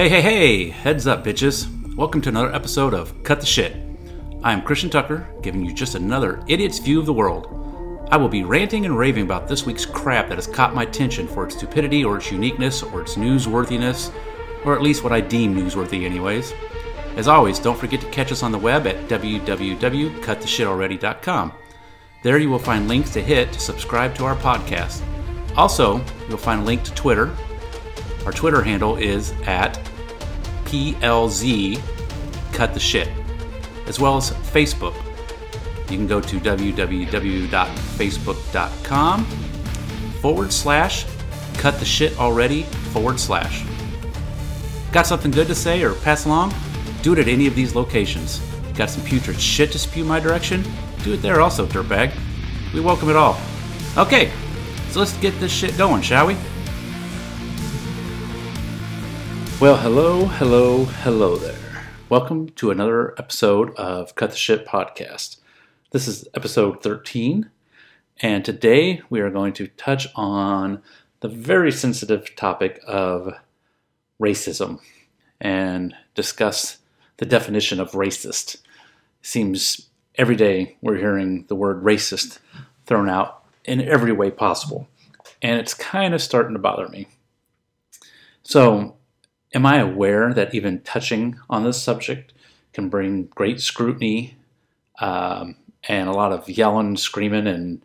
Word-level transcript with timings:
Hey, 0.00 0.08
hey, 0.08 0.22
hey! 0.22 0.70
Heads 0.70 1.06
up, 1.06 1.22
bitches. 1.22 1.68
Welcome 1.94 2.22
to 2.22 2.30
another 2.30 2.54
episode 2.54 2.94
of 2.94 3.22
Cut 3.22 3.38
the 3.38 3.44
Shit. 3.44 3.76
I 4.42 4.54
am 4.54 4.62
Christian 4.62 4.88
Tucker, 4.88 5.28
giving 5.42 5.62
you 5.62 5.74
just 5.74 5.94
another 5.94 6.42
idiot's 6.48 6.78
view 6.78 6.98
of 6.98 7.04
the 7.04 7.12
world. 7.12 8.08
I 8.10 8.16
will 8.16 8.30
be 8.30 8.42
ranting 8.42 8.86
and 8.86 8.96
raving 8.96 9.24
about 9.24 9.46
this 9.46 9.66
week's 9.66 9.84
crap 9.84 10.30
that 10.30 10.38
has 10.38 10.46
caught 10.46 10.74
my 10.74 10.84
attention 10.84 11.28
for 11.28 11.44
its 11.44 11.54
stupidity 11.54 12.02
or 12.02 12.16
its 12.16 12.32
uniqueness 12.32 12.82
or 12.82 13.02
its 13.02 13.16
newsworthiness, 13.16 14.10
or 14.64 14.74
at 14.74 14.80
least 14.80 15.04
what 15.04 15.12
I 15.12 15.20
deem 15.20 15.54
newsworthy, 15.54 16.06
anyways. 16.06 16.54
As 17.16 17.28
always, 17.28 17.58
don't 17.58 17.78
forget 17.78 18.00
to 18.00 18.08
catch 18.08 18.32
us 18.32 18.42
on 18.42 18.52
the 18.52 18.58
web 18.58 18.86
at 18.86 19.06
www.cuttheshitalready.com. 19.06 21.52
There 22.22 22.38
you 22.38 22.48
will 22.48 22.58
find 22.58 22.88
links 22.88 23.10
to 23.10 23.22
hit 23.22 23.52
to 23.52 23.60
subscribe 23.60 24.14
to 24.14 24.24
our 24.24 24.36
podcast. 24.36 25.02
Also, 25.58 26.02
you'll 26.26 26.38
find 26.38 26.62
a 26.62 26.64
link 26.64 26.84
to 26.84 26.94
Twitter. 26.94 27.36
Our 28.26 28.32
Twitter 28.32 28.62
handle 28.62 28.96
is 28.96 29.32
at 29.46 29.80
PLZ 30.64 31.80
Cut 32.52 32.74
the 32.74 32.80
Shit, 32.80 33.08
as 33.86 33.98
well 33.98 34.16
as 34.16 34.30
Facebook. 34.30 34.94
You 35.90 35.96
can 35.96 36.06
go 36.06 36.20
to 36.20 36.38
www.facebook.com 36.38 39.24
forward 40.20 40.52
slash 40.52 41.06
cut 41.54 41.78
the 41.78 41.84
shit 41.84 42.18
already 42.18 42.62
forward 42.92 43.18
slash. 43.18 43.64
Got 44.92 45.06
something 45.06 45.30
good 45.30 45.46
to 45.48 45.54
say 45.54 45.82
or 45.82 45.94
pass 45.94 46.26
along? 46.26 46.54
Do 47.02 47.12
it 47.12 47.18
at 47.18 47.28
any 47.28 47.46
of 47.46 47.54
these 47.54 47.74
locations. 47.74 48.40
Got 48.74 48.90
some 48.90 49.04
putrid 49.04 49.40
shit 49.40 49.72
to 49.72 49.78
spew 49.78 50.04
my 50.04 50.20
direction? 50.20 50.64
Do 51.02 51.14
it 51.14 51.18
there 51.18 51.40
also, 51.40 51.66
dirtbag. 51.66 52.12
We 52.72 52.80
welcome 52.80 53.10
it 53.10 53.16
all. 53.16 53.38
Okay, 53.96 54.30
so 54.90 55.00
let's 55.00 55.16
get 55.18 55.38
this 55.40 55.52
shit 55.52 55.76
going, 55.76 56.02
shall 56.02 56.26
we? 56.26 56.36
Well, 59.60 59.76
hello, 59.76 60.24
hello, 60.24 60.86
hello 60.86 61.36
there. 61.36 61.84
Welcome 62.08 62.48
to 62.52 62.70
another 62.70 63.12
episode 63.18 63.74
of 63.76 64.14
Cut 64.14 64.30
the 64.30 64.36
Shit 64.36 64.66
podcast. 64.66 65.36
This 65.90 66.08
is 66.08 66.26
episode 66.32 66.82
13, 66.82 67.50
and 68.22 68.42
today 68.42 69.02
we 69.10 69.20
are 69.20 69.28
going 69.28 69.52
to 69.52 69.66
touch 69.66 70.08
on 70.14 70.82
the 71.20 71.28
very 71.28 71.70
sensitive 71.70 72.34
topic 72.36 72.80
of 72.86 73.34
racism 74.18 74.80
and 75.42 75.94
discuss 76.14 76.78
the 77.18 77.26
definition 77.26 77.80
of 77.80 77.92
racist. 77.92 78.54
It 78.54 78.60
seems 79.20 79.90
every 80.14 80.36
day 80.36 80.78
we're 80.80 80.96
hearing 80.96 81.44
the 81.48 81.54
word 81.54 81.84
racist 81.84 82.38
thrown 82.86 83.10
out 83.10 83.44
in 83.66 83.82
every 83.82 84.12
way 84.12 84.30
possible, 84.30 84.88
and 85.42 85.60
it's 85.60 85.74
kind 85.74 86.14
of 86.14 86.22
starting 86.22 86.54
to 86.54 86.58
bother 86.58 86.88
me. 86.88 87.08
So, 88.42 88.96
Am 89.52 89.66
I 89.66 89.78
aware 89.78 90.32
that 90.32 90.54
even 90.54 90.80
touching 90.82 91.38
on 91.48 91.64
this 91.64 91.82
subject 91.82 92.32
can 92.72 92.88
bring 92.88 93.24
great 93.26 93.60
scrutiny 93.60 94.36
um, 95.00 95.56
and 95.88 96.08
a 96.08 96.12
lot 96.12 96.32
of 96.32 96.48
yelling, 96.48 96.96
screaming, 96.96 97.48
and 97.48 97.82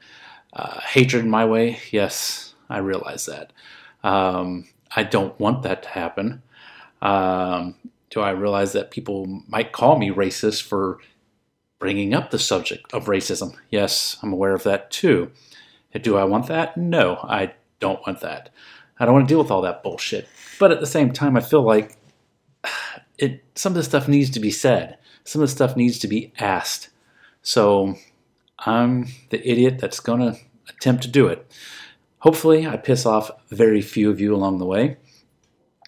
uh, 0.53 0.79
hatred 0.81 1.25
my 1.25 1.43
way? 1.45 1.79
Yes, 1.91 2.53
I 2.69 2.77
realize 2.79 3.25
that. 3.25 3.51
Um, 4.03 4.67
I 4.95 5.03
don't 5.03 5.37
want 5.39 5.63
that 5.63 5.83
to 5.83 5.89
happen. 5.89 6.43
Um, 7.01 7.75
do 8.11 8.21
I 8.21 8.29
realize 8.29 8.73
that 8.73 8.91
people 8.91 9.25
might 9.47 9.71
call 9.71 9.97
me 9.97 10.11
racist 10.11 10.63
for 10.63 10.99
bringing 11.79 12.13
up 12.13 12.29
the 12.29 12.39
subject 12.39 12.93
of 12.93 13.05
racism? 13.05 13.55
Yes, 13.71 14.17
I'm 14.21 14.31
aware 14.31 14.53
of 14.53 14.63
that 14.63 14.91
too. 14.91 15.31
Do 15.99 16.17
I 16.17 16.25
want 16.25 16.47
that? 16.47 16.77
No, 16.77 17.17
I 17.23 17.53
don't 17.79 18.05
want 18.05 18.21
that. 18.21 18.49
I 18.99 19.05
don't 19.05 19.13
want 19.13 19.27
to 19.27 19.31
deal 19.31 19.41
with 19.41 19.51
all 19.51 19.61
that 19.61 19.83
bullshit. 19.83 20.27
But 20.59 20.71
at 20.71 20.79
the 20.79 20.87
same 20.87 21.11
time, 21.11 21.35
I 21.35 21.41
feel 21.41 21.61
like 21.61 21.97
it. 23.17 23.43
Some 23.55 23.71
of 23.71 23.77
the 23.77 23.83
stuff 23.83 24.07
needs 24.07 24.29
to 24.31 24.39
be 24.39 24.51
said. 24.51 24.97
Some 25.23 25.41
of 25.41 25.47
the 25.47 25.55
stuff 25.55 25.75
needs 25.75 25.97
to 25.99 26.07
be 26.07 26.33
asked. 26.39 26.89
So 27.41 27.95
I'm 28.59 29.07
the 29.29 29.47
idiot 29.49 29.79
that's 29.79 29.99
going 29.99 30.19
to 30.19 30.39
attempt 30.69 31.03
to 31.03 31.09
do 31.09 31.27
it. 31.27 31.51
Hopefully, 32.19 32.65
I 32.65 32.77
piss 32.77 33.05
off 33.05 33.29
very 33.49 33.81
few 33.81 34.09
of 34.09 34.19
you 34.19 34.33
along 34.33 34.57
the 34.57 34.65
way. 34.65 34.97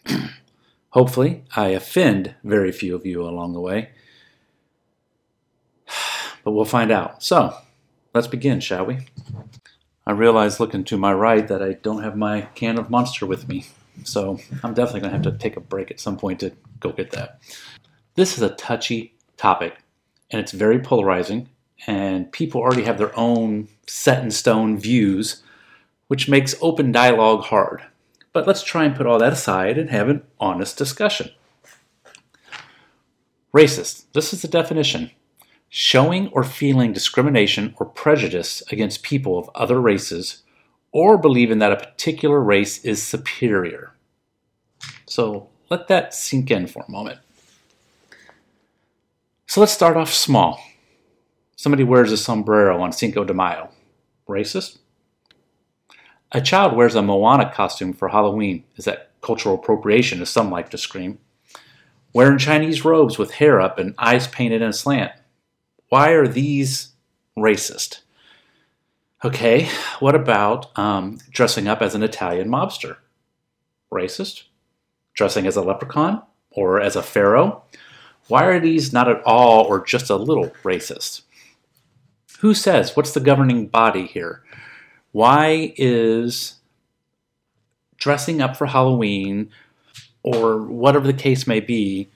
Hopefully, 0.89 1.43
I 1.55 1.69
offend 1.69 2.35
very 2.43 2.71
few 2.71 2.95
of 2.95 3.05
you 3.05 3.23
along 3.23 3.53
the 3.53 3.61
way. 3.61 3.89
But 6.43 6.51
we'll 6.53 6.63
find 6.63 6.91
out. 6.93 7.21
So, 7.23 7.57
let's 8.13 8.27
begin, 8.27 8.61
shall 8.61 8.85
we? 8.85 8.99
I 10.07 10.11
realize 10.11 10.61
looking 10.61 10.85
to 10.85 10.97
my 10.97 11.11
right 11.11 11.45
that 11.49 11.61
I 11.61 11.73
don't 11.73 12.01
have 12.01 12.15
my 12.15 12.43
can 12.55 12.79
of 12.79 12.89
Monster 12.89 13.25
with 13.25 13.49
me. 13.49 13.65
So 14.05 14.39
I'm 14.63 14.73
definitely 14.73 15.01
going 15.01 15.11
to 15.11 15.17
have 15.17 15.23
to 15.23 15.37
take 15.37 15.57
a 15.57 15.59
break 15.59 15.91
at 15.91 15.99
some 15.99 16.17
point 16.17 16.39
to 16.39 16.53
go 16.79 16.93
get 16.93 17.11
that. 17.11 17.41
This 18.15 18.37
is 18.37 18.41
a 18.41 18.55
touchy 18.55 19.15
topic, 19.35 19.75
and 20.31 20.39
it's 20.39 20.53
very 20.53 20.79
polarizing, 20.79 21.49
and 21.87 22.31
people 22.31 22.61
already 22.61 22.83
have 22.83 22.97
their 22.97 23.11
own 23.19 23.67
set 23.85 24.23
in 24.23 24.31
stone 24.31 24.77
views, 24.77 25.43
which 26.07 26.29
makes 26.29 26.55
open 26.61 26.93
dialogue 26.93 27.43
hard. 27.43 27.83
But 28.31 28.47
let's 28.47 28.63
try 28.63 28.85
and 28.85 28.95
put 28.95 29.07
all 29.07 29.19
that 29.19 29.33
aside 29.33 29.77
and 29.77 29.89
have 29.89 30.07
an 30.07 30.23
honest 30.39 30.77
discussion. 30.77 31.31
Racist. 33.53 34.05
This 34.13 34.31
is 34.31 34.41
the 34.41 34.47
definition 34.47 35.11
showing 35.69 36.29
or 36.29 36.43
feeling 36.43 36.93
discrimination 36.93 37.73
or 37.77 37.85
prejudice 37.85 38.63
against 38.71 39.03
people 39.03 39.37
of 39.37 39.49
other 39.53 39.81
races 39.81 40.43
or 40.91 41.17
believing 41.17 41.59
that 41.59 41.71
a 41.71 41.77
particular 41.77 42.41
race 42.41 42.83
is 42.83 43.03
superior. 43.03 43.93
So 45.05 45.49
let 45.69 45.87
that 45.87 46.13
sink 46.13 46.49
in 46.49 46.67
for 46.67 46.83
a 46.87 46.91
moment. 46.91 47.19
So 49.45 49.61
let's 49.61 49.73
start 49.73 49.97
off 49.97 50.13
small. 50.13 50.61
Somebody 51.55 51.83
wears 51.83 52.11
a 52.11 52.17
sombrero 52.17 52.81
on 52.81 52.91
Cinco 52.91 53.23
de 53.23 53.33
Mayo. 53.33 53.69
Racist? 54.27 54.79
A 56.31 56.41
child 56.41 56.75
wears 56.75 56.95
a 56.95 57.01
Moana 57.01 57.51
costume 57.53 57.93
for 57.93 58.09
Halloween. 58.09 58.65
Is 58.75 58.85
that 58.85 59.11
cultural 59.21 59.55
appropriation, 59.55 60.21
as 60.21 60.29
some 60.29 60.51
like 60.51 60.69
to 60.71 60.77
scream? 60.77 61.19
Wearing 62.13 62.37
Chinese 62.37 62.83
robes 62.83 63.17
with 63.17 63.31
hair 63.31 63.61
up 63.61 63.79
and 63.79 63.95
eyes 63.97 64.27
painted 64.27 64.61
in 64.61 64.69
a 64.69 64.73
slant. 64.73 65.11
Why 65.89 66.11
are 66.11 66.27
these 66.27 66.89
racist? 67.37 68.01
Okay, 69.23 69.69
what 69.99 70.15
about 70.15 70.77
um, 70.77 71.17
dressing 71.29 71.67
up 71.67 71.81
as 71.81 71.95
an 71.95 72.03
Italian 72.03 72.49
mobster? 72.49 72.97
Racist? 73.91 74.43
Dressing 75.13 75.47
as 75.47 75.55
a 75.55 75.61
leprechaun 75.61 76.21
or 76.51 76.79
as 76.79 76.95
a 76.95 77.01
pharaoh? 77.01 77.63
Why 78.27 78.43
are 78.45 78.59
these 78.59 78.91
not 78.91 79.09
at 79.09 79.23
all 79.25 79.63
or 79.65 79.83
just 79.83 80.09
a 80.09 80.17
little 80.17 80.49
racist? 80.63 81.21
Who 82.39 82.53
says? 82.53 82.95
What's 82.95 83.13
the 83.13 83.19
governing 83.19 83.67
body 83.67 84.05
here? 84.05 84.43
Why 85.13 85.73
is 85.77 86.55
dressing 87.95 88.41
up 88.41 88.55
for 88.55 88.67
Halloween 88.67 89.49
or 90.21 90.61
whatever 90.61 91.07
the 91.07 91.13
case 91.13 91.47
may 91.47 91.61
be 91.61 92.09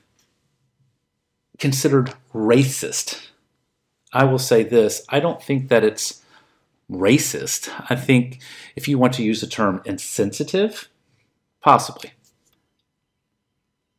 considered 1.57 2.13
racist? 2.33 3.30
I 4.13 4.25
will 4.25 4.39
say 4.39 4.63
this 4.63 5.05
I 5.09 5.19
don't 5.19 5.41
think 5.41 5.69
that 5.69 5.83
it's 5.83 6.21
racist. 6.89 7.69
I 7.89 7.95
think 7.95 8.41
if 8.75 8.87
you 8.87 8.97
want 8.97 9.13
to 9.13 9.23
use 9.23 9.41
the 9.41 9.47
term 9.47 9.81
insensitive, 9.85 10.89
possibly. 11.61 12.11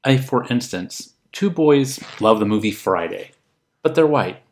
I, 0.04 0.16
for 0.16 0.44
instance, 0.50 1.14
two 1.30 1.48
boys 1.48 2.00
love 2.20 2.40
the 2.40 2.46
movie 2.46 2.72
Friday, 2.72 3.30
but 3.82 3.94
they're 3.94 4.06
white. 4.06 4.42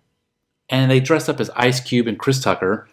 And 0.68 0.90
they 0.90 1.00
dress 1.00 1.28
up 1.28 1.40
as 1.40 1.50
Ice 1.56 1.80
Cube 1.80 2.06
and 2.06 2.18
Chris 2.18 2.40
Tucker, 2.40 2.88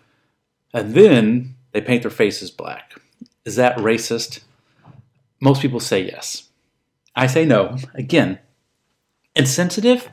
and 0.74 0.96
then 0.96 1.56
they 1.72 1.81
paint 1.81 2.02
their 2.02 2.12
faces 2.12 2.50
black. 2.50 3.00
Is 3.46 3.56
that 3.56 3.78
racist? 3.78 4.40
Most 5.40 5.62
people 5.62 5.80
say 5.80 6.04
yes. 6.04 6.50
I 7.16 7.28
say 7.28 7.46
no. 7.46 7.78
Again, 7.94 8.40
insensitive? 9.36 10.10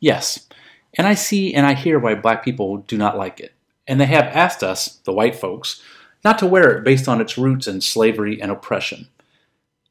Yes. 0.00 0.46
And 0.94 1.06
I 1.06 1.14
see 1.14 1.54
and 1.54 1.66
I 1.66 1.74
hear 1.74 1.98
why 1.98 2.14
black 2.14 2.44
people 2.44 2.78
do 2.78 2.96
not 2.96 3.16
like 3.16 3.40
it. 3.40 3.52
And 3.86 4.00
they 4.00 4.06
have 4.06 4.24
asked 4.24 4.62
us, 4.62 4.96
the 5.04 5.12
white 5.12 5.36
folks, 5.36 5.82
not 6.24 6.38
to 6.38 6.46
wear 6.46 6.76
it 6.76 6.84
based 6.84 7.08
on 7.08 7.20
its 7.20 7.38
roots 7.38 7.66
in 7.66 7.80
slavery 7.80 8.40
and 8.40 8.50
oppression. 8.50 9.08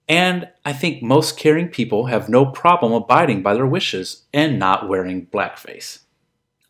And 0.08 0.50
I 0.64 0.74
think 0.74 1.04
most 1.04 1.38
caring 1.38 1.68
people 1.68 2.06
have 2.06 2.30
no 2.30 2.46
problem 2.46 2.94
abiding 2.94 3.42
by 3.42 3.54
their 3.54 3.66
wishes 3.66 4.24
and 4.34 4.58
not 4.58 4.88
wearing 4.88 5.28
blackface. 5.28 6.00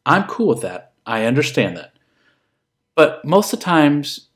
I'm 0.06 0.24
cool 0.24 0.47
with 0.47 0.62
that. 0.62 0.94
I 1.06 1.25
understand 1.25 1.77
that. 1.77 1.94
But 2.95 3.24
most 3.24 3.53
of 3.53 3.59
the 3.59 3.65
times, 3.65 4.27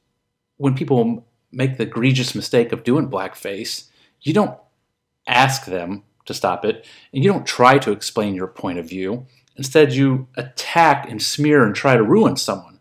when 0.58 0.76
people 0.76 1.26
make 1.52 1.78
the 1.78 1.84
egregious 1.84 2.36
mistake 2.36 2.72
of 2.72 2.84
doing 2.84 3.10
blackface, 3.10 3.88
you 4.22 4.34
don't 4.34 4.58
ask 5.28 5.66
them 5.66 6.04
to 6.26 6.34
stop 6.34 6.64
it, 6.64 6.86
and 7.14 7.24
you 7.24 7.32
don't 7.32 7.48
try 7.48 7.80
to 7.80 7.92
explain 7.92 8.36
your 8.36 8.48
point 8.48 8.78
of 8.78 8.88
view. 8.88 9.26
Instead, 9.62 9.94
you 9.94 10.28
attack 10.38 11.08
and 11.08 11.22
smear 11.22 11.64
and 11.64 11.76
try 11.76 11.96
to 11.96 12.02
ruin 12.02 12.36
someone. 12.36 12.80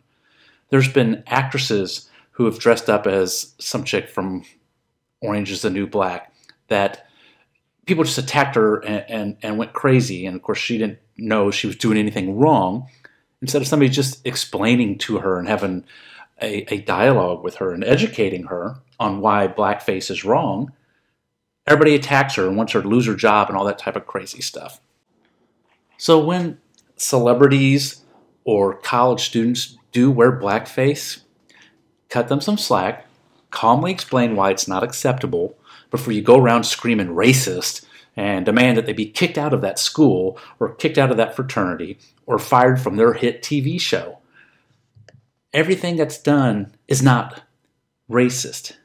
There's 0.70 0.88
been 0.88 1.22
actresses 1.26 2.08
who 2.30 2.46
have 2.46 2.58
dressed 2.58 2.88
up 2.88 3.06
as 3.06 3.54
some 3.58 3.84
chick 3.84 4.08
from 4.08 4.44
Orange 5.20 5.50
is 5.50 5.60
the 5.60 5.68
New 5.68 5.86
Black 5.86 6.32
that 6.68 7.06
people 7.84 8.02
just 8.02 8.16
attacked 8.16 8.54
her 8.54 8.78
and, 8.78 9.04
and, 9.10 9.36
and 9.42 9.58
went 9.58 9.74
crazy. 9.74 10.24
And 10.24 10.34
of 10.34 10.40
course, 10.40 10.56
she 10.56 10.78
didn't 10.78 11.00
know 11.18 11.50
she 11.50 11.66
was 11.66 11.76
doing 11.76 11.98
anything 11.98 12.38
wrong. 12.38 12.88
Instead 13.42 13.60
of 13.60 13.68
somebody 13.68 13.90
just 13.90 14.26
explaining 14.26 14.96
to 15.00 15.18
her 15.18 15.38
and 15.38 15.48
having 15.48 15.84
a, 16.40 16.64
a 16.72 16.80
dialogue 16.80 17.44
with 17.44 17.56
her 17.56 17.74
and 17.74 17.84
educating 17.84 18.44
her 18.44 18.76
on 18.98 19.20
why 19.20 19.46
blackface 19.48 20.10
is 20.10 20.24
wrong, 20.24 20.72
everybody 21.66 21.94
attacks 21.94 22.36
her 22.36 22.48
and 22.48 22.56
wants 22.56 22.72
her 22.72 22.80
to 22.80 22.88
lose 22.88 23.04
her 23.04 23.14
job 23.14 23.50
and 23.50 23.58
all 23.58 23.66
that 23.66 23.78
type 23.78 23.96
of 23.96 24.06
crazy 24.06 24.40
stuff. 24.40 24.80
So 25.98 26.18
when 26.18 26.56
celebrities 27.00 28.02
or 28.44 28.74
college 28.74 29.24
students 29.24 29.78
do 29.92 30.10
wear 30.10 30.38
blackface, 30.38 31.22
cut 32.08 32.28
them 32.28 32.40
some 32.40 32.58
slack, 32.58 33.06
calmly 33.50 33.90
explain 33.90 34.36
why 34.36 34.50
it's 34.50 34.68
not 34.68 34.84
acceptable 34.84 35.56
before 35.90 36.12
you 36.12 36.22
go 36.22 36.38
around 36.38 36.64
screaming 36.64 37.08
racist 37.08 37.84
and 38.16 38.44
demand 38.44 38.76
that 38.76 38.86
they 38.86 38.92
be 38.92 39.06
kicked 39.06 39.38
out 39.38 39.54
of 39.54 39.60
that 39.62 39.78
school 39.78 40.38
or 40.58 40.74
kicked 40.74 40.98
out 40.98 41.10
of 41.10 41.16
that 41.16 41.34
fraternity 41.34 41.98
or 42.26 42.38
fired 42.38 42.80
from 42.80 42.96
their 42.96 43.14
hit 43.14 43.42
TV 43.42 43.80
show. 43.80 44.18
Everything 45.52 45.96
that's 45.96 46.18
done 46.18 46.72
is 46.86 47.02
not 47.02 47.42
racist. 48.10 48.76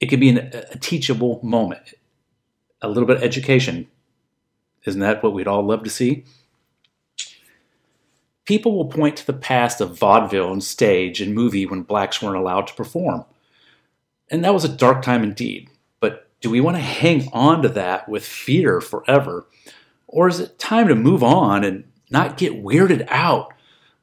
It 0.00 0.06
can 0.06 0.20
be 0.20 0.28
an, 0.28 0.38
a 0.38 0.78
teachable 0.78 1.40
moment, 1.42 1.94
a 2.80 2.88
little 2.88 3.06
bit 3.06 3.16
of 3.16 3.22
education. 3.22 3.88
Isn't 4.84 5.00
that 5.00 5.22
what 5.22 5.32
we'd 5.32 5.48
all 5.48 5.64
love 5.64 5.82
to 5.84 5.90
see? 5.90 6.24
People 8.46 8.76
will 8.76 8.86
point 8.86 9.16
to 9.16 9.26
the 9.26 9.32
past 9.32 9.80
of 9.80 9.98
vaudeville 9.98 10.52
and 10.52 10.62
stage 10.62 11.20
and 11.20 11.34
movie 11.34 11.66
when 11.66 11.82
blacks 11.82 12.22
weren't 12.22 12.36
allowed 12.36 12.68
to 12.68 12.74
perform. 12.74 13.24
And 14.30 14.44
that 14.44 14.54
was 14.54 14.64
a 14.64 14.68
dark 14.68 15.02
time 15.02 15.22
indeed. 15.24 15.68
But 16.00 16.28
do 16.40 16.50
we 16.50 16.60
want 16.60 16.76
to 16.76 16.82
hang 16.82 17.28
on 17.32 17.62
to 17.62 17.68
that 17.70 18.08
with 18.08 18.24
fear 18.24 18.80
forever? 18.80 19.46
Or 20.06 20.28
is 20.28 20.38
it 20.38 20.58
time 20.58 20.86
to 20.88 20.94
move 20.94 21.24
on 21.24 21.64
and 21.64 21.84
not 22.10 22.36
get 22.36 22.62
weirded 22.62 23.06
out 23.08 23.52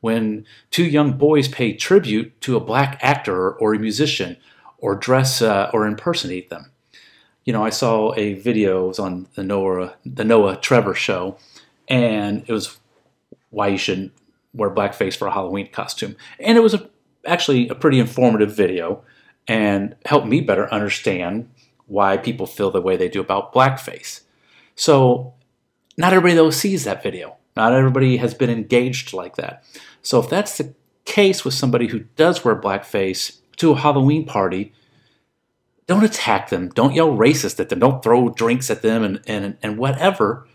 when 0.01 0.45
two 0.69 0.83
young 0.83 1.13
boys 1.13 1.47
pay 1.47 1.73
tribute 1.73 2.39
to 2.41 2.57
a 2.57 2.63
black 2.63 2.99
actor 3.01 3.51
or 3.51 3.73
a 3.73 3.79
musician 3.79 4.35
or 4.77 4.95
dress 4.95 5.41
uh, 5.41 5.69
or 5.73 5.87
impersonate 5.87 6.49
them? 6.49 6.71
You 7.45 7.53
know, 7.53 7.63
I 7.63 7.69
saw 7.69 8.13
a 8.15 8.33
video 8.33 8.91
on 8.99 9.27
the 9.35 9.43
Noah 9.43 9.95
the 10.05 10.23
Noah 10.23 10.57
Trevor 10.57 10.93
show, 10.93 11.37
and 11.87 12.43
it 12.47 12.51
was 12.51 12.77
why 13.49 13.67
you 13.67 13.77
should 13.77 14.11
wear 14.53 14.69
blackface 14.69 15.15
for 15.15 15.27
a 15.27 15.33
Halloween 15.33 15.69
costume. 15.71 16.15
And 16.39 16.57
it 16.57 16.61
was 16.61 16.73
a, 16.73 16.89
actually 17.25 17.67
a 17.69 17.75
pretty 17.75 17.99
informative 17.99 18.55
video 18.55 19.03
and 19.47 19.95
helped 20.05 20.27
me 20.27 20.41
better 20.41 20.71
understand 20.73 21.49
why 21.87 22.17
people 22.17 22.45
feel 22.45 22.71
the 22.71 22.81
way 22.81 22.95
they 22.95 23.09
do 23.09 23.21
about 23.21 23.53
blackface. 23.53 24.21
So, 24.75 25.33
not 25.97 26.13
everybody 26.13 26.35
though 26.35 26.49
sees 26.49 26.85
that 26.85 27.03
video. 27.03 27.35
Not 27.55 27.73
everybody 27.73 28.17
has 28.17 28.33
been 28.33 28.49
engaged 28.49 29.13
like 29.13 29.35
that. 29.35 29.63
So, 30.01 30.19
if 30.19 30.29
that's 30.29 30.57
the 30.57 30.73
case 31.05 31.43
with 31.43 31.53
somebody 31.53 31.87
who 31.87 31.99
does 32.15 32.45
wear 32.45 32.55
blackface 32.55 33.39
to 33.57 33.71
a 33.71 33.77
Halloween 33.77 34.25
party, 34.25 34.73
don't 35.85 36.03
attack 36.03 36.49
them. 36.49 36.69
Don't 36.69 36.95
yell 36.95 37.11
racist 37.11 37.59
at 37.59 37.69
them. 37.69 37.79
Don't 37.79 38.01
throw 38.01 38.29
drinks 38.29 38.71
at 38.71 38.81
them 38.81 39.03
and, 39.03 39.21
and, 39.27 39.57
and 39.61 39.77
whatever. 39.77 40.47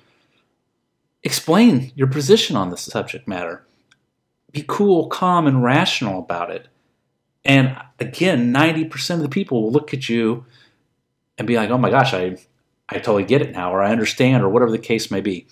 Explain 1.23 1.93
your 1.95 2.06
position 2.06 2.56
on 2.56 2.71
the 2.71 2.77
subject 2.77 3.29
matter 3.29 3.67
be 4.53 4.65
cool, 4.67 5.09
calm, 5.09 5.47
and 5.47 5.62
rational 5.62 6.21
about 6.21 6.50
it. 6.50 6.69
And 7.45 7.77
again, 7.99 8.53
90% 8.53 9.15
of 9.17 9.21
the 9.21 9.29
people 9.29 9.62
will 9.62 9.73
look 9.73 9.95
at 9.95 10.09
you 10.09 10.45
and 11.37 11.47
be 11.47 11.56
like, 11.56 11.71
oh 11.71 11.79
my 11.79 11.91
gosh, 11.91 12.12
I, 12.12 12.37
I 12.89 12.95
totally 12.95 13.25
get 13.25 13.43
it 13.43 13.53
now, 13.53 13.73
or 13.73 13.83
I 13.83 13.91
understand, 13.91 14.43
or 14.43 14.49
whatever 14.49 14.71
the 14.71 14.79
case 14.79 15.11
may 15.11 15.21
be. 15.21 15.47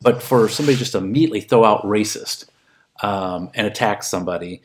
But 0.00 0.22
for 0.22 0.48
somebody 0.48 0.76
just 0.76 0.92
to 0.92 0.98
immediately 0.98 1.40
throw 1.40 1.64
out 1.64 1.82
racist 1.84 2.46
um, 3.02 3.50
and 3.54 3.66
attack 3.66 4.02
somebody 4.02 4.62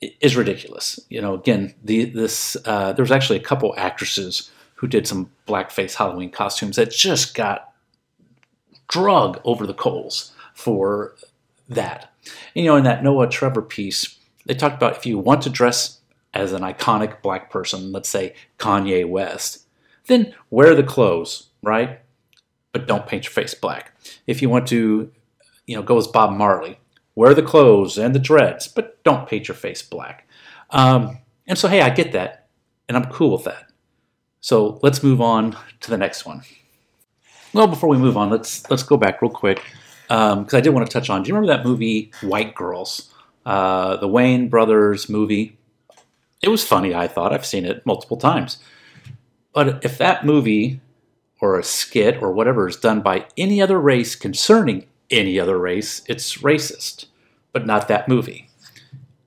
is 0.00 0.36
ridiculous. 0.36 1.00
You 1.08 1.20
know, 1.20 1.34
again, 1.34 1.74
the, 1.84 2.04
this 2.04 2.56
uh, 2.64 2.92
there 2.92 3.02
was 3.02 3.12
actually 3.12 3.38
a 3.38 3.42
couple 3.42 3.74
actresses 3.76 4.50
who 4.76 4.86
did 4.86 5.06
some 5.06 5.30
blackface 5.46 5.94
Halloween 5.94 6.30
costumes 6.30 6.76
that 6.76 6.90
just 6.90 7.34
got 7.34 7.72
drug 8.88 9.40
over 9.44 9.66
the 9.66 9.74
coals 9.74 10.32
for 10.54 11.16
that. 11.68 12.12
You 12.54 12.64
know, 12.64 12.76
in 12.76 12.84
that 12.84 13.02
Noah 13.02 13.28
Trevor 13.28 13.62
piece, 13.62 14.18
they 14.46 14.54
talked 14.54 14.76
about 14.76 14.96
if 14.96 15.06
you 15.06 15.18
want 15.18 15.42
to 15.42 15.50
dress 15.50 16.00
as 16.34 16.52
an 16.52 16.62
iconic 16.62 17.22
black 17.22 17.50
person, 17.50 17.92
let's 17.92 18.08
say 18.08 18.34
Kanye 18.58 19.08
West, 19.08 19.66
then 20.06 20.34
wear 20.50 20.74
the 20.74 20.82
clothes, 20.82 21.48
right? 21.62 22.00
But 22.72 22.86
don't 22.86 23.06
paint 23.06 23.24
your 23.24 23.32
face 23.32 23.54
black. 23.54 23.92
If 24.26 24.42
you 24.42 24.48
want 24.48 24.66
to, 24.68 25.10
you 25.66 25.76
know, 25.76 25.82
go 25.82 25.96
as 25.96 26.06
Bob 26.06 26.32
Marley, 26.32 26.78
wear 27.14 27.34
the 27.34 27.42
clothes 27.42 27.96
and 27.98 28.14
the 28.14 28.20
dreads, 28.20 28.68
but 28.68 29.02
don't 29.02 29.28
paint 29.28 29.48
your 29.48 29.54
face 29.54 29.82
black. 29.82 30.28
Um, 30.70 31.18
and 31.46 31.56
so, 31.56 31.68
hey, 31.68 31.80
I 31.80 31.90
get 31.90 32.12
that, 32.12 32.48
and 32.88 32.96
I'm 32.96 33.10
cool 33.10 33.32
with 33.32 33.44
that. 33.44 33.70
So 34.40 34.78
let's 34.82 35.02
move 35.02 35.20
on 35.20 35.56
to 35.80 35.90
the 35.90 35.98
next 35.98 36.26
one. 36.26 36.42
Well, 37.52 37.66
before 37.66 37.88
we 37.88 37.96
move 37.96 38.16
on, 38.16 38.30
let's 38.30 38.68
let's 38.70 38.82
go 38.82 38.96
back 38.96 39.22
real 39.22 39.30
quick 39.30 39.62
because 40.08 40.54
um, 40.54 40.58
I 40.58 40.60
did 40.60 40.70
want 40.70 40.86
to 40.86 40.92
touch 40.92 41.10
on. 41.10 41.22
Do 41.22 41.28
you 41.28 41.34
remember 41.34 41.52
that 41.54 41.64
movie 41.64 42.12
White 42.22 42.54
Girls? 42.54 43.10
Uh, 43.44 43.96
the 43.96 44.08
Wayans 44.08 44.50
brothers 44.50 45.08
movie. 45.08 45.56
It 46.42 46.48
was 46.48 46.64
funny. 46.64 46.94
I 46.94 47.08
thought 47.08 47.32
I've 47.32 47.46
seen 47.46 47.64
it 47.64 47.84
multiple 47.86 48.16
times. 48.16 48.58
But 49.52 49.84
if 49.84 49.98
that 49.98 50.24
movie 50.24 50.80
or 51.40 51.58
a 51.58 51.64
skit 51.64 52.22
or 52.22 52.32
whatever 52.32 52.68
is 52.68 52.76
done 52.76 53.00
by 53.00 53.26
any 53.36 53.60
other 53.60 53.80
race 53.80 54.14
concerning 54.14 54.86
any 55.10 55.40
other 55.40 55.58
race, 55.58 56.02
it's 56.06 56.38
racist. 56.38 57.06
But 57.52 57.66
not 57.66 57.88
that 57.88 58.08
movie. 58.08 58.50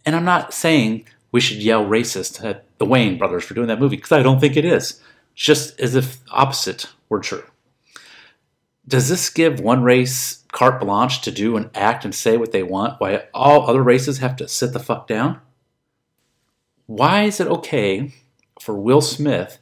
And 0.05 0.15
I'm 0.15 0.25
not 0.25 0.53
saying 0.53 1.05
we 1.31 1.41
should 1.41 1.57
yell 1.63 1.85
racist 1.85 2.43
at 2.43 2.65
the 2.77 2.85
Wayans 2.85 3.19
brothers 3.19 3.43
for 3.43 3.53
doing 3.53 3.67
that 3.67 3.79
movie 3.79 3.95
because 3.95 4.11
I 4.11 4.23
don't 4.23 4.39
think 4.39 4.57
it 4.57 4.65
is. 4.65 5.01
Just 5.35 5.79
as 5.79 5.95
if 5.95 6.19
opposite 6.31 6.87
were 7.07 7.19
true. 7.19 7.43
Does 8.87 9.07
this 9.07 9.29
give 9.29 9.59
one 9.59 9.83
race 9.83 10.38
carte 10.51 10.81
blanche 10.81 11.21
to 11.21 11.31
do 11.31 11.55
and 11.55 11.69
act 11.75 12.05
and 12.05 12.13
say 12.13 12.37
what 12.37 12.51
they 12.51 12.63
want 12.63 12.99
why 12.99 13.23
all 13.33 13.67
other 13.67 13.83
races 13.83 14.17
have 14.17 14.35
to 14.37 14.47
sit 14.47 14.73
the 14.73 14.79
fuck 14.79 15.07
down? 15.07 15.39
Why 16.85 17.23
is 17.23 17.39
it 17.39 17.47
okay 17.47 18.13
for 18.59 18.75
Will 18.75 19.01
Smith 19.01 19.59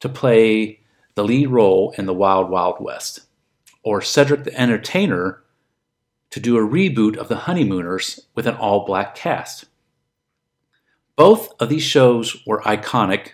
to 0.00 0.08
play 0.08 0.80
the 1.14 1.24
lead 1.24 1.48
role 1.48 1.94
in 1.98 2.06
The 2.06 2.14
Wild 2.14 2.50
Wild 2.50 2.76
West 2.80 3.20
or 3.82 4.00
Cedric 4.00 4.44
the 4.44 4.58
Entertainer 4.58 5.42
to 6.30 6.40
do 6.40 6.56
a 6.56 6.66
reboot 6.66 7.16
of 7.16 7.28
The 7.28 7.36
Honeymooners 7.36 8.20
with 8.34 8.46
an 8.46 8.56
all 8.56 8.86
black 8.86 9.14
cast? 9.14 9.66
Both 11.16 11.52
of 11.60 11.68
these 11.68 11.82
shows 11.82 12.36
were 12.46 12.62
iconic 12.62 13.32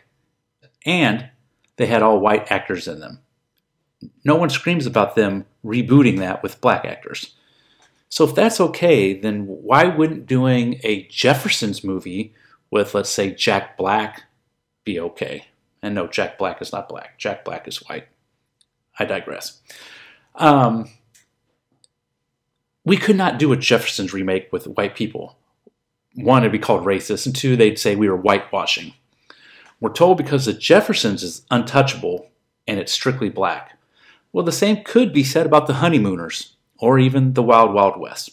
and 0.85 1.31
they 1.77 1.87
had 1.87 2.03
all 2.03 2.19
white 2.19 2.51
actors 2.51 2.89
in 2.89 3.01
them 3.01 3.21
no 4.25 4.37
one 4.37 4.51
screams 4.51 4.87
about 4.87 5.15
them 5.15 5.47
rebooting 5.65 6.19
that 6.19 6.43
with 6.43 6.61
black 6.61 6.85
actors. 6.85 7.35
So 8.09 8.25
if 8.25 8.35
that's 8.35 8.61
okay, 8.61 9.13
then 9.15 9.47
why 9.47 9.85
wouldn't 9.85 10.27
doing 10.27 10.81
a 10.83 11.07
Jeffersons 11.07 11.85
movie 11.85 12.35
with, 12.71 12.95
let's 12.95 13.11
say, 13.11 13.33
Jack 13.33 13.77
Black 13.77 14.25
be 14.85 14.99
okay? 14.99 15.47
And 15.83 15.95
no, 15.95 16.09
Jack 16.09 16.37
Black 16.37 16.61
is 16.61 16.73
not 16.73 16.89
black. 16.89 17.19
Jack 17.19 17.45
Black 17.45 17.69
is 17.69 17.79
white. 17.89 18.09
I 18.99 19.05
digress. 19.05 19.61
Um, 20.35 20.91
we 22.85 22.97
could 22.97 23.17
not 23.17 23.39
do 23.39 23.53
a 23.53 23.57
Jeffersons 23.57 24.13
remake 24.13 24.53
with 24.53 24.67
white 24.67 24.97
people. 24.97 25.39
One, 26.15 26.43
it'd 26.43 26.53
be 26.53 26.59
called 26.59 26.85
racist, 26.85 27.27
and 27.27 27.35
two, 27.35 27.57
they'd 27.57 27.79
say 27.79 27.95
we 27.95 28.09
were 28.09 28.17
whitewashing. 28.17 28.95
We're 29.81 29.93
told 29.93 30.19
because 30.19 30.45
the 30.45 30.53
Jeffersons 30.53 31.23
is 31.23 31.47
untouchable 31.51 32.29
and 32.67 32.79
it's 32.79 32.93
strictly 32.93 33.31
black. 33.31 33.79
Well, 34.33 34.45
the 34.45 34.53
same 34.53 34.85
could 34.85 35.13
be 35.13 35.25
said 35.25 35.47
about 35.47 35.67
the 35.67 35.75
honeymooners, 35.75 36.57
or 36.79 36.99
even 36.99 37.35
the 37.35 37.43
Wild 37.43 37.75
Wild 37.75 37.99
West. 37.99 38.31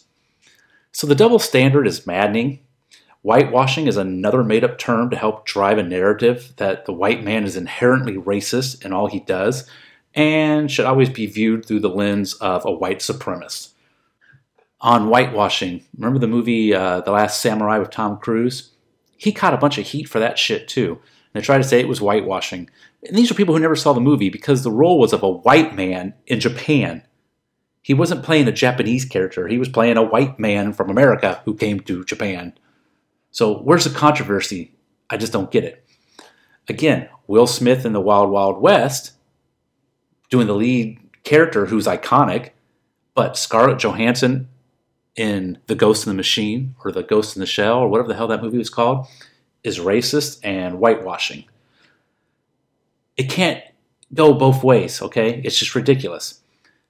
So 0.92 1.06
the 1.06 1.14
double 1.14 1.38
standard 1.38 1.86
is 1.86 2.06
maddening. 2.06 2.60
Whitewashing 3.22 3.88
is 3.88 3.96
another 3.96 4.44
made 4.44 4.64
up 4.64 4.78
term 4.78 5.10
to 5.10 5.16
help 5.16 5.44
drive 5.44 5.78
a 5.78 5.82
narrative 5.82 6.52
that 6.56 6.86
the 6.86 6.92
white 6.92 7.22
man 7.24 7.44
is 7.44 7.56
inherently 7.56 8.14
racist 8.14 8.84
in 8.84 8.92
all 8.92 9.08
he 9.08 9.20
does 9.20 9.68
and 10.14 10.70
should 10.70 10.86
always 10.86 11.10
be 11.10 11.26
viewed 11.26 11.64
through 11.64 11.80
the 11.80 11.88
lens 11.88 12.34
of 12.34 12.64
a 12.64 12.72
white 12.72 13.00
supremacist. 13.00 13.72
On 14.80 15.08
whitewashing, 15.08 15.84
remember 15.96 16.20
the 16.20 16.28
movie 16.28 16.72
uh, 16.72 17.00
The 17.00 17.10
Last 17.10 17.40
Samurai 17.40 17.78
with 17.78 17.90
Tom 17.90 18.18
Cruise? 18.18 18.70
He 19.16 19.32
caught 19.32 19.54
a 19.54 19.58
bunch 19.58 19.76
of 19.78 19.86
heat 19.86 20.08
for 20.08 20.20
that 20.20 20.38
shit 20.38 20.68
too. 20.68 21.00
They 21.32 21.40
tried 21.40 21.58
to 21.58 21.64
say 21.64 21.80
it 21.80 21.88
was 21.88 21.98
whitewashing. 21.98 22.70
And 23.06 23.16
these 23.16 23.30
are 23.30 23.34
people 23.34 23.54
who 23.54 23.60
never 23.60 23.76
saw 23.76 23.92
the 23.92 24.00
movie 24.00 24.28
because 24.28 24.62
the 24.62 24.72
role 24.72 24.98
was 24.98 25.12
of 25.12 25.22
a 25.22 25.30
white 25.30 25.74
man 25.74 26.14
in 26.26 26.40
Japan. 26.40 27.04
He 27.80 27.94
wasn't 27.94 28.24
playing 28.24 28.48
a 28.48 28.52
Japanese 28.52 29.04
character, 29.04 29.48
he 29.48 29.58
was 29.58 29.68
playing 29.68 29.96
a 29.96 30.02
white 30.02 30.38
man 30.38 30.72
from 30.72 30.90
America 30.90 31.40
who 31.44 31.54
came 31.54 31.80
to 31.80 32.04
Japan. 32.04 32.58
So, 33.30 33.58
where's 33.58 33.84
the 33.84 33.90
controversy? 33.96 34.74
I 35.10 35.16
just 35.16 35.32
don't 35.32 35.50
get 35.50 35.64
it. 35.64 35.84
Again, 36.68 37.08
Will 37.26 37.46
Smith 37.46 37.86
in 37.86 37.92
the 37.92 38.00
Wild 38.00 38.30
Wild 38.30 38.60
West 38.60 39.12
doing 40.28 40.46
the 40.46 40.54
lead 40.54 40.98
character 41.24 41.66
who's 41.66 41.86
iconic, 41.86 42.50
but 43.14 43.36
Scarlett 43.36 43.78
Johansson 43.78 44.48
in 45.16 45.58
The 45.66 45.74
Ghost 45.74 46.06
in 46.06 46.10
the 46.10 46.16
Machine 46.16 46.74
or 46.84 46.92
The 46.92 47.02
Ghost 47.02 47.36
in 47.36 47.40
the 47.40 47.46
Shell 47.46 47.78
or 47.78 47.88
whatever 47.88 48.08
the 48.08 48.14
hell 48.14 48.28
that 48.28 48.42
movie 48.42 48.58
was 48.58 48.70
called 48.70 49.06
is 49.62 49.78
racist 49.78 50.40
and 50.42 50.76
whitewashing. 50.76 51.44
It 53.18 53.28
can't 53.28 53.62
go 54.14 54.32
both 54.32 54.64
ways, 54.64 55.02
okay? 55.02 55.42
It's 55.44 55.58
just 55.58 55.74
ridiculous. 55.74 56.40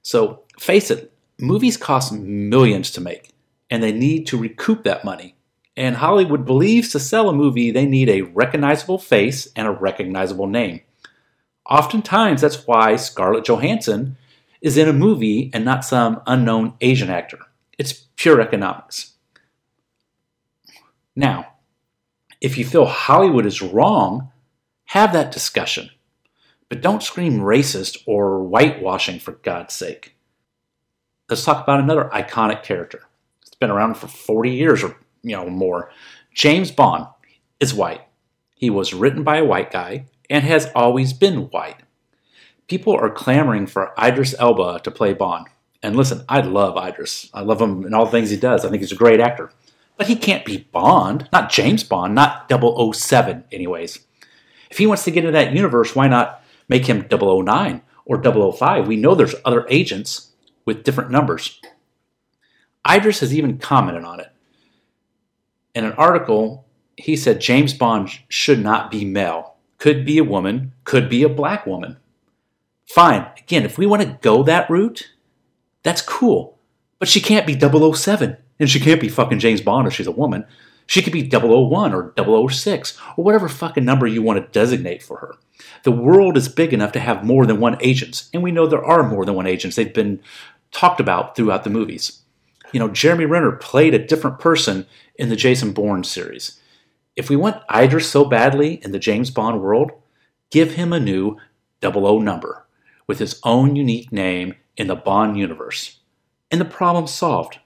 So 0.03 0.43
face 0.59 0.91
it, 0.91 1.11
movies 1.39 1.75
cost 1.75 2.13
millions 2.13 2.91
to 2.91 3.01
make, 3.01 3.33
and 3.69 3.83
they 3.83 3.91
need 3.91 4.27
to 4.27 4.37
recoup 4.37 4.83
that 4.83 5.03
money. 5.03 5.35
And 5.75 5.95
Hollywood 5.95 6.45
believes 6.45 6.89
to 6.89 6.99
sell 6.99 7.29
a 7.29 7.33
movie, 7.33 7.71
they 7.71 7.85
need 7.85 8.09
a 8.09 8.21
recognizable 8.21 8.99
face 8.99 9.47
and 9.55 9.67
a 9.67 9.71
recognizable 9.71 10.47
name. 10.47 10.81
Oftentimes, 11.69 12.41
that's 12.41 12.67
why 12.67 12.95
Scarlett 12.95 13.45
Johansson 13.45 14.17
is 14.61 14.77
in 14.77 14.87
a 14.87 14.93
movie 14.93 15.49
and 15.53 15.65
not 15.65 15.85
some 15.85 16.21
unknown 16.27 16.73
Asian 16.81 17.09
actor. 17.09 17.39
It's 17.77 17.93
pure 18.17 18.41
economics. 18.41 19.13
Now, 21.15 21.53
if 22.41 22.57
you 22.57 22.65
feel 22.65 22.85
Hollywood 22.85 23.45
is 23.45 23.61
wrong, 23.61 24.31
have 24.85 25.13
that 25.13 25.31
discussion. 25.31 25.89
But 26.69 26.81
don't 26.81 27.03
scream 27.03 27.39
racist 27.39 27.97
or 28.05 28.43
whitewashing 28.43 29.19
for 29.19 29.33
God's 29.33 29.73
sake. 29.73 30.15
Let's 31.29 31.43
talk 31.43 31.63
about 31.63 31.79
another 31.79 32.09
iconic 32.13 32.63
character. 32.63 33.07
It's 33.41 33.55
been 33.55 33.71
around 33.71 33.95
for 33.95 34.07
40 34.07 34.51
years 34.51 34.83
or 34.83 34.95
you 35.23 35.35
know 35.35 35.49
more. 35.49 35.91
James 36.33 36.71
Bond 36.71 37.07
is 37.59 37.73
white. 37.73 38.01
He 38.55 38.69
was 38.69 38.93
written 38.93 39.23
by 39.23 39.37
a 39.37 39.45
white 39.45 39.71
guy 39.71 40.05
and 40.29 40.43
has 40.43 40.69
always 40.75 41.13
been 41.13 41.49
white. 41.49 41.81
People 42.67 42.93
are 42.93 43.09
clamoring 43.09 43.65
for 43.65 43.93
Idris 44.01 44.35
Elba 44.37 44.79
to 44.83 44.91
play 44.91 45.13
Bond. 45.13 45.47
And 45.81 45.95
listen, 45.95 46.23
I 46.29 46.41
love 46.41 46.77
Idris. 46.77 47.29
I 47.33 47.41
love 47.41 47.61
him 47.61 47.85
in 47.85 47.93
all 47.93 48.05
the 48.05 48.11
things 48.11 48.29
he 48.29 48.37
does. 48.37 48.63
I 48.63 48.69
think 48.69 48.81
he's 48.81 48.91
a 48.91 48.95
great 48.95 49.19
actor. 49.19 49.51
But 49.97 50.07
he 50.07 50.15
can't 50.15 50.45
be 50.45 50.67
Bond, 50.71 51.27
not 51.33 51.51
James 51.51 51.83
Bond, 51.83 52.15
not 52.15 52.49
007, 52.49 53.43
anyways. 53.51 53.99
If 54.69 54.77
he 54.77 54.87
wants 54.87 55.03
to 55.05 55.11
get 55.11 55.25
into 55.25 55.31
that 55.31 55.53
universe, 55.53 55.95
why 55.95 56.07
not 56.07 56.38
make 56.69 56.85
him 56.85 57.05
009 57.11 57.81
or 58.05 58.23
005? 58.53 58.87
We 58.87 58.95
know 58.95 59.15
there's 59.15 59.35
other 59.43 59.65
agents 59.69 60.31
with 60.65 60.83
different 60.83 61.11
numbers. 61.11 61.59
Idris 62.89 63.19
has 63.19 63.33
even 63.35 63.57
commented 63.57 64.05
on 64.05 64.19
it. 64.19 64.31
In 65.75 65.83
an 65.83 65.93
article, 65.93 66.65
he 66.95 67.15
said 67.15 67.41
James 67.41 67.73
Bond 67.73 68.09
should 68.29 68.59
not 68.59 68.89
be 68.89 69.05
male. 69.05 69.55
Could 69.77 70.05
be 70.05 70.17
a 70.17 70.23
woman, 70.23 70.73
could 70.83 71.09
be 71.09 71.23
a 71.23 71.29
black 71.29 71.65
woman. 71.65 71.97
Fine. 72.85 73.27
Again, 73.37 73.63
if 73.63 73.77
we 73.77 73.85
want 73.85 74.01
to 74.01 74.17
go 74.21 74.43
that 74.43 74.69
route, 74.69 75.11
that's 75.83 76.01
cool. 76.01 76.59
But 76.97 77.07
she 77.07 77.21
can't 77.21 77.47
be 77.47 77.57
007. 77.57 78.37
And 78.59 78.69
she 78.69 78.79
can't 78.79 78.99
be 78.99 79.07
fucking 79.07 79.39
James 79.39 79.61
Bond 79.61 79.87
if 79.87 79.93
she's 79.93 80.07
a 80.07 80.11
woman. 80.11 80.45
She 80.85 81.01
could 81.01 81.13
be 81.13 81.29
001 81.29 81.93
or 81.93 82.13
006 82.49 82.97
or 83.15 83.23
whatever 83.23 83.47
fucking 83.47 83.85
number 83.85 84.07
you 84.07 84.21
want 84.21 84.43
to 84.43 84.51
designate 84.51 85.01
for 85.01 85.17
her. 85.17 85.35
The 85.83 85.91
world 85.91 86.37
is 86.37 86.47
big 86.47 86.73
enough 86.73 86.91
to 86.93 86.99
have 86.99 87.23
more 87.23 87.45
than 87.45 87.59
one 87.59 87.77
agent, 87.81 88.29
and 88.33 88.43
we 88.43 88.51
know 88.51 88.67
there 88.67 88.83
are 88.83 89.07
more 89.07 89.25
than 89.25 89.35
one 89.35 89.47
agents. 89.47 89.75
They've 89.75 89.93
been 89.93 90.21
talked 90.71 90.99
about 90.99 91.35
throughout 91.35 91.63
the 91.63 91.69
movies. 91.69 92.21
You 92.71 92.79
know, 92.79 92.89
Jeremy 92.89 93.25
Renner 93.25 93.53
played 93.53 93.93
a 93.93 94.05
different 94.05 94.39
person 94.39 94.85
in 95.15 95.29
the 95.29 95.35
Jason 95.35 95.73
Bourne 95.73 96.03
series. 96.03 96.59
If 97.15 97.29
we 97.29 97.35
want 97.35 97.63
Idris 97.73 98.09
so 98.09 98.25
badly 98.25 98.75
in 98.83 98.91
the 98.91 98.99
James 98.99 99.31
Bond 99.31 99.61
world, 99.61 99.91
give 100.51 100.75
him 100.75 100.93
a 100.93 100.99
new 100.99 101.37
00 101.83 102.19
number 102.19 102.65
with 103.07 103.19
his 103.19 103.39
own 103.43 103.75
unique 103.75 104.11
name 104.11 104.55
in 104.77 104.87
the 104.87 104.95
Bond 104.95 105.37
universe. 105.37 105.99
And 106.51 106.61
the 106.61 106.65
problem 106.65 107.07
solved. 107.07 107.59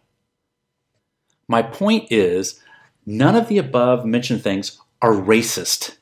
My 1.48 1.62
point 1.62 2.12
is, 2.12 2.62
none 3.06 3.36
of 3.36 3.48
the 3.48 3.58
above 3.58 4.06
mentioned 4.06 4.42
things 4.42 4.80
are 5.02 5.12
racist, 5.12 5.98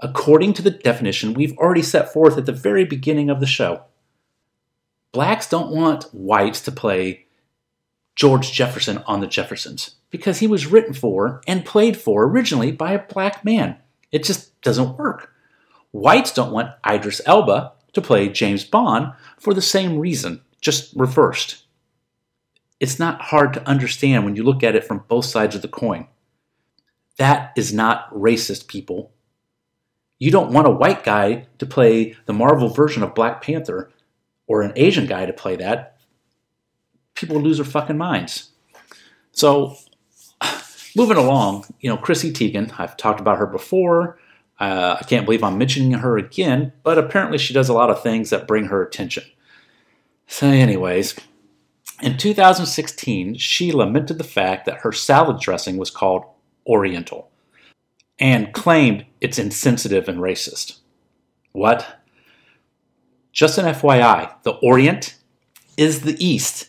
according 0.00 0.52
to 0.54 0.62
the 0.62 0.70
definition 0.70 1.34
we've 1.34 1.56
already 1.58 1.82
set 1.82 2.12
forth 2.12 2.36
at 2.36 2.46
the 2.46 2.52
very 2.52 2.84
beginning 2.84 3.30
of 3.30 3.40
the 3.40 3.46
show. 3.46 3.84
Blacks 5.12 5.48
don't 5.48 5.70
want 5.70 6.04
whites 6.12 6.60
to 6.62 6.72
play 6.72 7.26
George 8.16 8.52
Jefferson 8.52 8.98
on 9.06 9.20
the 9.20 9.26
Jeffersons 9.26 9.96
because 10.10 10.38
he 10.38 10.46
was 10.46 10.66
written 10.66 10.94
for 10.94 11.40
and 11.46 11.64
played 11.64 11.96
for 11.96 12.24
originally 12.24 12.72
by 12.72 12.92
a 12.92 13.06
black 13.06 13.44
man. 13.44 13.76
It 14.12 14.24
just 14.24 14.60
doesn't 14.62 14.96
work. 14.96 15.32
Whites 15.92 16.32
don't 16.32 16.52
want 16.52 16.74
Idris 16.88 17.20
Elba 17.26 17.72
to 17.92 18.02
play 18.02 18.28
James 18.28 18.64
Bond 18.64 19.12
for 19.38 19.54
the 19.54 19.62
same 19.62 19.98
reason, 19.98 20.42
just 20.60 20.94
reversed. 20.96 21.64
It's 22.80 22.98
not 22.98 23.22
hard 23.22 23.54
to 23.54 23.68
understand 23.68 24.24
when 24.24 24.36
you 24.36 24.42
look 24.42 24.62
at 24.62 24.74
it 24.74 24.84
from 24.84 25.04
both 25.08 25.24
sides 25.24 25.54
of 25.54 25.62
the 25.62 25.68
coin. 25.68 26.08
That 27.16 27.52
is 27.56 27.72
not 27.72 28.12
racist, 28.12 28.66
people. 28.66 29.12
You 30.24 30.30
don't 30.30 30.52
want 30.52 30.66
a 30.66 30.70
white 30.70 31.04
guy 31.04 31.48
to 31.58 31.66
play 31.66 32.16
the 32.24 32.32
Marvel 32.32 32.70
version 32.70 33.02
of 33.02 33.14
Black 33.14 33.42
Panther 33.42 33.90
or 34.46 34.62
an 34.62 34.72
Asian 34.74 35.04
guy 35.04 35.26
to 35.26 35.34
play 35.34 35.54
that. 35.56 35.98
People 37.14 37.38
lose 37.38 37.58
their 37.58 37.66
fucking 37.66 37.98
minds. 37.98 38.52
So, 39.32 39.76
moving 40.96 41.18
along, 41.18 41.66
you 41.80 41.90
know, 41.90 41.98
Chrissy 41.98 42.32
Teigen, 42.32 42.72
I've 42.80 42.96
talked 42.96 43.20
about 43.20 43.36
her 43.36 43.44
before. 43.44 44.18
Uh, 44.58 44.96
I 44.98 45.04
can't 45.04 45.26
believe 45.26 45.44
I'm 45.44 45.58
mentioning 45.58 45.92
her 45.92 46.16
again, 46.16 46.72
but 46.84 46.96
apparently 46.96 47.36
she 47.36 47.52
does 47.52 47.68
a 47.68 47.74
lot 47.74 47.90
of 47.90 48.02
things 48.02 48.30
that 48.30 48.48
bring 48.48 48.64
her 48.68 48.82
attention. 48.82 49.24
So, 50.26 50.46
anyways, 50.46 51.16
in 52.00 52.16
2016, 52.16 53.34
she 53.34 53.72
lamented 53.72 54.16
the 54.16 54.24
fact 54.24 54.64
that 54.64 54.78
her 54.78 54.92
salad 54.92 55.38
dressing 55.38 55.76
was 55.76 55.90
called 55.90 56.24
Oriental 56.66 57.30
and 58.18 58.54
claimed 58.54 59.04
it's 59.24 59.38
insensitive 59.38 60.06
and 60.06 60.18
racist. 60.18 60.80
What? 61.52 61.98
Just 63.32 63.56
an 63.56 63.64
FYI, 63.64 64.30
the 64.42 64.52
Orient 64.52 65.16
is 65.78 66.02
the 66.02 66.22
East, 66.22 66.68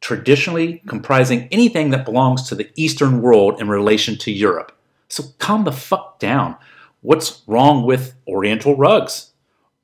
traditionally 0.00 0.82
comprising 0.88 1.46
anything 1.52 1.90
that 1.90 2.06
belongs 2.06 2.48
to 2.48 2.54
the 2.54 2.70
Eastern 2.74 3.20
world 3.20 3.60
in 3.60 3.68
relation 3.68 4.16
to 4.16 4.32
Europe. 4.32 4.72
So 5.08 5.24
calm 5.38 5.64
the 5.64 5.72
fuck 5.72 6.18
down. 6.18 6.56
What's 7.02 7.42
wrong 7.46 7.84
with 7.84 8.14
Oriental 8.26 8.78
rugs? 8.78 9.32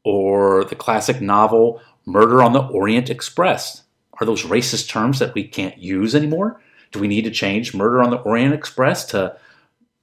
Or 0.02 0.64
the 0.64 0.74
classic 0.74 1.20
novel 1.20 1.82
Murder 2.06 2.42
on 2.42 2.54
the 2.54 2.62
Orient 2.62 3.10
Express? 3.10 3.82
Are 4.18 4.26
those 4.26 4.44
racist 4.44 4.88
terms 4.88 5.18
that 5.18 5.34
we 5.34 5.46
can't 5.46 5.76
use 5.76 6.14
anymore? 6.14 6.62
Do 6.92 6.98
we 6.98 7.08
need 7.08 7.24
to 7.24 7.30
change 7.30 7.74
Murder 7.74 8.02
on 8.02 8.08
the 8.08 8.22
Orient 8.22 8.54
Express 8.54 9.04
to 9.06 9.36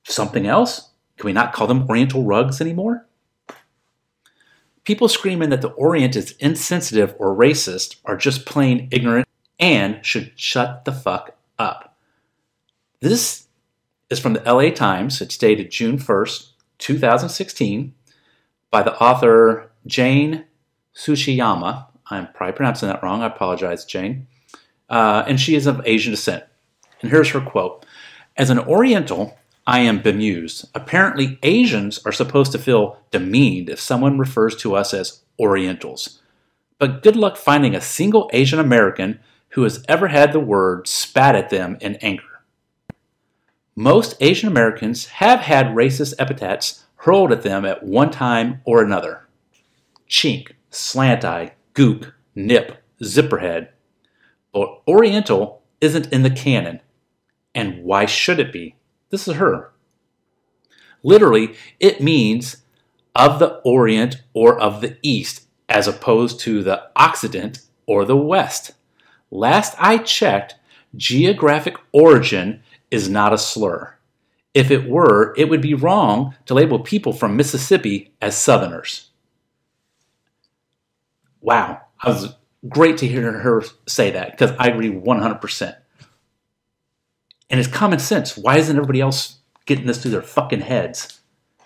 something 0.04 0.46
else? 0.46 0.90
Can 1.18 1.28
we 1.28 1.34
not 1.34 1.54
call 1.54 1.68
them 1.68 1.88
Oriental 1.90 2.24
rugs 2.24 2.60
anymore? 2.60 3.06
People 4.84 5.08
screaming 5.08 5.50
that 5.50 5.62
the 5.62 5.70
Orient 5.70 6.16
is 6.16 6.32
insensitive 6.40 7.16
or 7.18 7.36
racist 7.36 7.98
are 8.06 8.18
just 8.18 8.46
plain 8.46 8.90
ignorant 8.92 9.28
and 9.60 10.06
should 10.06 10.32
shut 10.36 10.84
the 10.84 10.92
fuck 10.92 11.38
up. 11.58 11.96
This 13.00 13.48
is 14.10 14.20
from 14.20 14.34
the 14.34 14.42
LA 14.42 14.72
Times. 14.72 15.22
It's 15.22 15.38
dated 15.38 15.72
June 15.72 15.98
1st, 15.98 16.50
2016, 16.80 17.94
by 18.72 18.84
the 18.84 18.98
author 19.00 19.72
Jane 19.86 20.46
Tsuchiyama. 20.96 21.88
I'm 22.10 22.28
probably 22.34 22.54
pronouncing 22.54 22.90
that 22.90 23.02
wrong. 23.02 23.22
I 23.22 23.28
apologize, 23.28 23.86
Jane. 23.86 24.28
Uh, 24.90 25.24
and 25.28 25.40
she 25.40 25.56
is 25.56 25.66
of 25.66 25.82
Asian 25.86 26.12
descent. 26.12 26.44
And 27.02 27.10
here's 27.10 27.30
her 27.30 27.42
quote 27.42 27.86
As 28.36 28.50
an 28.50 28.60
Oriental, 28.60 29.38
I 29.66 29.80
am 29.80 30.02
bemused. 30.02 30.70
Apparently, 30.76 31.40
Asians 31.42 32.00
are 32.06 32.12
supposed 32.12 32.52
to 32.52 32.60
feel 32.60 33.00
demeaned 33.12 33.70
if 33.70 33.80
someone 33.80 34.18
refers 34.18 34.56
to 34.58 34.76
us 34.76 34.94
as 34.94 35.22
Orientals. 35.40 36.22
But 36.80 37.02
good 37.02 37.16
luck 37.16 37.38
finding 37.38 37.74
a 37.74 37.82
single 37.82 38.30
Asian 38.34 38.60
American 38.60 39.20
who 39.50 39.64
has 39.64 39.84
ever 39.88 40.08
had 40.08 40.34
the 40.34 40.40
word 40.40 40.88
spat 40.88 41.36
at 41.36 41.50
them 41.50 41.78
in 41.80 41.96
anger. 41.98 42.24
Most 43.76 44.16
Asian 44.20 44.50
Americans 44.50 45.06
have 45.06 45.40
had 45.40 45.68
racist 45.68 46.14
epithets 46.20 46.84
hurled 46.98 47.32
at 47.32 47.42
them 47.44 47.66
at 47.66 47.84
one 47.84 48.12
time 48.12 48.62
or 48.66 48.84
another. 48.84 49.28
Chink, 50.10 50.52
slant 50.70 51.24
eye, 51.24 51.54
gook, 51.74 52.14
nip, 52.36 52.84
zipperhead. 53.02 53.70
But 54.52 54.82
Oriental 54.88 55.64
isn't 55.82 56.12
in 56.12 56.24
the 56.24 56.30
canon. 56.30 56.82
And 57.56 57.84
why 57.84 58.06
should 58.06 58.40
it 58.40 58.52
be? 58.52 58.76
This 59.14 59.28
is 59.28 59.36
her. 59.36 59.70
Literally, 61.04 61.54
it 61.80 62.02
means 62.02 62.64
of 63.14 63.38
the 63.38 63.62
Orient 63.64 64.24
or 64.34 64.60
of 64.60 64.82
the 64.82 64.98
East, 65.04 65.46
as 65.70 65.88
opposed 65.88 66.40
to 66.40 66.64
the 66.64 66.90
Occident 66.96 67.60
or 67.86 68.06
the 68.06 68.18
West. 68.18 68.72
Last 69.30 69.76
I 69.78 70.00
checked, 70.00 70.56
geographic 70.96 71.78
origin 71.92 72.64
is 72.90 73.08
not 73.08 73.34
a 73.34 73.38
slur. 73.38 73.96
If 74.56 74.72
it 74.72 74.90
were, 74.90 75.36
it 75.38 75.48
would 75.48 75.62
be 75.62 75.76
wrong 75.76 76.34
to 76.48 76.56
label 76.56 76.80
people 76.80 77.14
from 77.14 77.38
Mississippi 77.38 78.16
as 78.20 78.36
Southerners. 78.36 79.12
Wow, 81.40 81.82
I 82.02 82.10
was 82.10 82.36
great 82.68 82.98
to 82.98 83.08
hear 83.08 83.32
her 83.32 83.64
say 83.88 84.10
that 84.10 84.32
because 84.32 84.56
I 84.58 84.70
agree 84.70 84.90
100%. 84.90 85.76
And 87.54 87.60
it's 87.60 87.70
common 87.70 88.00
sense. 88.00 88.36
Why 88.36 88.58
isn't 88.58 88.76
everybody 88.76 89.00
else 89.00 89.38
getting 89.68 89.86
this 89.86 90.02
through 90.02 90.10
their 90.10 90.24
fucking 90.24 90.62
heads? 90.62 91.20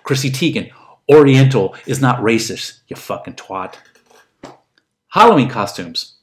Chrissy 0.03 0.29
Teigen, 0.29 0.69
Oriental 1.09 1.77
is 1.85 2.01
not 2.01 2.19
racist, 2.19 2.81
you 2.89 2.97
fucking 2.97 3.35
twat. 3.35 3.75
Halloween 5.07 5.47
costumes. 5.47 6.15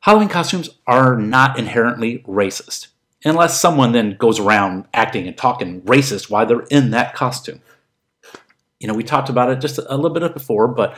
Halloween 0.00 0.30
costumes 0.30 0.70
are 0.86 1.14
not 1.14 1.58
inherently 1.58 2.20
racist, 2.20 2.86
unless 3.22 3.60
someone 3.60 3.92
then 3.92 4.16
goes 4.18 4.40
around 4.40 4.86
acting 4.94 5.28
and 5.28 5.36
talking 5.36 5.82
racist 5.82 6.30
while 6.30 6.46
they're 6.46 6.64
in 6.70 6.90
that 6.92 7.14
costume. 7.14 7.60
You 8.78 8.88
know, 8.88 8.94
we 8.94 9.04
talked 9.04 9.28
about 9.28 9.50
it 9.50 9.60
just 9.60 9.76
a 9.76 9.94
little 9.94 10.18
bit 10.18 10.32
before, 10.32 10.68
but 10.68 10.96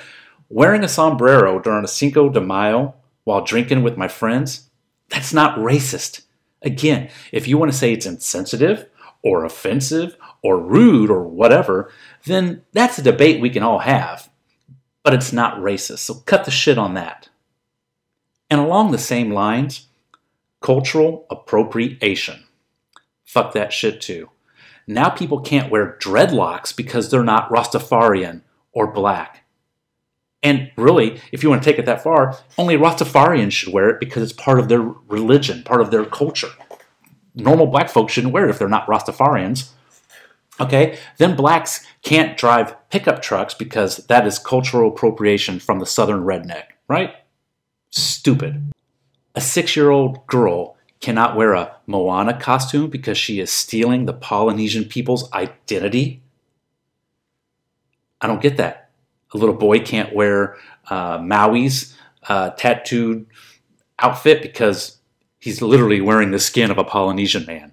wearing 0.49 0.85
a 0.85 0.89
sombrero 0.89 1.59
during 1.59 1.83
a 1.83 1.89
Cinco 1.89 2.29
de 2.29 2.41
Mayo 2.41 2.95
while 3.25 3.43
drinking 3.45 3.83
with 3.83 3.97
my 3.97 4.07
friends, 4.07 4.71
that's 5.09 5.35
not 5.35 5.59
racist. 5.59 6.23
Again, 6.63 7.11
if 7.33 7.49
you 7.49 7.59
want 7.59 7.71
to 7.73 7.77
say 7.77 7.93
it's 7.93 8.07
insensitive 8.07 8.89
or 9.23 9.45
offensive 9.45 10.17
or 10.43 10.59
rude 10.59 11.11
or 11.11 11.23
whatever, 11.23 11.91
then 12.25 12.63
that's 12.73 12.99
a 12.99 13.03
debate 13.03 13.41
we 13.41 13.51
can 13.51 13.63
all 13.63 13.81
have. 13.81 14.31
But 15.03 15.15
it's 15.15 15.33
not 15.33 15.59
racist, 15.59 15.99
so 15.99 16.15
cut 16.15 16.45
the 16.45 16.51
shit 16.51 16.79
on 16.79 16.95
that. 16.95 17.29
And 18.51 18.61
along 18.61 18.91
the 18.91 18.99
same 18.99 19.33
lines, 19.33 19.89
cultural 20.61 21.27
appropriation. 21.31 22.45
Fuck 23.25 23.53
that 23.55 23.73
shit 23.73 24.01
too. 24.01 24.31
Now 24.87 25.09
people 25.09 25.41
can't 25.41 25.71
wear 25.71 25.97
dreadlocks 26.01 26.77
because 26.77 27.11
they're 27.11 27.25
not 27.25 27.51
Rastafarian 27.51 28.43
or 28.73 28.93
black. 28.93 29.42
And 30.43 30.71
really, 30.77 31.21
if 31.31 31.43
you 31.43 31.51
want 31.51 31.63
to 31.63 31.71
take 31.71 31.79
it 31.79 31.87
that 31.87 32.03
far, 32.03 32.37
only 32.59 32.77
Rastafarians 32.77 33.53
should 33.53 33.73
wear 33.73 33.91
it 33.91 34.01
because 34.01 34.23
it's 34.23 34.33
part 34.33 34.59
of 34.59 34.69
their 34.69 34.81
religion, 34.81 35.63
part 35.63 35.81
of 35.81 35.91
their 35.91 36.05
culture. 36.05 36.51
Normal 37.35 37.69
black 37.69 37.89
folks 37.89 38.13
shouldn't 38.13 38.33
wear 38.33 38.47
it 38.47 38.51
if 38.51 38.59
they're 38.59 38.69
not 38.69 38.87
Rastafarians. 38.87 39.71
Okay, 40.61 40.99
then 41.17 41.37
blacks 41.37 41.85
can't 42.03 42.37
drive 42.37 42.77
pickup 42.91 43.23
trucks 43.23 43.55
because 43.55 43.99
that 44.09 44.27
is 44.27 44.39
cultural 44.39 44.91
appropriation 44.91 45.59
from 45.59 45.79
the 45.79 45.87
southern 45.87 46.25
redneck, 46.25 46.65
right? 46.89 47.15
Stupid. 47.91 48.73
A 49.35 49.41
six 49.41 49.77
year 49.77 49.91
old 49.91 50.27
girl 50.27 50.77
cannot 51.01 51.37
wear 51.37 51.55
a 51.55 51.77
Moana 51.87 52.39
costume 52.39 52.91
because 52.91 53.19
she 53.19 53.41
is 53.41 53.51
stealing 53.51 54.07
the 54.07 54.13
Polynesian 54.13 54.85
people's 54.85 55.31
identity? 55.33 56.23
I 58.21 58.27
don't 58.27 58.43
get 58.43 58.57
that. 58.59 58.82
A 59.33 59.39
little 59.39 59.55
boy 59.55 59.81
can't 59.81 60.15
wear 60.15 60.57
uh, 60.91 61.19
Maui's 61.19 61.97
uh, 62.29 62.51
tattooed 62.51 63.27
outfit 63.99 64.43
because 64.43 64.99
he's 65.39 65.63
literally 65.63 66.01
wearing 66.01 66.31
the 66.31 66.39
skin 66.39 66.71
of 66.71 66.79
a 66.79 66.85
Polynesian 66.85 67.47
man. 67.47 67.73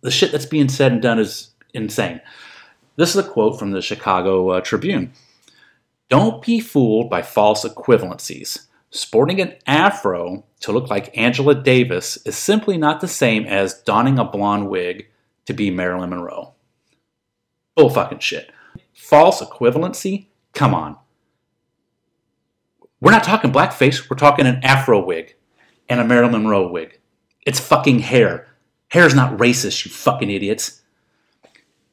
The 0.00 0.10
shit 0.10 0.32
that's 0.32 0.46
being 0.46 0.68
said 0.68 0.92
and 0.92 1.02
done 1.02 1.18
is 1.18 1.50
insane. 1.72 2.20
This 2.96 3.10
is 3.10 3.16
a 3.16 3.28
quote 3.28 3.58
from 3.58 3.70
the 3.70 3.80
Chicago 3.80 4.50
uh, 4.50 4.60
Tribune. 4.60 5.12
Don't 6.08 6.44
be 6.44 6.60
fooled 6.60 7.08
by 7.08 7.22
false 7.22 7.64
equivalencies. 7.64 8.66
Sporting 8.90 9.40
an 9.40 9.54
afro 9.66 10.44
to 10.60 10.72
look 10.72 10.90
like 10.90 11.16
Angela 11.16 11.54
Davis 11.54 12.18
is 12.26 12.36
simply 12.36 12.76
not 12.76 13.00
the 13.00 13.08
same 13.08 13.46
as 13.46 13.80
donning 13.82 14.18
a 14.18 14.24
blonde 14.24 14.68
wig 14.68 15.08
to 15.46 15.52
be 15.52 15.70
Marilyn 15.70 16.10
Monroe. 16.10 16.52
Bull 17.76 17.88
fucking 17.88 18.18
shit. 18.18 18.50
False 18.92 19.40
equivalency? 19.40 20.26
Come 20.52 20.74
on. 20.74 20.96
We're 23.00 23.12
not 23.12 23.24
talking 23.24 23.52
blackface, 23.52 24.10
we're 24.10 24.16
talking 24.16 24.46
an 24.46 24.60
afro 24.62 25.02
wig 25.04 25.34
and 25.88 26.00
a 26.00 26.04
Marilyn 26.04 26.32
Monroe 26.32 26.70
wig. 26.70 26.98
It's 27.46 27.58
fucking 27.58 28.00
hair. 28.00 28.46
Hair 28.88 29.06
is 29.06 29.14
not 29.14 29.38
racist, 29.38 29.84
you 29.84 29.90
fucking 29.90 30.30
idiots. 30.30 30.82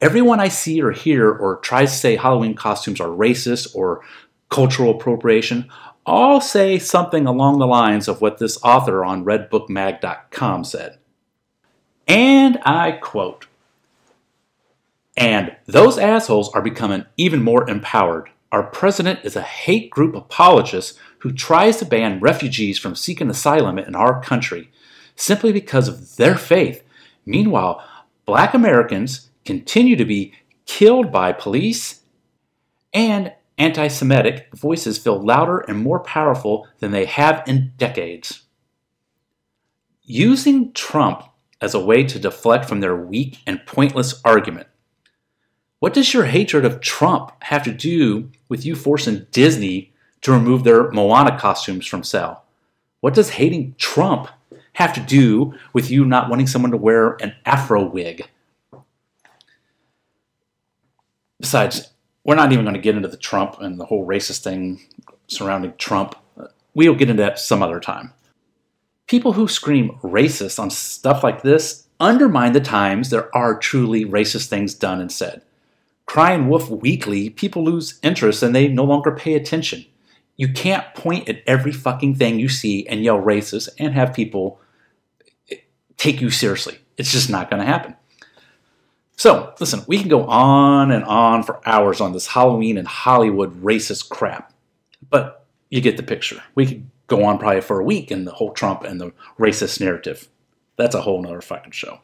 Everyone 0.01 0.39
I 0.39 0.49
see 0.49 0.81
or 0.81 0.91
hear 0.91 1.31
or 1.31 1.57
tries 1.57 1.91
to 1.91 1.97
say 1.97 2.15
Halloween 2.15 2.53
costumes 2.53 2.99
are 2.99 3.07
racist 3.07 3.75
or 3.75 4.01
cultural 4.49 4.91
appropriation 4.91 5.69
all 6.07 6.39
say 6.39 6.79
something 6.79 7.27
along 7.27 7.59
the 7.59 7.67
lines 7.67 8.07
of 8.07 8.21
what 8.21 8.37
this 8.37 8.57
author 8.63 9.03
on 9.03 9.25
redbookmag.com 9.25 10.63
said. 10.63 10.97
And 12.07 12.57
I 12.63 12.93
quote 12.93 13.47
And 15.17 15.55
those 15.65 15.97
assholes 15.97 16.49
are 16.53 16.61
becoming 16.61 17.05
even 17.17 17.43
more 17.43 17.69
empowered. 17.69 18.29
Our 18.51 18.63
president 18.63 19.19
is 19.23 19.35
a 19.35 19.41
hate 19.41 19.89
group 19.89 20.15
apologist 20.15 20.97
who 21.19 21.31
tries 21.31 21.77
to 21.77 21.85
ban 21.85 22.19
refugees 22.19 22.79
from 22.79 22.95
seeking 22.95 23.29
asylum 23.29 23.77
in 23.77 23.95
our 23.95 24.21
country 24.21 24.71
simply 25.15 25.51
because 25.51 25.87
of 25.87 26.15
their 26.15 26.37
faith. 26.37 26.83
Meanwhile, 27.25 27.83
black 28.25 28.53
Americans 28.53 29.29
continue 29.43 29.95
to 29.95 30.05
be 30.05 30.33
killed 30.65 31.11
by 31.11 31.31
police 31.33 32.01
and 32.93 33.33
anti 33.57 33.87
Semitic 33.87 34.49
voices 34.53 34.97
feel 34.97 35.19
louder 35.19 35.59
and 35.59 35.79
more 35.79 35.99
powerful 35.99 36.67
than 36.79 36.91
they 36.91 37.05
have 37.05 37.43
in 37.47 37.73
decades. 37.77 38.43
Using 40.03 40.71
Trump 40.73 41.23
as 41.59 41.73
a 41.73 41.83
way 41.83 42.03
to 42.03 42.19
deflect 42.19 42.65
from 42.65 42.79
their 42.79 42.95
weak 42.95 43.39
and 43.45 43.65
pointless 43.65 44.21
argument. 44.23 44.67
What 45.79 45.93
does 45.93 46.13
your 46.13 46.25
hatred 46.25 46.65
of 46.65 46.81
Trump 46.81 47.31
have 47.43 47.63
to 47.63 47.71
do 47.71 48.31
with 48.49 48.65
you 48.65 48.75
forcing 48.75 49.27
Disney 49.31 49.93
to 50.21 50.31
remove 50.31 50.63
their 50.63 50.89
Moana 50.91 51.37
costumes 51.37 51.85
from 51.85 52.03
sale? 52.03 52.43
What 53.01 53.13
does 53.13 53.29
hating 53.29 53.75
Trump 53.77 54.27
have 54.73 54.93
to 54.93 54.99
do 54.99 55.53
with 55.73 55.91
you 55.91 56.03
not 56.03 56.29
wanting 56.29 56.47
someone 56.47 56.71
to 56.71 56.77
wear 56.77 57.13
an 57.21 57.35
afro 57.45 57.83
wig? 57.85 58.27
Besides, 61.39 61.91
we're 62.23 62.35
not 62.35 62.51
even 62.51 62.65
going 62.65 62.73
to 62.73 62.81
get 62.81 62.95
into 62.95 63.07
the 63.07 63.15
Trump 63.15 63.57
and 63.59 63.79
the 63.79 63.85
whole 63.85 64.05
racist 64.05 64.43
thing 64.43 64.81
surrounding 65.27 65.73
Trump. 65.77 66.15
We'll 66.73 66.95
get 66.95 67.09
into 67.09 67.21
that 67.21 67.37
some 67.37 67.61
other 67.61 67.79
time. 67.79 68.13
People 69.05 69.33
who 69.33 69.47
scream 69.47 69.99
racist 70.01 70.59
on 70.59 70.71
stuff 70.71 71.23
like 71.23 71.43
this 71.43 71.87
undermine 71.99 72.53
the 72.53 72.59
times 72.59 73.09
there 73.09 73.35
are 73.35 73.57
truly 73.57 74.05
racist 74.05 74.47
things 74.47 74.73
done 74.73 74.99
and 74.99 75.11
said. 75.11 75.43
Crying 76.07 76.47
Wolf 76.47 76.69
Weekly, 76.69 77.29
people 77.29 77.63
lose 77.63 77.99
interest 78.01 78.41
and 78.41 78.55
they 78.55 78.67
no 78.67 78.85
longer 78.85 79.11
pay 79.11 79.35
attention. 79.35 79.85
You 80.37 80.51
can't 80.51 80.93
point 80.95 81.29
at 81.29 81.43
every 81.45 81.71
fucking 81.71 82.15
thing 82.15 82.39
you 82.39 82.49
see 82.49 82.87
and 82.87 83.03
yell 83.03 83.21
racist 83.21 83.69
and 83.77 83.93
have 83.93 84.13
people 84.13 84.59
take 85.97 86.21
you 86.21 86.29
seriously. 86.29 86.79
It's 86.97 87.11
just 87.11 87.29
not 87.29 87.49
going 87.49 87.59
to 87.59 87.65
happen. 87.65 87.95
So, 89.17 89.53
listen, 89.59 89.83
we 89.87 89.97
can 89.97 90.09
go 90.09 90.25
on 90.25 90.91
and 90.91 91.03
on 91.03 91.43
for 91.43 91.59
hours 91.67 91.99
on 91.99 92.13
this 92.13 92.27
Halloween 92.27 92.77
and 92.77 92.87
Hollywood 92.87 93.63
racist 93.63 94.09
crap, 94.09 94.53
but 95.09 95.45
you 95.69 95.81
get 95.81 95.97
the 95.97 96.03
picture. 96.03 96.41
We 96.53 96.67
could 96.67 96.89
go 97.07 97.25
on 97.25 97.39
probably 97.39 97.61
for 97.61 97.79
a 97.79 97.83
week 97.83 98.11
in 98.11 98.25
the 98.25 98.31
whole 98.31 98.53
Trump 98.53 98.83
and 98.83 99.01
the 99.01 99.11
racist 99.39 99.81
narrative. 99.81 100.29
That's 100.77 100.93
a 100.95 101.01
whole 101.01 101.21
nother 101.21 101.41
fucking 101.41 101.71
show. 101.71 101.99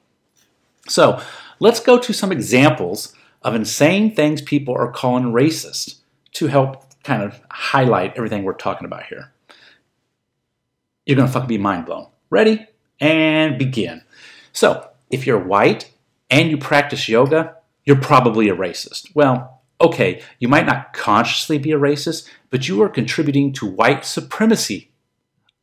So, 0.90 1.22
let's 1.60 1.80
go 1.80 2.00
to 2.00 2.14
some 2.14 2.32
examples 2.32 3.14
of 3.44 3.56
insane 3.56 4.16
things 4.16 4.42
people 4.42 4.76
are 4.76 4.92
calling 4.92 5.26
racist 5.26 6.00
to 6.34 6.48
help 6.48 6.86
kind 7.04 7.22
of 7.22 7.42
highlight 7.52 8.14
everything 8.16 8.44
we're 8.44 8.54
talking 8.54 8.86
about 8.86 9.06
here. 9.06 9.32
You're 11.06 11.18
gonna 11.18 11.28
fucking 11.28 11.48
be 11.48 11.58
mind 11.58 11.86
blown. 11.86 12.08
Ready? 12.30 12.66
And 13.00 13.58
begin. 13.58 14.04
So, 14.54 14.90
if 15.10 15.28
you're 15.28 15.40
white 15.40 15.92
and 16.30 16.50
you 16.50 16.58
practice 16.58 17.10
yoga, 17.10 17.58
you're 17.86 18.00
probably 18.00 18.50
a 18.50 18.56
racist. 18.56 19.14
Well, 19.14 19.62
okay, 19.82 20.22
you 20.40 20.48
might 20.48 20.66
not 20.66 20.94
consciously 20.94 21.58
be 21.58 21.72
a 21.72 21.80
racist, 21.80 22.30
but 22.50 22.68
you 22.68 22.82
are 22.82 22.90
contributing 22.90 23.52
to 23.54 23.66
white 23.66 24.06
supremacy, 24.06 24.92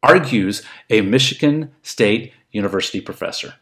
argues 0.02 0.62
a 0.90 1.00
Michigan 1.00 1.70
State 1.82 2.32
University 2.52 3.00
professor. 3.00 3.54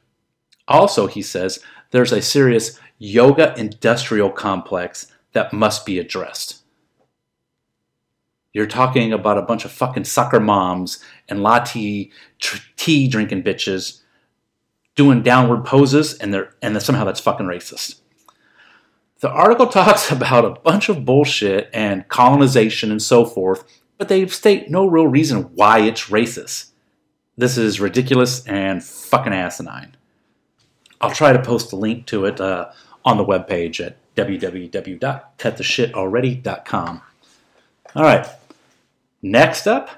Also, 0.67 1.07
he 1.07 1.23
says, 1.23 1.61
there's 1.91 2.13
a 2.13 2.23
serious 2.23 2.79
yoga 2.99 3.55
industrial 3.59 4.31
complex 4.31 5.07
that 5.33 5.53
must 5.53 5.87
be 5.87 5.99
addressed. 5.99 6.63
You're 8.53 8.67
talking 8.67 9.13
about 9.13 9.39
a 9.39 9.43
bunch 9.43 9.65
of 9.65 9.71
fucking 9.71 10.05
sucker 10.05 10.41
moms 10.41 11.03
and 11.29 11.43
latte 11.43 12.11
tea 12.77 13.09
drinking 13.09 13.43
bitches 13.43 14.01
doing 14.97 15.23
downward 15.23 15.65
poses, 15.65 16.15
and 16.15 16.35
they're 16.35 16.55
and 16.61 16.81
somehow 16.83 17.05
that's 17.05 17.21
fucking 17.21 17.47
racist. 17.47 18.01
The 19.21 19.31
article 19.31 19.67
talks 19.69 20.11
about 20.11 20.45
a 20.45 20.61
bunch 20.61 20.89
of 20.89 21.05
bullshit 21.05 21.71
and 21.73 22.09
colonization 22.09 22.91
and 22.91 23.03
so 23.03 23.25
forth, 23.25 23.65
but 23.97 24.09
they 24.09 24.27
state 24.27 24.71
no 24.71 24.87
real 24.87 25.07
reason 25.07 25.43
why 25.55 25.81
it's 25.81 26.07
racist. 26.07 26.71
This 27.37 27.57
is 27.57 27.81
ridiculous 27.81 28.45
and 28.47 28.83
fucking 28.83 29.33
asinine. 29.33 29.97
I'll 31.01 31.11
try 31.11 31.33
to 31.33 31.43
post 31.43 31.73
a 31.73 31.77
link 31.77 32.07
to 32.07 32.25
it 32.25 32.41
uh, 32.41 32.71
on 33.05 33.17
the 33.17 33.25
webpage 33.25 33.85
at 33.85 33.97
www.cuttheshitalready.com. 34.17 37.03
All 37.95 38.03
right. 38.03 38.27
Next 39.23 39.67
up, 39.67 39.91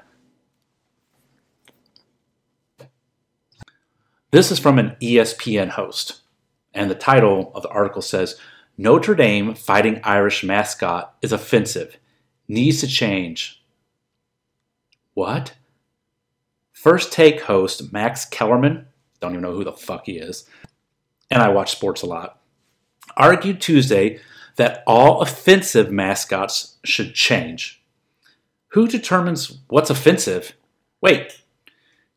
this 4.31 4.51
is 4.51 4.59
from 4.59 4.79
an 4.79 4.95
ESPN 5.01 5.69
host. 5.69 6.21
And 6.73 6.89
the 6.89 6.95
title 6.95 7.51
of 7.53 7.63
the 7.63 7.69
article 7.69 8.01
says 8.01 8.39
Notre 8.77 9.15
Dame 9.15 9.53
fighting 9.53 9.99
Irish 10.03 10.43
mascot 10.43 11.15
is 11.21 11.31
offensive, 11.31 11.97
needs 12.47 12.79
to 12.79 12.87
change. 12.87 13.63
What? 15.13 15.53
First 16.71 17.11
take 17.11 17.41
host 17.41 17.91
Max 17.91 18.25
Kellerman, 18.25 18.87
don't 19.19 19.33
even 19.33 19.43
know 19.43 19.53
who 19.53 19.63
the 19.63 19.73
fuck 19.73 20.05
he 20.05 20.13
is, 20.13 20.47
and 21.31 21.41
I 21.41 21.49
watch 21.49 21.71
sports 21.71 22.01
a 22.01 22.05
lot, 22.05 22.39
argued 23.15 23.61
Tuesday 23.61 24.19
that 24.57 24.83
all 24.85 25.21
offensive 25.21 25.91
mascots 25.91 26.77
should 26.83 27.15
change. 27.15 27.81
Who 28.69 28.87
determines 28.87 29.59
what's 29.69 29.89
offensive? 29.89 30.53
Wait, 31.01 31.41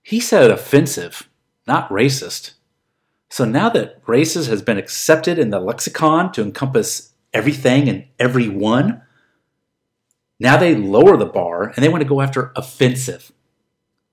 he 0.03 0.21
said 0.21 0.51
offensive, 0.51 1.29
not 1.67 1.89
racist. 1.89 2.55
So 3.31 3.45
now 3.45 3.69
that 3.71 4.05
racist 4.05 4.49
has 4.49 4.63
been 4.63 4.79
accepted 4.79 5.39
in 5.39 5.51
the 5.51 5.61
lexicon 5.61 6.33
to 6.33 6.43
encompass 6.43 7.13
everything 7.33 7.89
and 7.89 8.07
everyone, 8.19 9.03
now 10.39 10.57
they 10.57 10.75
lower 10.75 11.17
the 11.17 11.27
bar 11.27 11.73
and 11.75 11.77
they 11.77 11.89
want 11.89 12.03
to 12.03 12.09
go 12.09 12.21
after 12.21 12.53
offensive. 12.55 13.33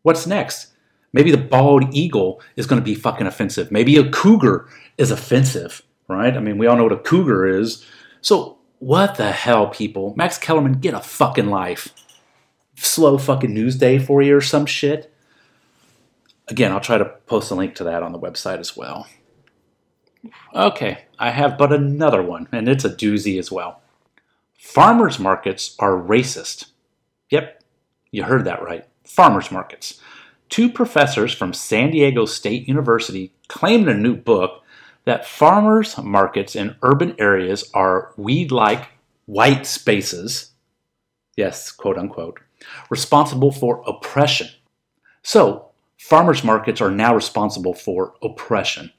What's 0.03 0.25
next? 0.25 0.70
Maybe 1.13 1.31
the 1.31 1.37
bald 1.37 1.93
eagle 1.93 2.41
is 2.55 2.65
going 2.65 2.81
to 2.81 2.85
be 2.85 2.95
fucking 2.95 3.27
offensive. 3.27 3.71
Maybe 3.71 3.97
a 3.97 4.09
cougar 4.09 4.69
is 4.97 5.11
offensive, 5.11 5.81
right? 6.07 6.35
I 6.35 6.39
mean, 6.39 6.57
we 6.57 6.67
all 6.67 6.77
know 6.77 6.83
what 6.83 6.93
a 6.93 6.97
cougar 6.97 7.45
is. 7.47 7.85
So, 8.21 8.57
what 8.79 9.15
the 9.15 9.31
hell, 9.31 9.67
people? 9.67 10.13
Max 10.15 10.37
Kellerman, 10.37 10.79
get 10.79 10.93
a 10.93 10.99
fucking 10.99 11.49
life. 11.49 11.89
Slow 12.75 13.17
fucking 13.17 13.53
news 13.53 13.75
day 13.75 13.99
for 13.99 14.21
you 14.21 14.37
or 14.37 14.41
some 14.41 14.65
shit. 14.65 15.13
Again, 16.47 16.71
I'll 16.71 16.79
try 16.79 16.97
to 16.97 17.05
post 17.05 17.51
a 17.51 17.55
link 17.55 17.75
to 17.75 17.83
that 17.83 18.03
on 18.03 18.11
the 18.11 18.19
website 18.19 18.59
as 18.59 18.75
well. 18.75 19.07
Okay, 20.53 21.05
I 21.19 21.31
have 21.31 21.57
but 21.57 21.73
another 21.73 22.21
one, 22.21 22.47
and 22.51 22.67
it's 22.67 22.85
a 22.85 22.89
doozy 22.89 23.39
as 23.39 23.51
well. 23.51 23.81
Farmers 24.57 25.19
markets 25.19 25.75
are 25.79 25.93
racist. 25.93 26.71
Yep, 27.29 27.63
you 28.11 28.23
heard 28.23 28.45
that 28.45 28.61
right. 28.61 28.85
Farmers 29.03 29.51
markets. 29.51 29.99
Two 30.51 30.69
professors 30.69 31.33
from 31.33 31.53
San 31.53 31.91
Diego 31.91 32.25
State 32.25 32.67
University 32.67 33.33
claim 33.47 33.83
in 33.83 33.89
a 33.89 33.97
new 33.97 34.17
book 34.17 34.63
that 35.05 35.25
farmers 35.25 35.97
markets 35.97 36.57
in 36.57 36.75
urban 36.83 37.15
areas 37.17 37.71
are 37.73 38.13
weed 38.17 38.51
like 38.51 38.89
white 39.27 39.65
spaces, 39.65 40.51
yes, 41.37 41.71
quote 41.71 41.97
unquote, 41.97 42.41
responsible 42.89 43.53
for 43.53 43.81
oppression. 43.87 44.49
So, 45.23 45.69
farmers 45.97 46.43
markets 46.43 46.81
are 46.81 46.91
now 46.91 47.15
responsible 47.15 47.73
for 47.73 48.15
oppression. 48.21 48.91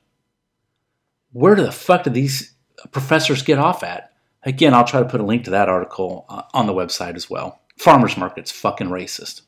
Where 1.32 1.54
the 1.54 1.70
fuck 1.70 2.04
do 2.04 2.10
these 2.10 2.54
professors 2.92 3.42
get 3.42 3.58
off 3.58 3.82
at? 3.82 4.14
Again, 4.42 4.72
I'll 4.72 4.86
try 4.86 5.00
to 5.00 5.08
put 5.08 5.20
a 5.20 5.26
link 5.26 5.44
to 5.44 5.50
that 5.50 5.68
article 5.68 6.24
uh, 6.30 6.44
on 6.54 6.66
the 6.66 6.72
website 6.72 7.14
as 7.14 7.28
well. 7.28 7.60
Farmers 7.76 8.16
markets, 8.16 8.50
fucking 8.50 8.88
racist. 8.88 9.42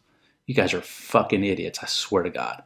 You 0.46 0.54
guys 0.54 0.74
are 0.74 0.80
fucking 0.80 1.44
idiots, 1.44 1.78
I 1.82 1.86
swear 1.86 2.22
to 2.22 2.30
God. 2.30 2.62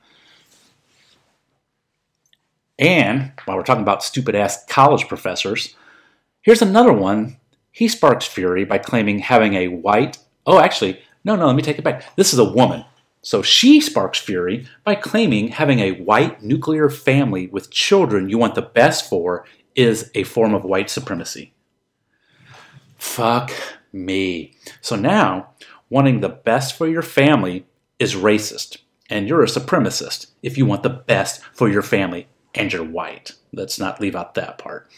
And 2.79 3.33
while 3.45 3.57
we're 3.57 3.65
talking 3.65 3.83
about 3.83 4.03
stupid 4.03 4.35
ass 4.35 4.65
college 4.67 5.09
professors, 5.09 5.75
here's 6.43 6.63
another 6.63 6.93
one. 6.93 7.39
He 7.71 7.89
sparks 7.89 8.27
fury 8.27 8.65
by 8.65 8.79
claiming 8.79 9.21
having 9.21 9.55
a 9.55 9.69
white, 9.69 10.19
oh, 10.47 10.59
actually, 10.59 11.01
no, 11.25 11.37
no, 11.37 11.47
let 11.47 11.57
me 11.57 11.63
take 11.63 11.79
it 11.79 11.85
back. 11.85 12.17
This 12.17 12.33
is 12.33 12.39
a 12.39 12.53
woman. 12.53 12.85
So 13.23 13.43
she 13.43 13.81
sparks 13.81 14.19
fury 14.19 14.67
by 14.85 14.95
claiming 14.95 15.49
having 15.49 15.81
a 15.81 15.93
white 15.93 16.43
nuclear 16.43 16.89
family 16.89 17.49
with 17.49 17.71
children 17.71 18.29
you 18.29 18.39
want 18.39 18.55
the 18.55 18.63
best 18.63 19.09
for 19.09 19.45
is 19.75 20.11
a 20.15 20.25
form 20.25 20.55
of 20.55 20.65
white 20.65 20.91
supremacy. 20.91 21.53
Fuck 22.97 23.53
me. 23.93 24.55
So 24.81 24.97
now, 24.97 25.51
wanting 25.91 26.21
the 26.21 26.29
best 26.29 26.77
for 26.77 26.89
your 26.89 27.03
family 27.03 27.67
is 27.99 28.15
racist, 28.15 28.79
and 29.11 29.29
you're 29.29 29.43
a 29.43 29.47
supremacist 29.47 30.29
if 30.43 30.57
you 30.57 30.67
want 30.67 30.83
the 30.83 30.89
best 30.89 31.43
for 31.53 31.69
your 31.69 31.83
family 31.83 32.29
and 32.55 32.73
you're 32.73 32.85
white. 32.85 33.33
Let's 33.53 33.79
not 33.79 34.01
leave 34.01 34.17
out 34.17 34.35
that 34.35 34.59
part. 34.59 34.89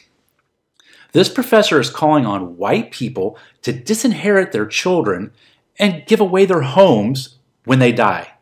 This 1.13 1.29
professor 1.29 1.81
is 1.81 1.91
calling 1.91 2.25
on 2.25 2.57
white 2.57 2.93
people 2.93 3.37
to 3.63 3.73
disinherit 3.73 4.53
their 4.53 4.67
children 4.67 5.33
and 5.79 6.07
give 6.07 6.21
away 6.21 6.45
their 6.45 6.63
homes 6.63 7.39
when 7.65 7.79
they 7.79 7.93
die. 7.93 8.33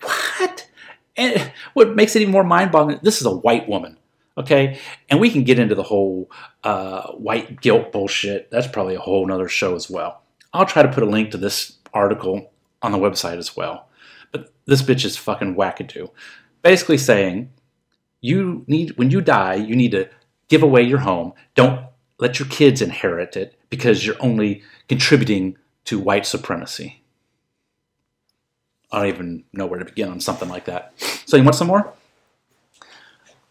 What? 0.00 0.68
And 1.16 1.52
what 1.74 1.94
makes 1.94 2.16
it 2.16 2.22
even 2.22 2.32
more 2.32 2.44
mind 2.44 2.72
boggling, 2.72 2.98
this 3.02 3.20
is 3.20 3.26
a 3.26 3.34
white 3.34 3.68
woman, 3.68 3.98
okay? 4.36 4.78
And 5.08 5.20
we 5.20 5.30
can 5.30 5.44
get 5.44 5.58
into 5.58 5.74
the 5.74 5.82
whole 5.82 6.30
uh, 6.62 7.12
white 7.12 7.60
guilt 7.60 7.92
bullshit. 7.92 8.50
That's 8.50 8.66
probably 8.66 8.96
a 8.96 9.00
whole 9.00 9.30
other 9.32 9.48
show 9.48 9.74
as 9.74 9.88
well. 9.88 10.22
I'll 10.52 10.66
try 10.66 10.82
to 10.82 10.92
put 10.92 11.04
a 11.04 11.08
link 11.08 11.30
to 11.30 11.38
this 11.38 11.78
article 11.94 12.52
on 12.84 12.92
the 12.92 12.98
website 12.98 13.38
as 13.38 13.56
well. 13.56 13.88
But 14.30 14.52
this 14.66 14.82
bitch 14.82 15.04
is 15.04 15.16
fucking 15.16 15.56
wackadoo. 15.56 16.10
Basically 16.62 16.98
saying 16.98 17.50
you 18.20 18.64
need 18.66 18.96
when 18.96 19.10
you 19.10 19.20
die, 19.20 19.54
you 19.54 19.74
need 19.74 19.92
to 19.92 20.08
give 20.48 20.62
away 20.62 20.82
your 20.82 20.98
home. 20.98 21.32
Don't 21.54 21.86
let 22.18 22.38
your 22.38 22.48
kids 22.48 22.82
inherit 22.82 23.36
it 23.36 23.58
because 23.70 24.06
you're 24.06 24.16
only 24.20 24.62
contributing 24.88 25.56
to 25.86 25.98
white 25.98 26.26
supremacy. 26.26 27.02
I 28.92 28.98
don't 28.98 29.08
even 29.08 29.44
know 29.52 29.66
where 29.66 29.78
to 29.78 29.84
begin 29.84 30.10
on 30.10 30.20
something 30.20 30.48
like 30.48 30.66
that. 30.66 30.92
So, 31.26 31.36
you 31.36 31.42
want 31.42 31.56
some 31.56 31.66
more? 31.66 31.92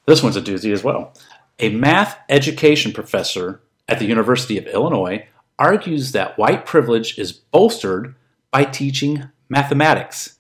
This 0.06 0.24
one's 0.24 0.38
a 0.38 0.42
doozy 0.42 0.72
as 0.72 0.84
well. 0.84 1.14
A 1.60 1.70
math 1.70 2.18
education 2.30 2.94
professor 2.94 3.62
at 3.90 4.00
the 4.00 4.06
University 4.06 4.58
of 4.58 4.68
Illinois 4.68 5.28
argues 5.60 6.12
that 6.14 6.38
white 6.38 6.66
privilege 6.66 7.18
is 7.20 7.32
bolstered 7.32 8.16
by 8.54 8.64
teaching 8.64 9.30
mathematics. 9.50 10.38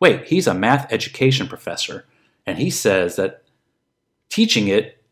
Wait, 0.00 0.24
he's 0.24 0.48
a 0.48 0.52
math 0.52 0.92
education 0.92 1.46
professor, 1.46 2.04
and 2.44 2.58
he 2.58 2.68
says 2.68 3.14
that 3.16 3.44
teaching 4.28 4.66
it 4.66 5.02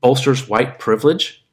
bolsters 0.00 0.48
white 0.48 0.78
privilege? 0.78 1.44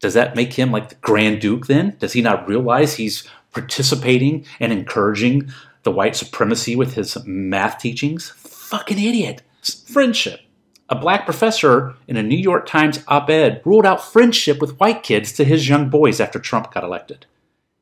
Does 0.00 0.14
that 0.14 0.34
make 0.34 0.54
him 0.54 0.72
like 0.72 0.88
the 0.88 0.94
Grand 0.96 1.40
Duke 1.40 1.66
then? 1.66 1.96
Does 2.00 2.14
he 2.14 2.22
not 2.22 2.48
realize 2.48 2.96
he's 2.96 3.28
participating 3.52 4.46
and 4.58 4.72
encouraging 4.72 5.50
the 5.82 5.92
white 5.92 6.16
supremacy 6.16 6.74
with 6.74 6.94
his 6.94 7.16
math 7.26 7.78
teachings? 7.78 8.30
Fucking 8.30 8.98
idiot. 8.98 9.42
Friendship. 9.86 10.40
A 10.88 10.96
black 10.96 11.24
professor 11.26 11.94
in 12.08 12.16
a 12.16 12.22
New 12.22 12.38
York 12.38 12.66
Times 12.66 13.04
op 13.06 13.28
ed 13.28 13.60
ruled 13.64 13.86
out 13.86 14.02
friendship 14.02 14.60
with 14.60 14.78
white 14.80 15.02
kids 15.02 15.32
to 15.32 15.44
his 15.44 15.68
young 15.68 15.90
boys 15.90 16.20
after 16.20 16.38
Trump 16.38 16.72
got 16.72 16.84
elected. 16.84 17.26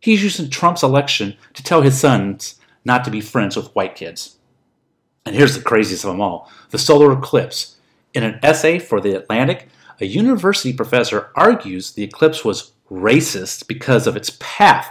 He's 0.02 0.24
using 0.24 0.50
Trump's 0.50 0.82
election 0.82 1.36
to 1.54 1.62
tell 1.62 1.82
his 1.82 1.98
sons 1.98 2.56
not 2.84 3.04
to 3.04 3.10
be 3.10 3.20
friends 3.20 3.54
with 3.56 3.72
white 3.72 3.94
kids. 3.94 4.36
And 5.24 5.36
here's 5.36 5.54
the 5.56 5.62
craziest 5.62 6.02
of 6.04 6.10
them 6.10 6.20
all 6.20 6.50
the 6.70 6.78
solar 6.78 7.12
eclipse. 7.12 7.76
In 8.12 8.24
an 8.24 8.40
essay 8.42 8.80
for 8.80 9.00
The 9.00 9.16
Atlantic, 9.16 9.68
a 10.00 10.04
university 10.04 10.72
professor 10.72 11.30
argues 11.36 11.92
the 11.92 12.02
eclipse 12.02 12.44
was 12.44 12.72
racist 12.90 13.68
because 13.68 14.08
of 14.08 14.16
its 14.16 14.36
path. 14.40 14.90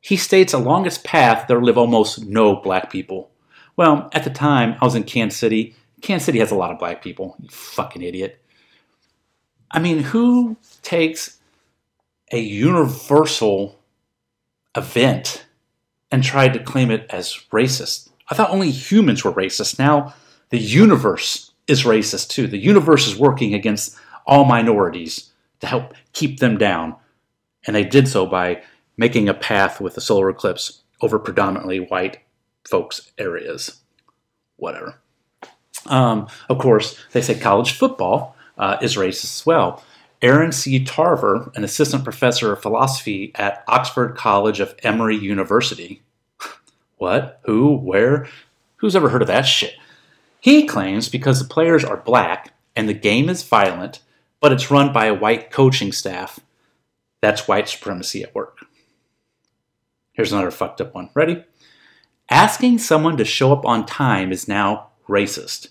He 0.00 0.16
states 0.16 0.54
along 0.54 0.86
its 0.86 0.98
path 0.98 1.46
there 1.46 1.60
live 1.60 1.76
almost 1.76 2.24
no 2.24 2.56
black 2.56 2.90
people. 2.90 3.30
Well, 3.76 4.08
at 4.14 4.24
the 4.24 4.30
time, 4.30 4.76
I 4.80 4.86
was 4.86 4.94
in 4.94 5.04
Kansas 5.04 5.38
City. 5.38 5.76
Kansas 6.00 6.24
City 6.24 6.38
has 6.38 6.50
a 6.50 6.56
lot 6.56 6.72
of 6.72 6.78
black 6.78 7.02
people. 7.02 7.36
You 7.40 7.50
fucking 7.50 8.02
idiot. 8.02 8.42
I 9.70 9.80
mean, 9.80 9.98
who 9.98 10.56
takes 10.82 11.38
a 12.32 12.40
universal 12.40 13.79
event 14.76 15.46
and 16.10 16.22
tried 16.22 16.54
to 16.54 16.62
claim 16.62 16.90
it 16.90 17.06
as 17.10 17.44
racist? 17.52 18.10
I 18.28 18.34
thought 18.34 18.50
only 18.50 18.70
humans 18.70 19.24
were 19.24 19.32
racist. 19.32 19.78
Now 19.78 20.14
the 20.50 20.58
universe 20.58 21.52
is 21.66 21.84
racist 21.84 22.28
too. 22.28 22.46
The 22.46 22.58
universe 22.58 23.06
is 23.06 23.16
working 23.16 23.54
against 23.54 23.96
all 24.26 24.44
minorities 24.44 25.30
to 25.60 25.66
help 25.66 25.94
keep 26.12 26.40
them 26.40 26.58
down. 26.58 26.96
And 27.66 27.76
they 27.76 27.84
did 27.84 28.08
so 28.08 28.26
by 28.26 28.62
making 28.96 29.28
a 29.28 29.34
path 29.34 29.80
with 29.80 29.94
the 29.94 30.00
solar 30.00 30.28
eclipse 30.28 30.82
over 31.00 31.18
predominantly 31.18 31.78
white 31.78 32.18
folks' 32.68 33.10
areas. 33.18 33.80
Whatever. 34.56 35.00
Um, 35.86 36.28
of 36.48 36.58
course, 36.58 36.98
they 37.12 37.22
say 37.22 37.38
college 37.38 37.72
football 37.72 38.36
uh, 38.58 38.76
is 38.82 38.96
racist 38.96 39.40
as 39.40 39.46
well. 39.46 39.82
Erin 40.22 40.52
C. 40.52 40.84
Tarver, 40.84 41.50
an 41.54 41.64
assistant 41.64 42.04
professor 42.04 42.52
of 42.52 42.62
philosophy 42.62 43.32
at 43.34 43.64
Oxford 43.66 44.16
College 44.16 44.60
of 44.60 44.74
Emory 44.82 45.16
University. 45.16 46.02
what? 46.98 47.40
Who? 47.44 47.76
Where? 47.76 48.28
Who's 48.76 48.94
ever 48.96 49.08
heard 49.08 49.22
of 49.22 49.28
that 49.28 49.42
shit? 49.42 49.74
He 50.40 50.66
claims 50.66 51.08
because 51.08 51.38
the 51.38 51.52
players 51.52 51.84
are 51.84 51.96
black 51.96 52.54
and 52.76 52.88
the 52.88 52.94
game 52.94 53.28
is 53.28 53.42
violent, 53.42 54.00
but 54.40 54.52
it's 54.52 54.70
run 54.70 54.92
by 54.92 55.06
a 55.06 55.14
white 55.14 55.50
coaching 55.50 55.92
staff, 55.92 56.40
that's 57.20 57.48
white 57.48 57.68
supremacy 57.68 58.22
at 58.22 58.34
work. 58.34 58.58
Here's 60.12 60.32
another 60.32 60.50
fucked 60.50 60.80
up 60.80 60.94
one. 60.94 61.10
Ready? 61.14 61.44
Asking 62.30 62.78
someone 62.78 63.16
to 63.16 63.24
show 63.24 63.52
up 63.52 63.64
on 63.66 63.84
time 63.86 64.32
is 64.32 64.48
now 64.48 64.88
racist. 65.08 65.68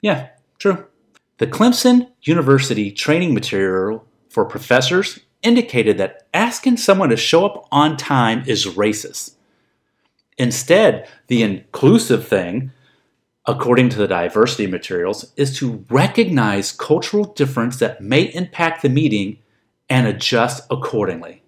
Yeah, 0.00 0.28
True. 0.58 0.86
The 1.38 1.46
Clemson 1.46 2.08
University 2.22 2.90
training 2.90 3.32
material 3.32 4.04
for 4.28 4.44
professors 4.44 5.20
indicated 5.42 5.96
that 5.98 6.26
asking 6.34 6.78
someone 6.78 7.10
to 7.10 7.16
show 7.16 7.46
up 7.46 7.68
on 7.70 7.96
time 7.96 8.42
is 8.48 8.66
racist. 8.66 9.36
Instead, 10.36 11.08
the 11.28 11.42
inclusive 11.42 12.26
thing, 12.26 12.72
according 13.46 13.88
to 13.90 13.98
the 13.98 14.08
diversity 14.08 14.66
materials, 14.66 15.32
is 15.36 15.56
to 15.58 15.84
recognize 15.88 16.72
cultural 16.72 17.24
difference 17.24 17.78
that 17.78 18.02
may 18.02 18.22
impact 18.34 18.82
the 18.82 18.88
meeting 18.88 19.38
and 19.88 20.08
adjust 20.08 20.64
accordingly. 20.72 21.44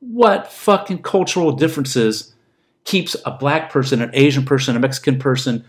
What 0.00 0.50
fucking 0.50 1.02
cultural 1.02 1.52
differences 1.52 2.34
keeps 2.84 3.16
a 3.26 3.32
black 3.32 3.70
person, 3.70 4.00
an 4.00 4.10
Asian 4.14 4.46
person, 4.46 4.76
a 4.76 4.80
Mexican 4.80 5.18
person, 5.18 5.64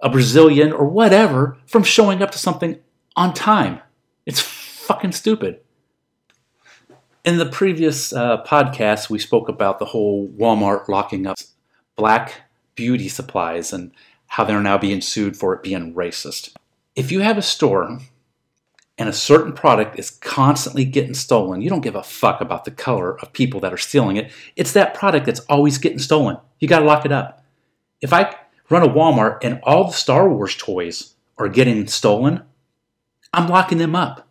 a 0.00 0.08
Brazilian, 0.08 0.72
or 0.72 0.86
whatever 0.86 1.56
from 1.66 1.82
showing 1.82 2.22
up 2.22 2.30
to 2.32 2.38
something 2.38 2.78
on 3.16 3.34
time? 3.34 3.80
It's 4.26 4.40
fucking 4.40 5.12
stupid. 5.12 5.60
In 7.24 7.38
the 7.38 7.46
previous 7.46 8.12
uh, 8.12 8.42
podcast, 8.44 9.10
we 9.10 9.18
spoke 9.18 9.48
about 9.48 9.78
the 9.78 9.84
whole 9.84 10.28
Walmart 10.28 10.88
locking 10.88 11.26
up 11.26 11.36
black 11.96 12.42
beauty 12.74 13.08
supplies 13.08 13.72
and 13.72 13.90
how 14.28 14.44
they're 14.44 14.60
now 14.60 14.78
being 14.78 15.00
sued 15.00 15.36
for 15.36 15.52
it 15.54 15.62
being 15.62 15.94
racist. 15.94 16.54
If 16.94 17.10
you 17.10 17.20
have 17.20 17.36
a 17.36 17.42
store 17.42 17.98
and 18.96 19.08
a 19.08 19.12
certain 19.12 19.52
product 19.52 19.98
is 19.98 20.10
constantly 20.10 20.84
getting 20.84 21.14
stolen, 21.14 21.60
you 21.60 21.68
don't 21.68 21.80
give 21.80 21.96
a 21.96 22.02
fuck 22.02 22.40
about 22.40 22.64
the 22.64 22.70
color 22.70 23.18
of 23.20 23.32
people 23.32 23.60
that 23.60 23.72
are 23.72 23.78
stealing 23.78 24.16
it. 24.16 24.32
It's 24.56 24.72
that 24.72 24.94
product 24.94 25.26
that's 25.26 25.40
always 25.40 25.78
getting 25.78 25.98
stolen. 25.98 26.38
You 26.60 26.68
got 26.68 26.80
to 26.80 26.84
lock 26.84 27.04
it 27.04 27.12
up. 27.12 27.44
If 28.00 28.12
I 28.12 28.34
run 28.70 28.82
a 28.82 28.88
Walmart 28.88 29.38
and 29.42 29.60
all 29.62 29.84
the 29.84 29.92
Star 29.92 30.28
Wars 30.28 30.56
toys 30.56 31.14
are 31.36 31.48
getting 31.48 31.86
stolen, 31.86 32.42
I'm 33.32 33.48
locking 33.48 33.78
them 33.78 33.94
up. 33.94 34.26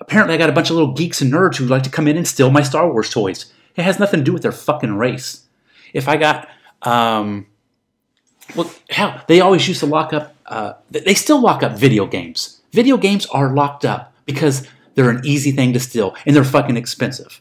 Apparently, 0.00 0.34
I 0.34 0.38
got 0.38 0.50
a 0.50 0.52
bunch 0.52 0.70
of 0.70 0.76
little 0.76 0.94
geeks 0.94 1.20
and 1.20 1.32
nerds 1.32 1.56
who 1.56 1.66
like 1.66 1.82
to 1.82 1.90
come 1.90 2.08
in 2.08 2.16
and 2.16 2.26
steal 2.26 2.50
my 2.50 2.62
Star 2.62 2.90
Wars 2.90 3.10
toys. 3.10 3.52
It 3.76 3.82
has 3.82 3.98
nothing 3.98 4.20
to 4.20 4.24
do 4.24 4.32
with 4.32 4.42
their 4.42 4.52
fucking 4.52 4.94
race. 4.94 5.46
If 5.92 6.08
I 6.08 6.16
got, 6.16 6.48
um, 6.82 7.46
well, 8.54 8.70
hell, 8.90 9.22
they 9.26 9.40
always 9.40 9.66
used 9.66 9.80
to 9.80 9.86
lock 9.86 10.12
up, 10.12 10.34
uh, 10.46 10.74
they 10.90 11.14
still 11.14 11.40
lock 11.40 11.62
up 11.62 11.72
video 11.72 12.06
games. 12.06 12.60
Video 12.72 12.96
games 12.96 13.26
are 13.26 13.52
locked 13.52 13.84
up 13.84 14.14
because 14.24 14.66
they're 14.94 15.10
an 15.10 15.24
easy 15.24 15.52
thing 15.52 15.72
to 15.72 15.80
steal 15.80 16.14
and 16.26 16.34
they're 16.34 16.44
fucking 16.44 16.76
expensive. 16.76 17.40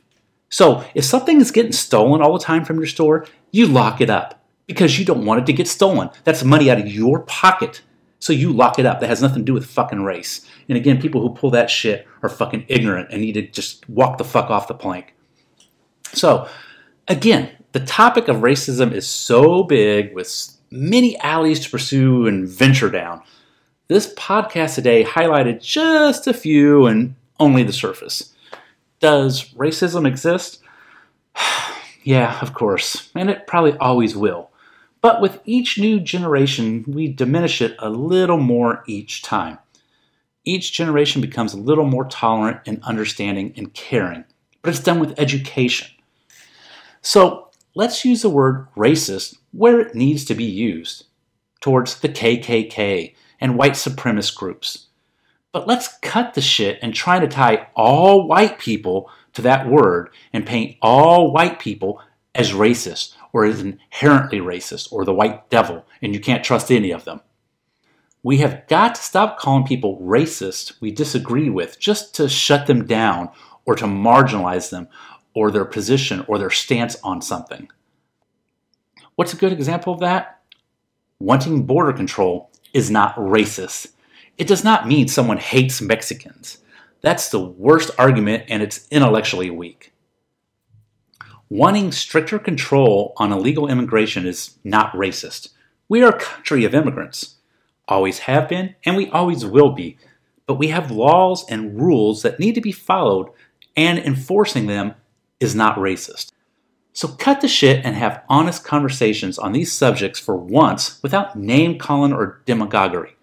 So 0.49 0.85
if 0.95 1.03
something 1.03 1.41
is 1.41 1.51
getting 1.51 1.71
stolen 1.71 2.21
all 2.21 2.33
the 2.33 2.43
time 2.43 2.63
from 2.63 2.77
your 2.77 2.87
store, 2.87 3.25
you 3.51 3.67
lock 3.67 3.99
it 3.99 4.09
up 4.09 4.41
because 4.67 4.99
you 4.99 5.06
don't 5.06 5.25
want 5.25 5.41
it 5.41 5.45
to 5.47 5.53
get 5.53 5.67
stolen. 5.67 6.10
That's 6.23 6.43
money 6.43 6.69
out 6.69 6.80
of 6.80 6.88
your 6.88 7.21
pocket. 7.21 7.82
So 8.19 8.34
you 8.34 8.51
lock 8.51 8.80
it 8.80 8.86
up. 8.86 8.99
That 8.99 9.10
has 9.10 9.21
nothing 9.21 9.39
to 9.39 9.45
do 9.45 9.53
with 9.53 9.65
fucking 9.65 10.03
race. 10.03 10.45
And 10.67 10.77
again, 10.77 11.01
people 11.01 11.21
who 11.21 11.34
pull 11.34 11.51
that 11.51 11.69
shit 11.69 12.08
are 12.21 12.30
fucking 12.30 12.65
ignorant 12.67 13.10
and 13.12 13.21
need 13.21 13.34
to 13.34 13.47
just 13.47 13.88
walk 13.89 14.17
the 14.17 14.23
fuck 14.23 14.49
off 14.49 14.67
the 14.67 14.73
plank. 14.73 15.15
So, 16.13 16.47
again, 17.08 17.51
the 17.71 17.80
topic 17.82 18.27
of 18.27 18.38
racism 18.38 18.91
is 18.91 19.08
so 19.08 19.63
big 19.63 20.13
with 20.13 20.58
many 20.71 21.17
alleys 21.19 21.60
to 21.62 21.69
pursue 21.69 22.27
and 22.27 22.47
venture 22.47 22.89
down. 22.89 23.21
This 23.88 24.13
podcast 24.15 24.75
today 24.75 25.03
highlighted 25.03 25.62
just 25.62 26.27
a 26.27 26.34
few 26.34 26.88
and 26.88 27.15
only 27.39 27.63
the 27.63 27.73
surface. 27.73 28.34
Does 28.99 29.53
racism 29.53 30.08
exist? 30.08 30.62
yeah, 32.03 32.39
of 32.41 32.53
course, 32.53 33.10
and 33.15 33.30
it 33.30 33.47
probably 33.47 33.77
always 33.77 34.15
will. 34.15 34.46
But 35.08 35.22
with 35.22 35.39
each 35.46 35.80
new 35.80 36.02
generation, 36.02 36.84
we 36.86 37.08
diminish 37.08 37.62
it 37.62 37.78
a 37.80 37.89
little 37.89 38.39
more 38.39 38.84
each 38.88 39.22
time. 39.22 39.58
Each 40.43 40.74
generation 40.74 41.22
becomes 41.22 41.54
a 41.54 41.62
little 41.62 41.86
more 41.86 42.04
tolerant 42.04 42.60
and 42.65 42.84
understanding 42.84 43.54
and 43.56 43.74
caring, 43.74 44.26
but 44.62 44.72
it's 44.72 44.84
done 44.84 45.00
with 45.00 45.17
education. 45.17 45.88
So 47.02 47.52
let's 47.74 48.04
use 48.04 48.22
the 48.22 48.30
word 48.30 48.67
racist 48.76 49.38
where 49.54 49.80
it 49.80 49.96
needs 49.96 50.26
to 50.26 50.36
be 50.36 50.43
used 50.43 51.06
towards 51.62 52.02
the 52.02 52.10
KKK 52.10 53.15
and 53.39 53.58
white 53.58 53.76
supremacist 53.76 54.36
groups. 54.36 54.88
But 55.54 55.70
let's 55.70 55.98
cut 56.00 56.34
the 56.34 56.41
shit 56.41 56.80
and 56.82 56.93
try 56.93 57.22
to 57.22 57.30
tie 57.30 57.70
all 57.78 58.28
white 58.28 58.60
people 58.60 59.10
to 59.36 59.41
that 59.43 59.70
word 59.70 60.10
and 60.34 60.46
paint 60.46 60.76
all 60.82 61.32
white 61.32 61.60
people 61.60 62.02
as 62.36 62.52
racist 62.52 63.13
or 63.33 63.45
is 63.45 63.61
inherently 63.61 64.39
racist 64.39 64.91
or 64.91 65.05
the 65.05 65.13
white 65.13 65.49
devil, 65.49 65.85
and 66.01 66.13
you 66.13 66.19
can't 66.19 66.43
trust 66.43 66.71
any 66.71 66.91
of 66.91 67.05
them. 67.05 67.21
We 68.23 68.37
have 68.37 68.67
got 68.67 68.95
to 68.95 69.01
stop 69.01 69.39
calling 69.39 69.65
people 69.65 69.99
racist 70.01 70.81
we 70.81 70.91
disagree 70.91 71.49
with 71.49 71.79
just 71.79 72.15
to 72.15 72.27
shut 72.27 72.67
them 72.67 72.85
down 72.85 73.29
or 73.65 73.75
to 73.75 73.85
marginalize 73.85 74.69
them 74.69 74.87
or 75.33 75.51
their 75.51 75.65
position 75.65 76.25
or 76.27 76.37
their 76.37 76.49
stance 76.49 76.97
on 77.03 77.21
something. 77.21 77.69
What's 79.15 79.33
a 79.33 79.37
good 79.37 79.53
example 79.53 79.93
of 79.93 79.99
that? 79.99 80.41
Wanting 81.19 81.65
border 81.65 81.93
control 81.93 82.51
is 82.73 82.91
not 82.91 83.15
racist. 83.15 83.93
It 84.37 84.47
does 84.47 84.63
not 84.63 84.87
mean 84.87 85.07
someone 85.07 85.37
hates 85.37 85.81
Mexicans. 85.81 86.59
That's 87.01 87.29
the 87.29 87.39
worst 87.39 87.91
argument 87.97 88.45
and 88.49 88.61
it's 88.61 88.87
intellectually 88.89 89.49
weak. 89.49 89.93
Wanting 91.49 91.93
stricter 91.93 92.39
control 92.39 93.13
on 93.17 93.31
illegal 93.31 93.69
immigration 93.69 94.25
is 94.25 94.57
not 94.65 94.91
racist. 94.91 95.49
We 95.88 96.03
are 96.03 96.10
a 96.10 96.19
country 96.19 96.65
of 96.65 96.75
immigrants. 96.75 97.36
Always 97.88 98.19
have 98.19 98.49
been, 98.49 98.75
and 98.86 98.97
we 98.97 99.10
always 99.10 99.45
will 99.45 99.71
be. 99.71 99.97
But 100.45 100.55
we 100.55 100.67
have 100.67 100.91
laws 100.91 101.45
and 101.49 101.79
rules 101.79 102.21
that 102.21 102.39
need 102.39 102.55
to 102.55 102.62
be 102.62 102.73
followed, 102.73 103.29
and 103.77 103.97
enforcing 103.97 104.67
them 104.67 104.95
is 105.39 105.55
not 105.55 105.77
racist. 105.77 106.31
So 106.91 107.07
cut 107.07 107.39
the 107.39 107.47
shit 107.47 107.86
and 107.86 107.95
have 107.95 108.23
honest 108.27 108.65
conversations 108.65 109.38
on 109.38 109.53
these 109.53 109.71
subjects 109.71 110.19
for 110.19 110.36
once 110.36 111.01
without 111.01 111.38
name 111.38 111.77
calling 111.77 112.12
or 112.12 112.41
demagoguery. 112.45 113.15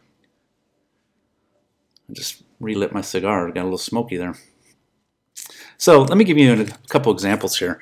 I 2.08 2.12
just 2.12 2.42
relit 2.60 2.92
my 2.92 3.00
cigar, 3.00 3.50
got 3.50 3.62
a 3.62 3.64
little 3.64 3.76
smoky 3.76 4.16
there. 4.16 4.36
So 5.76 6.02
let 6.02 6.16
me 6.16 6.24
give 6.24 6.38
you 6.38 6.52
a 6.52 6.66
couple 6.88 7.12
examples 7.12 7.58
here. 7.58 7.80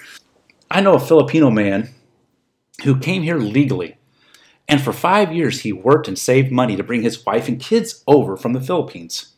I 0.72 0.80
know 0.80 0.94
a 0.94 1.00
Filipino 1.00 1.50
man 1.50 1.90
who 2.82 2.98
came 2.98 3.22
here 3.22 3.36
legally, 3.36 3.98
and 4.66 4.80
for 4.80 4.92
five 4.92 5.30
years 5.30 5.60
he 5.60 5.72
worked 5.72 6.08
and 6.08 6.18
saved 6.18 6.50
money 6.50 6.76
to 6.76 6.82
bring 6.82 7.02
his 7.02 7.26
wife 7.26 7.46
and 7.46 7.60
kids 7.60 8.02
over 8.06 8.38
from 8.38 8.54
the 8.54 8.60
Philippines. 8.60 9.34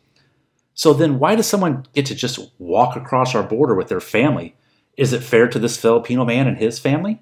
So 0.74 0.92
then, 0.92 1.18
why 1.18 1.34
does 1.34 1.48
someone 1.48 1.86
get 1.92 2.06
to 2.06 2.14
just 2.14 2.38
walk 2.58 2.94
across 2.94 3.34
our 3.34 3.42
border 3.42 3.74
with 3.74 3.88
their 3.88 4.00
family 4.00 4.54
is 4.96 5.12
it 5.12 5.24
fair 5.24 5.48
to 5.48 5.58
this 5.58 5.76
Filipino 5.76 6.24
man 6.24 6.46
and 6.46 6.56
his 6.56 6.78
family? 6.78 7.20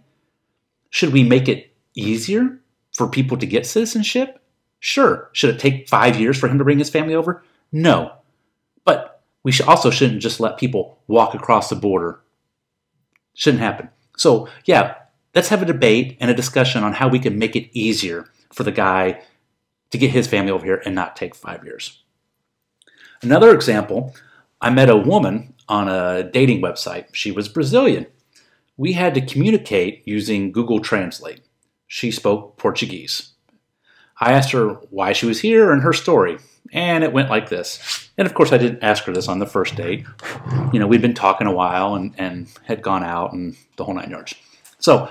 Should 0.91 1.11
we 1.11 1.23
make 1.23 1.49
it 1.49 1.75
easier 1.95 2.61
for 2.93 3.09
people 3.09 3.39
to 3.39 3.47
get 3.47 3.65
citizenship? 3.65 4.43
Sure. 4.79 5.31
Should 5.33 5.55
it 5.55 5.59
take 5.59 5.89
five 5.89 6.21
years 6.21 6.39
for 6.39 6.49
him 6.49 6.59
to 6.59 6.65
bring 6.65 6.79
his 6.79 6.91
family 6.91 7.15
over? 7.15 7.43
No. 7.71 8.13
But 8.85 9.23
we 9.43 9.55
also 9.67 9.89
shouldn't 9.89 10.21
just 10.21 10.39
let 10.39 10.59
people 10.59 10.99
walk 11.07 11.35
across 11.35 11.71
the 11.71 11.77
border. 11.77 12.21
Shouldn't 13.35 13.63
happen. 13.63 13.89
So, 14.23 14.47
yeah, 14.67 14.95
let's 15.35 15.49
have 15.49 15.63
a 15.63 15.73
debate 15.73 16.17
and 16.21 16.31
a 16.31 16.35
discussion 16.35 16.85
on 16.85 16.93
how 16.93 17.09
we 17.09 17.19
can 17.19 17.41
make 17.41 17.57
it 17.57 17.69
easier 17.77 18.31
for 18.53 18.63
the 18.63 18.71
guy 18.71 19.21
to 19.91 19.99
get 19.99 20.13
his 20.13 20.29
family 20.29 20.53
over 20.53 20.65
here 20.65 20.81
and 20.85 20.95
not 20.95 21.17
take 21.17 21.35
five 21.35 21.65
years. 21.65 22.05
Another 23.21 23.53
example 23.53 24.15
I 24.61 24.71
met 24.71 24.89
a 24.89 24.97
woman 24.97 25.55
on 25.69 25.89
a 25.89 26.23
dating 26.23 26.63
website. 26.63 27.07
She 27.13 27.33
was 27.33 27.49
Brazilian. 27.49 28.07
We 28.77 28.93
had 28.93 29.13
to 29.15 29.27
communicate 29.27 30.07
using 30.07 30.53
Google 30.53 30.79
Translate. 30.79 31.41
She 31.89 32.13
spoke 32.13 32.57
Portuguese. 32.59 33.33
I 34.21 34.35
asked 34.35 34.53
her 34.53 34.75
why 34.91 35.15
she 35.15 35.27
was 35.27 35.41
here 35.41 35.73
and 35.73 35.83
her 35.83 35.93
story, 35.93 36.39
and 36.73 37.05
it 37.05 37.13
went 37.13 37.31
like 37.31 37.49
this. 37.49 38.11
And 38.17 38.27
of 38.27 38.35
course, 38.35 38.53
I 38.53 38.59
didn't 38.59 38.83
ask 38.83 39.05
her 39.05 39.13
this 39.13 39.29
on 39.29 39.39
the 39.39 39.47
first 39.47 39.77
date. 39.77 40.05
You 40.73 40.79
know, 40.79 40.87
we'd 40.87 41.03
been 41.03 41.15
talking 41.15 41.47
a 41.47 41.53
while 41.53 41.95
and, 41.95 42.15
and 42.19 42.49
had 42.65 42.83
gone 42.83 43.05
out 43.05 43.33
and 43.33 43.57
the 43.77 43.85
whole 43.85 43.95
nine 43.95 44.11
yards. 44.11 44.35
So, 44.79 45.09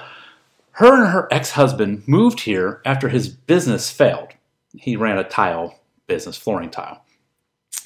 her 0.76 1.04
and 1.04 1.12
her 1.12 1.28
ex 1.32 1.52
husband 1.52 2.04
moved 2.08 2.42
here 2.42 2.82
after 2.86 3.10
his 3.10 3.28
business 3.30 3.92
failed. 3.92 4.30
He 4.74 4.96
ran 4.96 5.18
a 5.18 5.24
tile 5.24 5.80
business, 6.08 6.38
flooring 6.38 6.70
tile. 6.70 7.04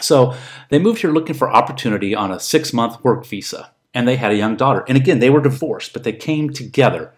So 0.02 0.36
they 0.70 0.80
moved 0.80 1.02
here 1.02 1.12
looking 1.12 1.36
for 1.36 1.50
opportunity 1.50 2.16
on 2.16 2.32
a 2.32 2.40
six 2.40 2.74
month 2.74 3.04
work 3.04 3.26
visa, 3.26 3.72
and 3.94 4.08
they 4.08 4.18
had 4.18 4.32
a 4.32 4.36
young 4.36 4.56
daughter. 4.56 4.84
And 4.88 4.98
again, 4.98 5.20
they 5.20 5.30
were 5.30 5.42
divorced, 5.42 5.94
but 5.94 6.04
they 6.04 6.14
came 6.14 6.52
together. 6.52 7.12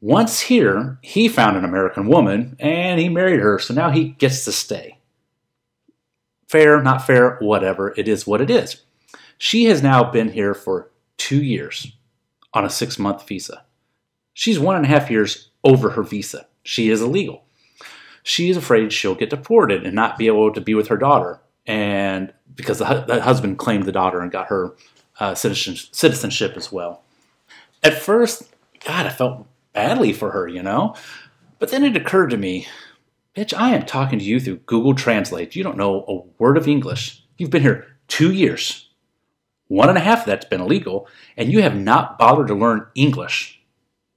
Once 0.00 0.40
here, 0.40 0.98
he 1.02 1.28
found 1.28 1.56
an 1.56 1.64
American 1.64 2.06
woman 2.06 2.56
and 2.58 3.00
he 3.00 3.08
married 3.08 3.40
her, 3.40 3.58
so 3.58 3.72
now 3.72 3.90
he 3.90 4.10
gets 4.10 4.44
to 4.44 4.52
stay. 4.52 4.98
Fair, 6.54 6.80
not 6.80 7.04
fair, 7.04 7.36
whatever, 7.40 7.92
it 7.96 8.06
is 8.06 8.28
what 8.28 8.40
it 8.40 8.48
is. 8.48 8.84
She 9.38 9.64
has 9.64 9.82
now 9.82 10.08
been 10.08 10.30
here 10.30 10.54
for 10.54 10.88
two 11.16 11.42
years 11.42 11.96
on 12.52 12.64
a 12.64 12.70
six 12.70 12.96
month 12.96 13.26
visa. 13.26 13.64
She's 14.34 14.56
one 14.56 14.76
and 14.76 14.84
a 14.84 14.88
half 14.88 15.10
years 15.10 15.50
over 15.64 15.90
her 15.90 16.04
visa. 16.04 16.46
She 16.62 16.90
is 16.90 17.02
illegal. 17.02 17.42
She 18.22 18.50
is 18.50 18.56
afraid 18.56 18.92
she'll 18.92 19.16
get 19.16 19.30
deported 19.30 19.84
and 19.84 19.96
not 19.96 20.16
be 20.16 20.28
able 20.28 20.52
to 20.52 20.60
be 20.60 20.74
with 20.74 20.86
her 20.86 20.96
daughter. 20.96 21.40
And 21.66 22.32
because 22.54 22.78
the, 22.78 23.04
the 23.04 23.20
husband 23.20 23.58
claimed 23.58 23.82
the 23.82 23.90
daughter 23.90 24.20
and 24.20 24.30
got 24.30 24.46
her 24.46 24.76
uh, 25.18 25.34
citizenship 25.34 26.56
as 26.56 26.70
well. 26.70 27.02
At 27.82 27.94
first, 27.94 28.44
God, 28.86 29.06
I 29.06 29.10
felt 29.10 29.48
badly 29.72 30.12
for 30.12 30.30
her, 30.30 30.46
you 30.46 30.62
know? 30.62 30.94
But 31.58 31.72
then 31.72 31.82
it 31.82 31.96
occurred 31.96 32.30
to 32.30 32.36
me, 32.36 32.68
bitch, 33.36 33.52
I 33.56 33.74
am 33.74 33.84
talking 33.84 34.18
to 34.18 34.24
you 34.24 34.38
through 34.38 34.58
Google 34.58 34.94
Translate. 34.94 35.56
You 35.56 35.64
don't 35.64 35.76
know 35.76 36.04
a 36.06 36.42
word 36.42 36.56
of 36.56 36.68
English. 36.68 37.24
You've 37.36 37.50
been 37.50 37.62
here 37.62 37.86
two 38.06 38.32
years. 38.32 38.88
One 39.66 39.88
and 39.88 39.98
a 39.98 40.02
half 40.02 40.20
of 40.20 40.26
that's 40.26 40.44
been 40.44 40.60
illegal, 40.60 41.08
and 41.36 41.50
you 41.50 41.62
have 41.62 41.76
not 41.76 42.18
bothered 42.18 42.48
to 42.48 42.54
learn 42.54 42.86
English. 42.94 43.60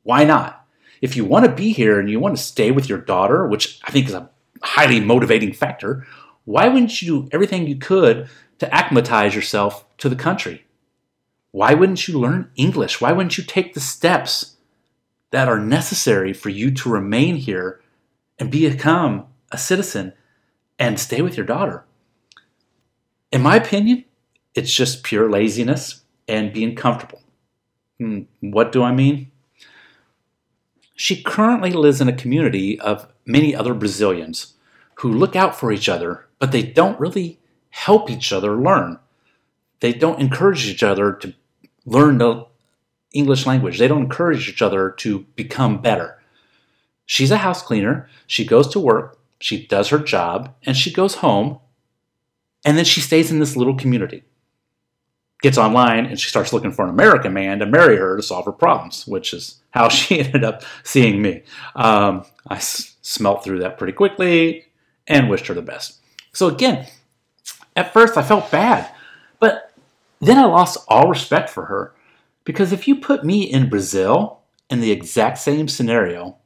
Why 0.03 0.23
not? 0.23 0.65
If 1.01 1.15
you 1.15 1.25
want 1.25 1.45
to 1.45 1.51
be 1.51 1.71
here 1.71 1.99
and 1.99 2.09
you 2.09 2.19
want 2.19 2.35
to 2.37 2.43
stay 2.43 2.71
with 2.71 2.89
your 2.89 2.99
daughter, 2.99 3.47
which 3.47 3.79
I 3.83 3.91
think 3.91 4.07
is 4.07 4.13
a 4.13 4.29
highly 4.61 4.99
motivating 4.99 5.53
factor, 5.53 6.05
why 6.45 6.67
wouldn't 6.67 7.01
you 7.01 7.23
do 7.23 7.29
everything 7.31 7.67
you 7.67 7.75
could 7.75 8.29
to 8.59 8.75
acclimatize 8.75 9.35
yourself 9.35 9.85
to 9.97 10.09
the 10.09 10.15
country? 10.15 10.65
Why 11.51 11.73
wouldn't 11.73 12.07
you 12.07 12.19
learn 12.19 12.51
English? 12.55 13.01
Why 13.01 13.11
wouldn't 13.11 13.37
you 13.37 13.43
take 13.43 13.73
the 13.73 13.79
steps 13.79 14.57
that 15.31 15.47
are 15.47 15.59
necessary 15.59 16.33
for 16.33 16.49
you 16.49 16.71
to 16.71 16.89
remain 16.89 17.35
here 17.35 17.81
and 18.39 18.51
become 18.51 19.25
a 19.51 19.57
citizen 19.57 20.13
and 20.79 20.99
stay 20.99 21.21
with 21.21 21.37
your 21.37 21.45
daughter? 21.45 21.85
In 23.31 23.41
my 23.41 23.55
opinion, 23.55 24.05
it's 24.55 24.73
just 24.73 25.03
pure 25.03 25.29
laziness 25.29 26.01
and 26.27 26.53
being 26.53 26.75
comfortable. 26.75 27.21
Hmm, 27.99 28.21
what 28.39 28.71
do 28.71 28.83
I 28.83 28.91
mean? 28.91 29.31
She 30.95 31.21
currently 31.21 31.71
lives 31.71 32.01
in 32.01 32.07
a 32.07 32.13
community 32.13 32.79
of 32.79 33.07
many 33.25 33.55
other 33.55 33.73
Brazilians 33.73 34.55
who 34.95 35.11
look 35.11 35.35
out 35.35 35.55
for 35.55 35.71
each 35.71 35.87
other, 35.87 36.25
but 36.39 36.51
they 36.51 36.63
don't 36.63 36.99
really 36.99 37.39
help 37.69 38.09
each 38.09 38.33
other 38.33 38.55
learn. 38.55 38.97
They 39.79 39.93
don't 39.93 40.19
encourage 40.19 40.67
each 40.67 40.81
other 40.81 41.13
to 41.13 41.35
learn 41.85 42.17
the 42.17 42.45
English 43.13 43.45
language. 43.45 43.77
They 43.77 43.87
don't 43.87 44.03
encourage 44.03 44.49
each 44.49 44.61
other 44.61 44.91
to 44.97 45.19
become 45.35 45.81
better. 45.81 46.16
She's 47.07 47.31
a 47.31 47.37
house 47.37 47.63
cleaner. 47.63 48.07
She 48.27 48.45
goes 48.45 48.67
to 48.69 48.79
work, 48.79 49.17
she 49.39 49.65
does 49.65 49.89
her 49.89 49.97
job, 49.99 50.53
and 50.63 50.77
she 50.77 50.93
goes 50.93 51.15
home, 51.15 51.59
and 52.63 52.77
then 52.77 52.85
she 52.85 53.01
stays 53.01 53.31
in 53.31 53.39
this 53.39 53.55
little 53.57 53.75
community 53.75 54.23
gets 55.41 55.57
online 55.57 56.05
and 56.05 56.19
she 56.19 56.29
starts 56.29 56.51
looking 56.51 56.71
for 56.71 56.83
an 56.83 56.89
American 56.89 57.33
man 57.33 57.59
to 57.59 57.65
marry 57.65 57.97
her 57.97 58.17
to 58.17 58.23
solve 58.23 58.45
her 58.45 58.51
problems, 58.51 59.05
which 59.07 59.33
is 59.33 59.61
how 59.71 59.89
she 59.89 60.19
ended 60.19 60.43
up 60.43 60.63
seeing 60.83 61.21
me. 61.21 61.43
Um, 61.75 62.25
I 62.47 62.55
s- 62.55 62.95
smelt 63.01 63.43
through 63.43 63.59
that 63.59 63.77
pretty 63.77 63.93
quickly 63.93 64.65
and 65.05 65.29
wished 65.29 65.47
her 65.47 65.53
the 65.53 65.61
best. 65.61 65.99
So, 66.33 66.47
again, 66.47 66.87
at 67.75 67.93
first 67.93 68.17
I 68.17 68.23
felt 68.23 68.51
bad, 68.51 68.91
but 69.39 69.73
then 70.19 70.37
I 70.37 70.45
lost 70.45 70.85
all 70.87 71.07
respect 71.07 71.49
for 71.49 71.65
her 71.65 71.93
because 72.43 72.71
if 72.71 72.87
you 72.87 72.95
put 72.95 73.23
me 73.23 73.43
in 73.43 73.69
Brazil 73.69 74.41
in 74.69 74.79
the 74.79 74.91
exact 74.91 75.37
same 75.37 75.67
scenario, 75.67 76.37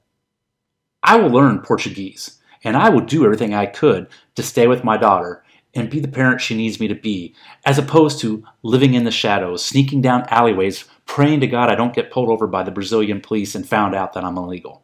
I 1.04 1.18
will 1.18 1.30
learn 1.30 1.62
Portuguese 1.62 2.40
and 2.64 2.78
I 2.78 2.90
will 2.90 3.02
do 3.02 3.26
everything 3.26 3.54
I 3.54 3.66
could 3.66 4.08
to 4.36 4.44
stay 4.44 4.68
with 4.68 4.84
my 4.84 4.98
daughter 4.98 5.44
and 5.74 5.90
be 5.90 6.00
the 6.00 6.08
parent 6.08 6.42
she 6.42 6.56
needs 6.56 6.80
me 6.80 6.88
to 6.90 6.96
be, 6.96 7.34
as 7.66 7.78
opposed 7.78 8.20
to 8.20 8.44
living 8.62 8.94
in 8.94 9.06
the 9.06 9.12
shadows, 9.12 9.64
sneaking 9.64 10.02
down 10.02 10.26
alleyways, 10.28 10.84
praying 11.06 11.40
to 11.40 11.48
God 11.48 11.70
I 11.70 11.76
don't 11.76 11.96
get 11.96 12.12
pulled 12.12 12.30
over 12.30 12.46
by 12.46 12.64
the 12.64 12.72
Brazilian 12.72 13.22
police 13.22 13.56
and 13.56 13.68
found 13.68 13.96
out 13.96 14.14
that 14.14 14.24
I'm 14.24 14.38
illegal. 14.38 14.84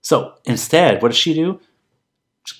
So 0.00 0.34
instead, 0.44 1.02
what 1.02 1.08
does 1.08 1.18
she 1.18 1.34
do? 1.34 1.60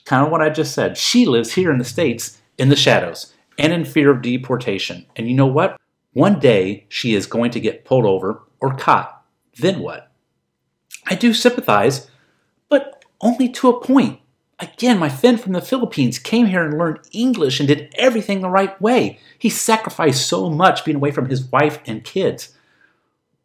kind 0.04 0.24
of 0.24 0.32
what 0.32 0.42
I 0.42 0.50
just 0.50 0.74
said. 0.74 0.96
She 0.96 1.26
lives 1.26 1.52
here 1.52 1.70
in 1.70 1.78
the 1.78 1.84
States 1.84 2.40
in 2.58 2.68
the 2.68 2.76
shadows 2.76 3.34
and 3.58 3.72
in 3.72 3.84
fear 3.84 4.10
of 4.10 4.22
deportation. 4.22 5.06
And 5.16 5.28
you 5.28 5.34
know 5.34 5.46
what? 5.46 5.78
One 6.12 6.38
day 6.38 6.86
she 6.88 7.14
is 7.14 7.26
going 7.26 7.50
to 7.52 7.60
get 7.60 7.84
pulled 7.84 8.06
over 8.06 8.42
or 8.60 8.74
caught. 8.74 9.24
Then 9.58 9.80
what? 9.80 10.10
I 11.06 11.14
do 11.14 11.34
sympathize, 11.34 12.10
but 12.68 13.04
only 13.20 13.48
to 13.50 13.68
a 13.68 13.80
point. 13.80 14.20
Again, 14.60 14.98
my 14.98 15.08
friend 15.08 15.40
from 15.40 15.52
the 15.52 15.60
Philippines 15.60 16.18
came 16.18 16.46
here 16.46 16.64
and 16.64 16.78
learned 16.78 17.00
English 17.12 17.58
and 17.58 17.66
did 17.66 17.92
everything 17.96 18.40
the 18.40 18.48
right 18.48 18.80
way. 18.80 19.18
He 19.38 19.50
sacrificed 19.50 20.26
so 20.26 20.48
much 20.48 20.84
being 20.84 20.96
away 20.96 21.10
from 21.10 21.28
his 21.28 21.44
wife 21.44 21.80
and 21.86 22.04
kids. 22.04 22.56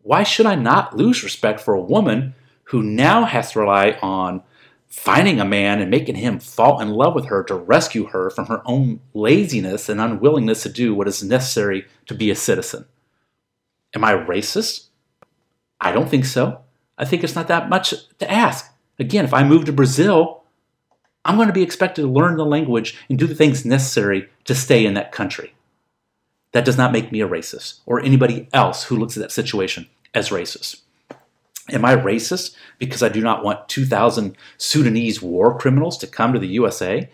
Why 0.04 0.24
should 0.24 0.46
I 0.46 0.56
not 0.56 0.96
lose 0.96 1.24
respect 1.24 1.60
for 1.60 1.74
a 1.74 1.82
woman 1.82 2.36
who 2.66 2.84
now 2.84 3.26
has 3.26 3.52
to 3.52 3.60
rely 3.60 3.98
on 4.02 4.44
finding 4.88 5.40
a 5.40 5.46
man 5.46 5.82
and 5.82 5.92
making 5.92 6.16
him 6.16 6.40
fall 6.40 6.80
in 6.80 6.90
love 6.90 7.16
with 7.16 7.26
her 7.26 7.44
to 7.44 7.56
rescue 7.56 8.06
her 8.08 8.30
from 8.30 8.46
her 8.48 8.62
own 8.66 9.00
laziness 9.14 9.90
and 9.90 10.00
unwillingness 10.00 10.64
to 10.64 10.70
do 10.70 10.94
what 10.94 11.08
is 11.08 11.24
necessary 11.24 11.86
to 12.06 12.16
be 12.16 12.32
a 12.32 12.36
citizen? 12.36 12.86
Am 13.96 14.04
I 14.04 14.14
racist? 14.14 14.88
I 15.82 15.92
don't 15.92 16.10
think 16.10 16.26
so. 16.26 16.62
I 17.00 17.06
think 17.06 17.24
it's 17.24 17.36
not 17.36 17.48
that 17.48 17.70
much 17.70 17.94
to 18.20 18.32
ask. 18.32 18.72
Again, 19.00 19.24
if 19.24 19.34
I 19.34 19.44
move 19.44 19.66
to 19.66 19.72
Brazil, 19.72 20.44
I'm 21.24 21.38
going 21.38 21.48
to 21.48 21.54
be 21.54 21.64
expected 21.64 22.02
to 22.02 22.12
learn 22.12 22.36
the 22.36 22.46
language 22.46 22.98
and 23.10 23.18
do 23.18 23.26
the 23.26 23.36
things 23.36 23.66
necessary 23.66 24.30
to 24.44 24.54
stay 24.54 24.86
in 24.86 24.94
that 24.96 25.14
country. 25.14 25.54
That 26.52 26.66
does 26.66 26.78
not 26.78 26.92
make 26.92 27.12
me 27.12 27.22
a 27.22 27.28
racist 27.28 27.80
or 27.86 28.02
anybody 28.02 28.50
else 28.52 28.84
who 28.84 28.98
looks 28.98 29.16
at 29.16 29.22
that 29.22 29.32
situation 29.32 29.88
as 30.14 30.30
racist. 30.30 30.82
Am 31.72 31.86
I 31.86 31.96
racist 31.96 32.56
because 32.80 33.04
I 33.04 33.10
do 33.10 33.22
not 33.22 33.44
want 33.44 33.70
2,000 33.70 34.36
Sudanese 34.58 35.22
war 35.22 35.58
criminals 35.58 35.98
to 36.00 36.08
come 36.08 36.34
to 36.34 36.40
the 36.40 36.48
USA? 36.48 37.10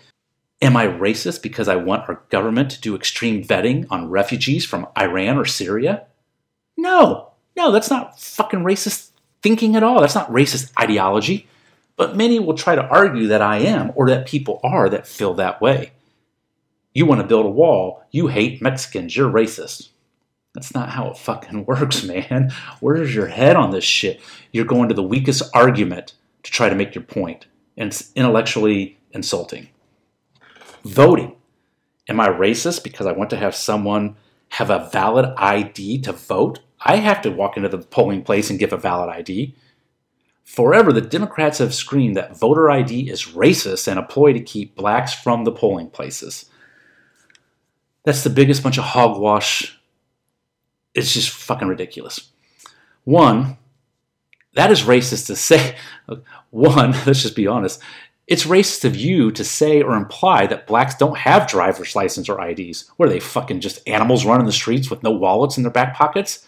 Am 0.61 0.77
I 0.77 0.87
racist 0.87 1.43
because 1.43 1.67
I 1.67 1.75
want 1.75 2.07
our 2.07 2.21
government 2.29 2.71
to 2.71 2.81
do 2.81 2.95
extreme 2.95 3.43
vetting 3.43 3.85
on 3.91 4.09
refugees 4.09 4.65
from 4.65 4.87
Iran 4.97 5.37
or 5.37 5.45
Syria? 5.45 6.05
No, 6.77 7.31
no, 7.57 7.71
that's 7.71 7.89
not 7.89 8.19
fucking 8.19 8.61
racist 8.61 9.11
thinking 9.45 9.75
at 9.75 9.83
all. 9.83 10.01
That's 10.01 10.15
not 10.15 10.31
racist 10.31 10.71
ideology. 10.79 11.47
But 11.97 12.17
many 12.17 12.39
will 12.39 12.57
try 12.57 12.73
to 12.73 12.83
argue 12.83 13.27
that 13.27 13.43
I 13.43 13.59
am, 13.59 13.91
or 13.93 14.09
that 14.09 14.25
people 14.25 14.59
are 14.63 14.89
that 14.89 15.07
feel 15.07 15.35
that 15.35 15.61
way. 15.61 15.91
You 16.95 17.05
want 17.05 17.21
to 17.21 17.27
build 17.27 17.45
a 17.45 17.49
wall, 17.49 18.03
you 18.09 18.25
hate 18.25 18.59
Mexicans, 18.59 19.15
you're 19.15 19.29
racist. 19.29 19.89
That's 20.55 20.73
not 20.73 20.89
how 20.89 21.11
it 21.11 21.17
fucking 21.17 21.65
works, 21.67 22.03
man. 22.03 22.51
Where's 22.79 23.13
your 23.13 23.27
head 23.27 23.55
on 23.55 23.69
this 23.69 23.83
shit? 23.83 24.19
You're 24.51 24.65
going 24.65 24.89
to 24.89 24.95
the 24.95 25.03
weakest 25.03 25.43
argument 25.53 26.15
to 26.41 26.51
try 26.51 26.67
to 26.67 26.75
make 26.75 26.95
your 26.95 27.03
point, 27.03 27.45
and 27.77 27.89
it's 27.89 28.11
intellectually 28.15 28.97
insulting. 29.11 29.69
Voting. 30.83 31.35
Am 32.09 32.19
I 32.19 32.29
racist 32.29 32.83
because 32.83 33.05
I 33.05 33.11
want 33.11 33.29
to 33.29 33.37
have 33.37 33.55
someone 33.55 34.15
have 34.49 34.71
a 34.71 34.89
valid 34.91 35.33
ID 35.37 36.01
to 36.01 36.13
vote? 36.13 36.61
I 36.85 36.97
have 36.97 37.21
to 37.23 37.31
walk 37.31 37.57
into 37.57 37.67
the 37.67 37.79
polling 37.79 38.23
place 38.23 38.51
and 38.51 38.59
give 38.59 38.71
a 38.71 38.77
valid 38.77 39.09
ID. 39.09 39.55
Forever, 40.43 40.93
the 40.93 41.01
Democrats 41.01 41.57
have 41.57 41.73
screamed 41.73 42.15
that 42.15 42.37
voter 42.37 42.69
ID 42.69 43.09
is 43.09 43.25
racist 43.25 43.87
and 43.87 43.97
a 43.97 44.03
ploy 44.03 44.31
to 44.31 44.39
keep 44.39 44.75
blacks 44.75 45.11
from 45.11 45.43
the 45.43 45.51
polling 45.51 45.89
places. 45.89 46.45
That's 48.03 48.23
the 48.23 48.29
biggest 48.29 48.61
bunch 48.61 48.77
of 48.77 48.83
hogwash. 48.83 49.79
It's 50.93 51.11
just 51.11 51.31
fucking 51.31 51.67
ridiculous. 51.67 52.29
One, 53.03 53.57
that 54.53 54.71
is 54.71 54.83
racist 54.83 55.25
to 55.27 55.35
say. 55.35 55.75
One, 56.51 56.91
let's 57.07 57.23
just 57.23 57.35
be 57.35 57.47
honest. 57.47 57.81
It's 58.27 58.45
racist 58.45 58.85
of 58.85 58.95
you 58.95 59.31
to 59.31 59.43
say 59.43 59.81
or 59.81 59.95
imply 59.95 60.45
that 60.47 60.67
blacks 60.67 60.95
don't 60.95 61.17
have 61.17 61.47
driver's 61.47 61.95
license 61.95 62.29
or 62.29 62.43
IDs. 62.47 62.91
What 62.97 63.09
are 63.09 63.11
they 63.11 63.19
fucking 63.19 63.59
just 63.59 63.87
animals 63.87 64.25
running 64.25 64.45
the 64.45 64.51
streets 64.51 64.89
with 64.91 65.03
no 65.03 65.11
wallets 65.11 65.57
in 65.57 65.63
their 65.63 65.71
back 65.71 65.95
pockets? 65.95 66.45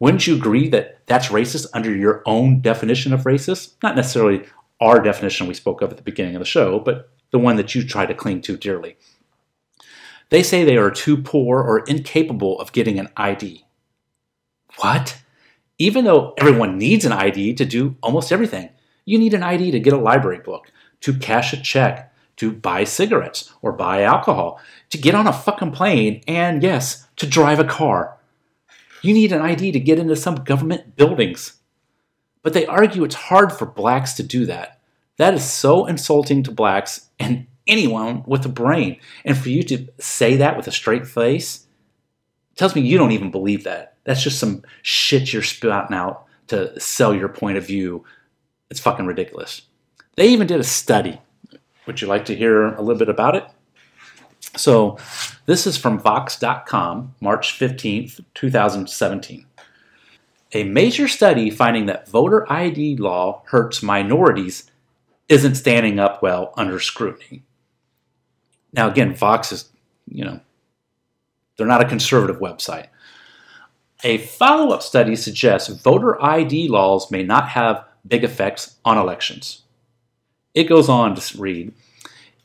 Wouldn't 0.00 0.26
you 0.26 0.36
agree 0.36 0.68
that 0.68 1.06
that's 1.06 1.28
racist 1.28 1.66
under 1.74 1.94
your 1.94 2.22
own 2.24 2.60
definition 2.60 3.12
of 3.12 3.24
racist? 3.24 3.74
Not 3.82 3.96
necessarily 3.96 4.44
our 4.80 5.00
definition 5.00 5.46
we 5.46 5.54
spoke 5.54 5.82
of 5.82 5.90
at 5.90 5.96
the 5.96 6.02
beginning 6.02 6.36
of 6.36 6.40
the 6.40 6.46
show, 6.46 6.78
but 6.78 7.10
the 7.30 7.38
one 7.38 7.56
that 7.56 7.74
you 7.74 7.82
try 7.82 8.06
to 8.06 8.14
cling 8.14 8.40
to 8.42 8.56
dearly. 8.56 8.96
They 10.30 10.42
say 10.42 10.64
they 10.64 10.76
are 10.76 10.90
too 10.90 11.16
poor 11.16 11.60
or 11.60 11.80
incapable 11.80 12.60
of 12.60 12.72
getting 12.72 12.98
an 12.98 13.08
ID. 13.16 13.64
What? 14.76 15.18
Even 15.78 16.04
though 16.04 16.34
everyone 16.38 16.78
needs 16.78 17.04
an 17.04 17.12
ID 17.12 17.54
to 17.54 17.64
do 17.64 17.96
almost 18.02 18.30
everything, 18.30 18.70
you 19.04 19.18
need 19.18 19.34
an 19.34 19.42
ID 19.42 19.70
to 19.70 19.80
get 19.80 19.92
a 19.92 19.98
library 19.98 20.40
book, 20.40 20.70
to 21.00 21.14
cash 21.14 21.52
a 21.52 21.56
check, 21.56 22.12
to 22.36 22.52
buy 22.52 22.84
cigarettes 22.84 23.52
or 23.62 23.72
buy 23.72 24.02
alcohol, 24.02 24.60
to 24.90 24.98
get 24.98 25.14
on 25.14 25.26
a 25.26 25.32
fucking 25.32 25.72
plane, 25.72 26.22
and 26.28 26.62
yes, 26.62 27.08
to 27.16 27.26
drive 27.26 27.58
a 27.58 27.64
car. 27.64 28.17
You 29.02 29.14
need 29.14 29.32
an 29.32 29.42
ID 29.42 29.72
to 29.72 29.80
get 29.80 29.98
into 29.98 30.16
some 30.16 30.36
government 30.36 30.96
buildings. 30.96 31.54
But 32.42 32.52
they 32.52 32.66
argue 32.66 33.04
it's 33.04 33.14
hard 33.14 33.52
for 33.52 33.66
blacks 33.66 34.14
to 34.14 34.22
do 34.22 34.46
that. 34.46 34.80
That 35.16 35.34
is 35.34 35.44
so 35.44 35.86
insulting 35.86 36.42
to 36.44 36.52
blacks 36.52 37.08
and 37.18 37.46
anyone 37.66 38.22
with 38.26 38.44
a 38.46 38.48
brain. 38.48 38.98
And 39.24 39.36
for 39.36 39.48
you 39.48 39.62
to 39.64 39.88
say 39.98 40.36
that 40.36 40.56
with 40.56 40.66
a 40.66 40.72
straight 40.72 41.06
face 41.06 41.66
tells 42.56 42.74
me 42.74 42.82
you 42.82 42.98
don't 42.98 43.12
even 43.12 43.30
believe 43.30 43.64
that. 43.64 43.96
That's 44.04 44.22
just 44.22 44.38
some 44.38 44.62
shit 44.82 45.32
you're 45.32 45.42
spouting 45.42 45.96
out 45.96 46.24
to 46.48 46.78
sell 46.80 47.14
your 47.14 47.28
point 47.28 47.58
of 47.58 47.66
view. 47.66 48.04
It's 48.70 48.80
fucking 48.80 49.06
ridiculous. 49.06 49.62
They 50.16 50.28
even 50.28 50.46
did 50.46 50.60
a 50.60 50.64
study. 50.64 51.20
Would 51.86 52.00
you 52.00 52.08
like 52.08 52.24
to 52.26 52.34
hear 52.34 52.66
a 52.74 52.82
little 52.82 52.98
bit 52.98 53.08
about 53.08 53.36
it? 53.36 53.44
So, 54.58 54.98
this 55.46 55.66
is 55.66 55.78
from 55.78 56.00
Vox.com, 56.00 57.14
March 57.20 57.58
15th, 57.58 58.24
2017. 58.34 59.46
A 60.52 60.64
major 60.64 61.06
study 61.06 61.50
finding 61.50 61.86
that 61.86 62.08
voter 62.08 62.50
ID 62.50 62.96
law 62.96 63.42
hurts 63.46 63.82
minorities 63.82 64.68
isn't 65.28 65.54
standing 65.54 66.00
up 66.00 66.22
well 66.22 66.52
under 66.56 66.80
scrutiny. 66.80 67.42
Now, 68.72 68.88
again, 68.90 69.14
Vox 69.14 69.52
is, 69.52 69.70
you 70.10 70.24
know, 70.24 70.40
they're 71.56 71.66
not 71.66 71.84
a 71.84 71.88
conservative 71.88 72.40
website. 72.40 72.88
A 74.02 74.18
follow 74.18 74.74
up 74.74 74.82
study 74.82 75.16
suggests 75.16 75.68
voter 75.68 76.22
ID 76.22 76.68
laws 76.68 77.10
may 77.10 77.22
not 77.22 77.50
have 77.50 77.84
big 78.06 78.24
effects 78.24 78.76
on 78.84 78.98
elections. 78.98 79.62
It 80.54 80.64
goes 80.64 80.88
on 80.88 81.14
to 81.14 81.38
read 81.38 81.74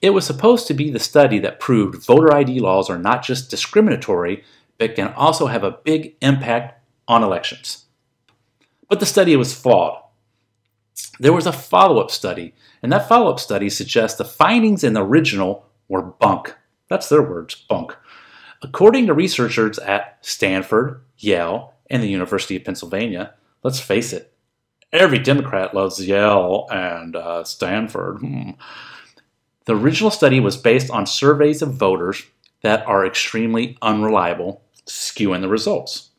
It 0.04 0.14
was 0.14 0.26
supposed 0.26 0.68
to 0.68 0.74
be 0.74 0.92
the 0.92 1.00
study 1.00 1.40
that 1.40 1.62
proved 1.62 2.04
voter 2.04 2.34
ID 2.34 2.60
laws 2.60 2.90
are 2.90 2.98
not 2.98 3.24
just 3.24 3.50
discriminatory, 3.50 4.44
but 4.78 4.96
can 4.96 5.14
also 5.14 5.48
have 5.48 5.64
a 5.64 5.80
big 5.86 6.18
impact 6.22 6.84
on 7.08 7.24
elections. 7.24 7.86
But 8.90 9.00
the 9.00 9.06
study 9.06 9.34
was 9.38 9.54
flawed. 9.54 10.04
There 11.20 11.32
was 11.32 11.46
a 11.48 11.54
follow 11.54 12.02
up 12.02 12.12
study, 12.12 12.54
and 12.82 12.92
that 12.92 13.08
follow 13.08 13.32
up 13.32 13.40
study 13.40 13.70
suggests 13.70 14.18
the 14.18 14.26
findings 14.26 14.84
in 14.84 14.92
the 14.92 15.06
original 15.06 15.70
were 15.88 16.02
bunk. 16.02 16.54
That's 16.90 17.08
their 17.08 17.22
words, 17.22 17.56
bunk. 17.56 17.96
According 18.62 19.08
to 19.08 19.14
researchers 19.14 19.80
at 19.80 20.18
Stanford, 20.20 21.02
Yale, 21.18 21.76
and 21.90 22.04
the 22.04 22.10
University 22.10 22.58
of 22.58 22.66
Pennsylvania, 22.66 23.36
let's 23.64 23.80
face 23.80 24.12
it, 24.12 24.34
every 24.92 25.20
Democrat 25.20 25.74
loves 25.74 26.06
Yale 26.06 26.68
and 26.70 27.16
uh, 27.16 27.46
Stanford. 27.46 28.18
Hmm. 28.18 28.52
The 29.66 29.76
original 29.76 30.12
study 30.12 30.40
was 30.40 30.58
based 30.58 30.92
on 30.92 31.06
surveys 31.06 31.62
of 31.62 31.74
voters 31.74 32.24
that 32.62 32.86
are 32.86 33.06
extremely 33.06 33.78
unreliable, 33.82 34.62
skewing 34.86 35.42
the 35.42 35.48
results. 35.48 36.10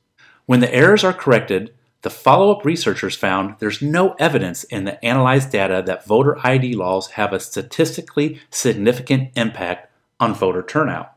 When 0.47 0.61
the 0.61 0.75
errors 0.75 1.05
are 1.05 1.13
corrected, 1.13 1.75
the 2.03 2.11
follow 2.11 2.53
up 2.53 2.65
researchers 2.65 3.17
found 3.17 3.57
there's 3.59 3.81
no 3.81 4.13
evidence 4.19 4.65
in 4.65 4.85
the 4.85 5.03
analyzed 5.05 5.51
data 5.51 5.83
that 5.87 6.07
voter 6.07 6.39
ID 6.47 6.75
laws 6.75 7.13
have 7.13 7.33
a 7.33 7.41
statistically 7.41 8.41
significant 8.51 9.31
impact 9.37 9.91
on 10.21 10.35
voter 10.35 10.63
turnout. 10.63 11.13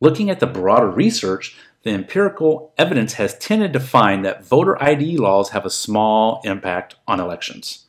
Looking 0.00 0.30
at 0.30 0.40
the 0.40 0.46
broader 0.46 0.90
research, 0.90 1.56
the 1.82 1.90
empirical 1.90 2.72
evidence 2.78 3.14
has 3.14 3.36
tended 3.38 3.72
to 3.72 3.80
find 3.80 4.24
that 4.24 4.44
voter 4.44 4.82
ID 4.82 5.16
laws 5.16 5.50
have 5.50 5.66
a 5.66 5.70
small 5.70 6.40
impact 6.44 6.96
on 7.06 7.20
elections. 7.20 7.86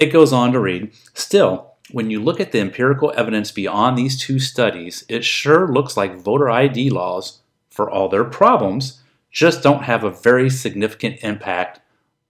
It 0.00 0.12
goes 0.12 0.32
on 0.32 0.52
to 0.52 0.60
read 0.60 0.92
Still, 1.12 1.74
when 1.90 2.10
you 2.10 2.20
look 2.20 2.40
at 2.40 2.52
the 2.52 2.60
empirical 2.60 3.12
evidence 3.16 3.50
beyond 3.52 3.96
these 3.98 4.18
two 4.18 4.38
studies, 4.38 5.04
it 5.08 5.24
sure 5.24 5.70
looks 5.70 5.96
like 5.96 6.18
voter 6.18 6.48
ID 6.48 6.90
laws, 6.90 7.40
for 7.68 7.88
all 7.88 8.08
their 8.08 8.24
problems, 8.24 9.02
just 9.30 9.62
don't 9.62 9.84
have 9.84 10.02
a 10.02 10.10
very 10.10 10.50
significant 10.50 11.18
impact 11.22 11.80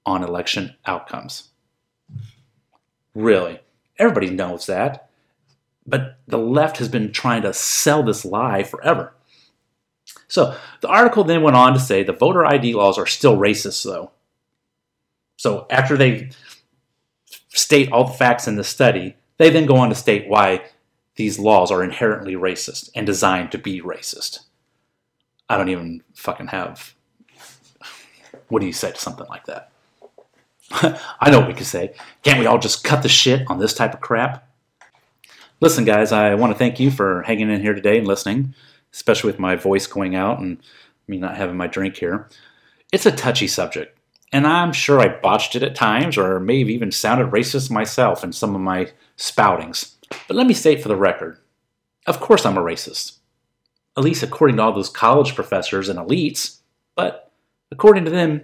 on 0.05 0.23
election 0.23 0.75
outcomes. 0.85 1.49
Really, 3.15 3.61
everybody 3.99 4.31
knows 4.31 4.67
that. 4.67 5.09
But 5.87 6.19
the 6.27 6.39
left 6.39 6.77
has 6.79 6.89
been 6.89 7.11
trying 7.13 7.43
to 7.43 7.53
sell 7.53 8.03
this 8.03 8.25
lie 8.25 8.63
forever. 8.63 9.15
So 10.29 10.57
the 10.81 10.89
article 10.89 11.25
then 11.25 11.43
went 11.43 11.57
on 11.57 11.73
to 11.73 11.81
say 11.81 12.03
the 12.03 12.13
voter 12.13 12.45
ID 12.45 12.75
laws 12.75 12.99
are 12.99 13.07
still 13.07 13.37
racist, 13.37 13.85
though. 13.85 14.11
So 15.37 15.67
after 15.71 15.97
they 15.97 16.31
state 17.51 17.91
all 17.93 18.05
the 18.05 18.13
facts 18.13 18.49
in 18.49 18.57
the 18.57 18.65
study, 18.65 19.17
they 19.37 19.51
then 19.51 19.67
go 19.67 19.77
on 19.77 19.89
to 19.89 19.95
state 19.95 20.29
why 20.29 20.63
these 21.17 21.39
laws 21.39 21.71
are 21.71 21.85
inherently 21.85 22.35
racist 22.35 22.91
and 22.95 23.07
designed 23.07 23.53
to 23.53 23.59
be 23.59 23.81
racist. 23.81 24.41
I 25.49 25.57
don't 25.57 25.69
even 25.69 26.03
fucking 26.15 26.49
have. 26.49 26.95
What 28.49 28.61
do 28.61 28.67
you 28.67 28.73
say 28.73 28.93
to 28.93 28.99
something 28.99 29.27
like 29.29 29.47
that? 29.47 29.73
I 31.21 31.31
know 31.31 31.41
what 31.41 31.49
we 31.49 31.55
could 31.55 31.67
say. 31.67 31.95
Can't 32.23 32.39
we 32.39 32.47
all 32.47 32.59
just 32.59 32.85
cut 32.85 33.03
the 33.03 33.09
shit 33.09 33.43
on 33.49 33.59
this 33.59 33.75
type 33.75 33.95
of 33.95 34.01
crap? 34.01 34.47
Listen, 35.61 35.85
guys, 35.85 36.13
I 36.13 36.35
want 36.37 36.53
to 36.53 36.59
thank 36.59 36.81
you 36.81 36.91
for 36.91 37.23
hanging 37.23 37.51
in 37.51 37.61
here 37.61 37.75
today 37.75 37.99
and 37.99 38.07
listening, 38.07 38.55
especially 38.93 39.31
with 39.31 39.41
my 39.41 39.57
voice 39.57 39.87
going 39.87 40.15
out 40.15 40.39
and 40.39 40.59
me 41.07 41.19
not 41.19 41.37
having 41.37 41.57
my 41.57 41.67
drink 41.67 41.97
here. 41.97 42.29
It's 42.93 43.07
a 43.07 43.13
touchy 43.13 43.47
subject, 43.47 43.99
and 44.33 44.47
I'm 44.47 44.73
sure 44.73 45.01
I 45.01 45.09
botched 45.09 45.57
it 45.57 45.63
at 45.63 45.75
times 45.75 46.17
or 46.17 46.41
may 46.41 46.61
have 46.61 46.71
even 46.71 46.91
sounded 46.91 47.31
racist 47.31 47.71
myself 47.71 48.23
in 48.23 48.33
some 48.33 48.55
of 48.55 48.61
my 48.61 48.91
spoutings. 49.17 49.95
But 50.27 50.37
let 50.37 50.47
me 50.47 50.55
state 50.55 50.83
for 50.83 50.89
the 50.89 50.97
record 50.97 51.39
of 52.07 52.21
course 52.21 52.45
I'm 52.45 52.57
a 52.57 52.63
racist. 52.63 53.19
At 53.97 54.05
least 54.05 54.23
according 54.23 54.57
to 54.57 54.63
all 54.63 54.73
those 54.73 54.89
college 54.89 55.35
professors 55.35 55.89
and 55.89 55.99
elites, 55.99 56.59
but 56.95 57.31
according 57.71 58.05
to 58.05 58.11
them, 58.11 58.43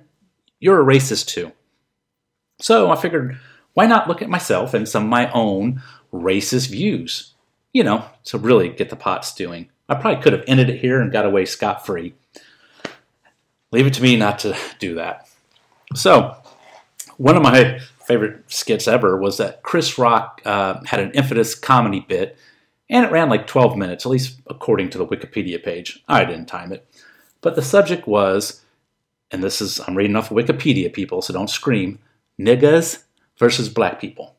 you're 0.60 0.80
a 0.80 0.84
racist 0.84 1.26
too. 1.26 1.52
So 2.60 2.90
I 2.90 2.96
figured, 2.96 3.38
why 3.74 3.86
not 3.86 4.08
look 4.08 4.22
at 4.22 4.28
myself 4.28 4.74
and 4.74 4.88
some 4.88 5.04
of 5.04 5.08
my 5.08 5.30
own 5.32 5.82
racist 6.12 6.68
views. 6.70 7.32
You 7.72 7.84
know, 7.84 8.06
to 8.24 8.38
really 8.38 8.70
get 8.70 8.88
the 8.88 8.96
pot 8.96 9.24
stewing. 9.26 9.68
I 9.88 9.96
probably 9.96 10.22
could 10.22 10.32
have 10.32 10.44
ended 10.46 10.70
it 10.70 10.80
here 10.80 11.00
and 11.00 11.12
got 11.12 11.26
away 11.26 11.44
scot 11.44 11.84
free. 11.84 12.14
Leave 13.70 13.86
it 13.86 13.94
to 13.94 14.02
me 14.02 14.16
not 14.16 14.38
to 14.40 14.56
do 14.78 14.94
that. 14.94 15.28
So, 15.94 16.36
one 17.16 17.36
of 17.36 17.42
my 17.42 17.78
favorite 18.06 18.50
skits 18.50 18.86
ever 18.86 19.16
was 19.16 19.38
that 19.38 19.62
Chris 19.62 19.98
Rock 19.98 20.42
uh, 20.44 20.80
had 20.84 21.00
an 21.00 21.12
infamous 21.12 21.54
comedy 21.54 22.00
bit, 22.00 22.36
and 22.90 23.04
it 23.04 23.12
ran 23.12 23.28
like 23.28 23.46
12 23.46 23.76
minutes, 23.76 24.04
at 24.06 24.10
least 24.10 24.40
according 24.46 24.90
to 24.90 24.98
the 24.98 25.06
Wikipedia 25.06 25.62
page. 25.62 26.02
I 26.08 26.24
didn't 26.24 26.46
time 26.46 26.72
it. 26.72 26.86
But 27.40 27.54
the 27.56 27.62
subject 27.62 28.06
was, 28.06 28.62
and 29.30 29.42
this 29.42 29.60
is, 29.60 29.80
I'm 29.86 29.96
reading 29.96 30.16
off 30.16 30.30
of 30.30 30.36
Wikipedia, 30.36 30.92
people, 30.92 31.22
so 31.22 31.32
don't 31.32 31.50
scream, 31.50 31.98
niggas 32.38 33.02
versus 33.38 33.68
black 33.68 34.00
people. 34.00 34.36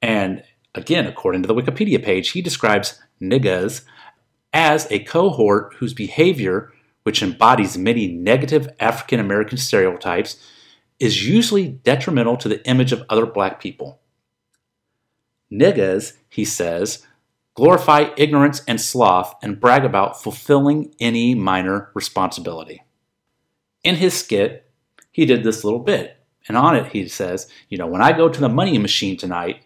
And 0.00 0.42
Again, 0.74 1.06
according 1.06 1.42
to 1.42 1.46
the 1.46 1.54
Wikipedia 1.54 2.02
page, 2.02 2.30
he 2.30 2.40
describes 2.40 3.00
niggas 3.20 3.82
as 4.54 4.90
a 4.90 5.00
cohort 5.00 5.74
whose 5.74 5.92
behavior, 5.92 6.72
which 7.02 7.22
embodies 7.22 7.78
many 7.78 8.08
negative 8.08 8.68
African 8.80 9.20
American 9.20 9.58
stereotypes, 9.58 10.36
is 10.98 11.26
usually 11.26 11.68
detrimental 11.68 12.36
to 12.36 12.48
the 12.48 12.64
image 12.66 12.92
of 12.92 13.04
other 13.08 13.26
black 13.26 13.60
people. 13.60 14.00
Niggas, 15.52 16.14
he 16.28 16.44
says, 16.44 17.04
glorify 17.54 18.10
ignorance 18.16 18.62
and 18.66 18.80
sloth 18.80 19.34
and 19.42 19.60
brag 19.60 19.84
about 19.84 20.22
fulfilling 20.22 20.94
any 21.00 21.34
minor 21.34 21.90
responsibility. 21.94 22.82
In 23.84 23.96
his 23.96 24.14
skit, 24.14 24.70
he 25.10 25.26
did 25.26 25.42
this 25.42 25.64
little 25.64 25.80
bit, 25.80 26.16
and 26.48 26.56
on 26.56 26.76
it 26.76 26.92
he 26.92 27.08
says, 27.08 27.48
You 27.68 27.78
know, 27.78 27.86
when 27.86 28.00
I 28.00 28.12
go 28.12 28.28
to 28.28 28.40
the 28.40 28.48
money 28.48 28.78
machine 28.78 29.16
tonight, 29.16 29.62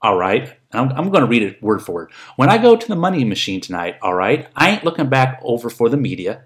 all 0.00 0.16
right. 0.16 0.54
I'm, 0.72 0.90
I'm 0.92 1.10
going 1.10 1.22
to 1.22 1.26
read 1.26 1.42
it 1.42 1.62
word 1.62 1.82
for 1.82 1.92
word. 1.92 2.12
When 2.36 2.48
I 2.48 2.58
go 2.58 2.76
to 2.76 2.88
the 2.88 2.94
money 2.94 3.24
machine 3.24 3.60
tonight, 3.60 3.96
all 4.02 4.14
right, 4.14 4.46
I 4.54 4.70
ain't 4.70 4.84
looking 4.84 5.08
back 5.08 5.40
over 5.42 5.70
for 5.70 5.88
the 5.88 5.96
media. 5.96 6.44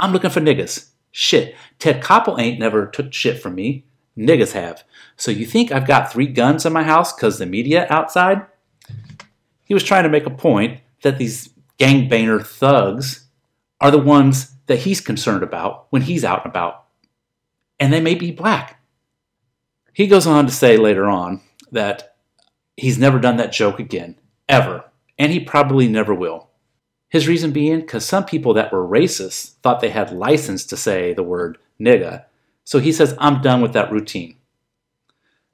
I'm 0.00 0.12
looking 0.12 0.30
for 0.30 0.40
niggas. 0.40 0.88
Shit, 1.12 1.54
Ted 1.78 2.02
Koppel 2.02 2.40
ain't 2.40 2.58
never 2.58 2.86
took 2.86 3.12
shit 3.12 3.40
from 3.40 3.54
me. 3.54 3.84
Niggas 4.16 4.52
have. 4.52 4.84
So 5.16 5.30
you 5.30 5.46
think 5.46 5.70
I've 5.70 5.86
got 5.86 6.12
three 6.12 6.26
guns 6.26 6.66
in 6.66 6.72
my 6.72 6.82
house 6.82 7.12
because 7.12 7.38
the 7.38 7.46
media 7.46 7.86
outside? 7.90 8.46
He 9.64 9.74
was 9.74 9.84
trying 9.84 10.02
to 10.02 10.08
make 10.08 10.26
a 10.26 10.30
point 10.30 10.80
that 11.02 11.18
these 11.18 11.50
gangbanger 11.78 12.44
thugs 12.44 13.26
are 13.80 13.90
the 13.90 13.98
ones 13.98 14.54
that 14.66 14.80
he's 14.80 15.00
concerned 15.00 15.42
about 15.42 15.86
when 15.90 16.02
he's 16.02 16.24
out 16.24 16.44
and 16.44 16.50
about. 16.50 16.86
And 17.78 17.92
they 17.92 18.00
may 18.00 18.14
be 18.14 18.30
black. 18.30 18.82
He 19.92 20.06
goes 20.06 20.26
on 20.26 20.46
to 20.46 20.52
say 20.52 20.76
later 20.76 21.06
on 21.06 21.40
that 21.72 22.10
He's 22.80 22.98
never 22.98 23.18
done 23.18 23.36
that 23.36 23.52
joke 23.52 23.78
again, 23.78 24.16
ever, 24.48 24.84
and 25.18 25.30
he 25.30 25.38
probably 25.38 25.86
never 25.86 26.14
will. 26.14 26.48
His 27.10 27.28
reason 27.28 27.50
being 27.50 27.80
because 27.80 28.06
some 28.06 28.24
people 28.24 28.54
that 28.54 28.72
were 28.72 28.86
racist 28.86 29.56
thought 29.62 29.80
they 29.80 29.90
had 29.90 30.12
license 30.12 30.64
to 30.66 30.76
say 30.76 31.12
the 31.12 31.24
word 31.24 31.58
nigga, 31.78 32.24
so 32.64 32.78
he 32.78 32.92
says, 32.92 33.16
I'm 33.18 33.42
done 33.42 33.60
with 33.60 33.72
that 33.72 33.90
routine. 33.90 34.36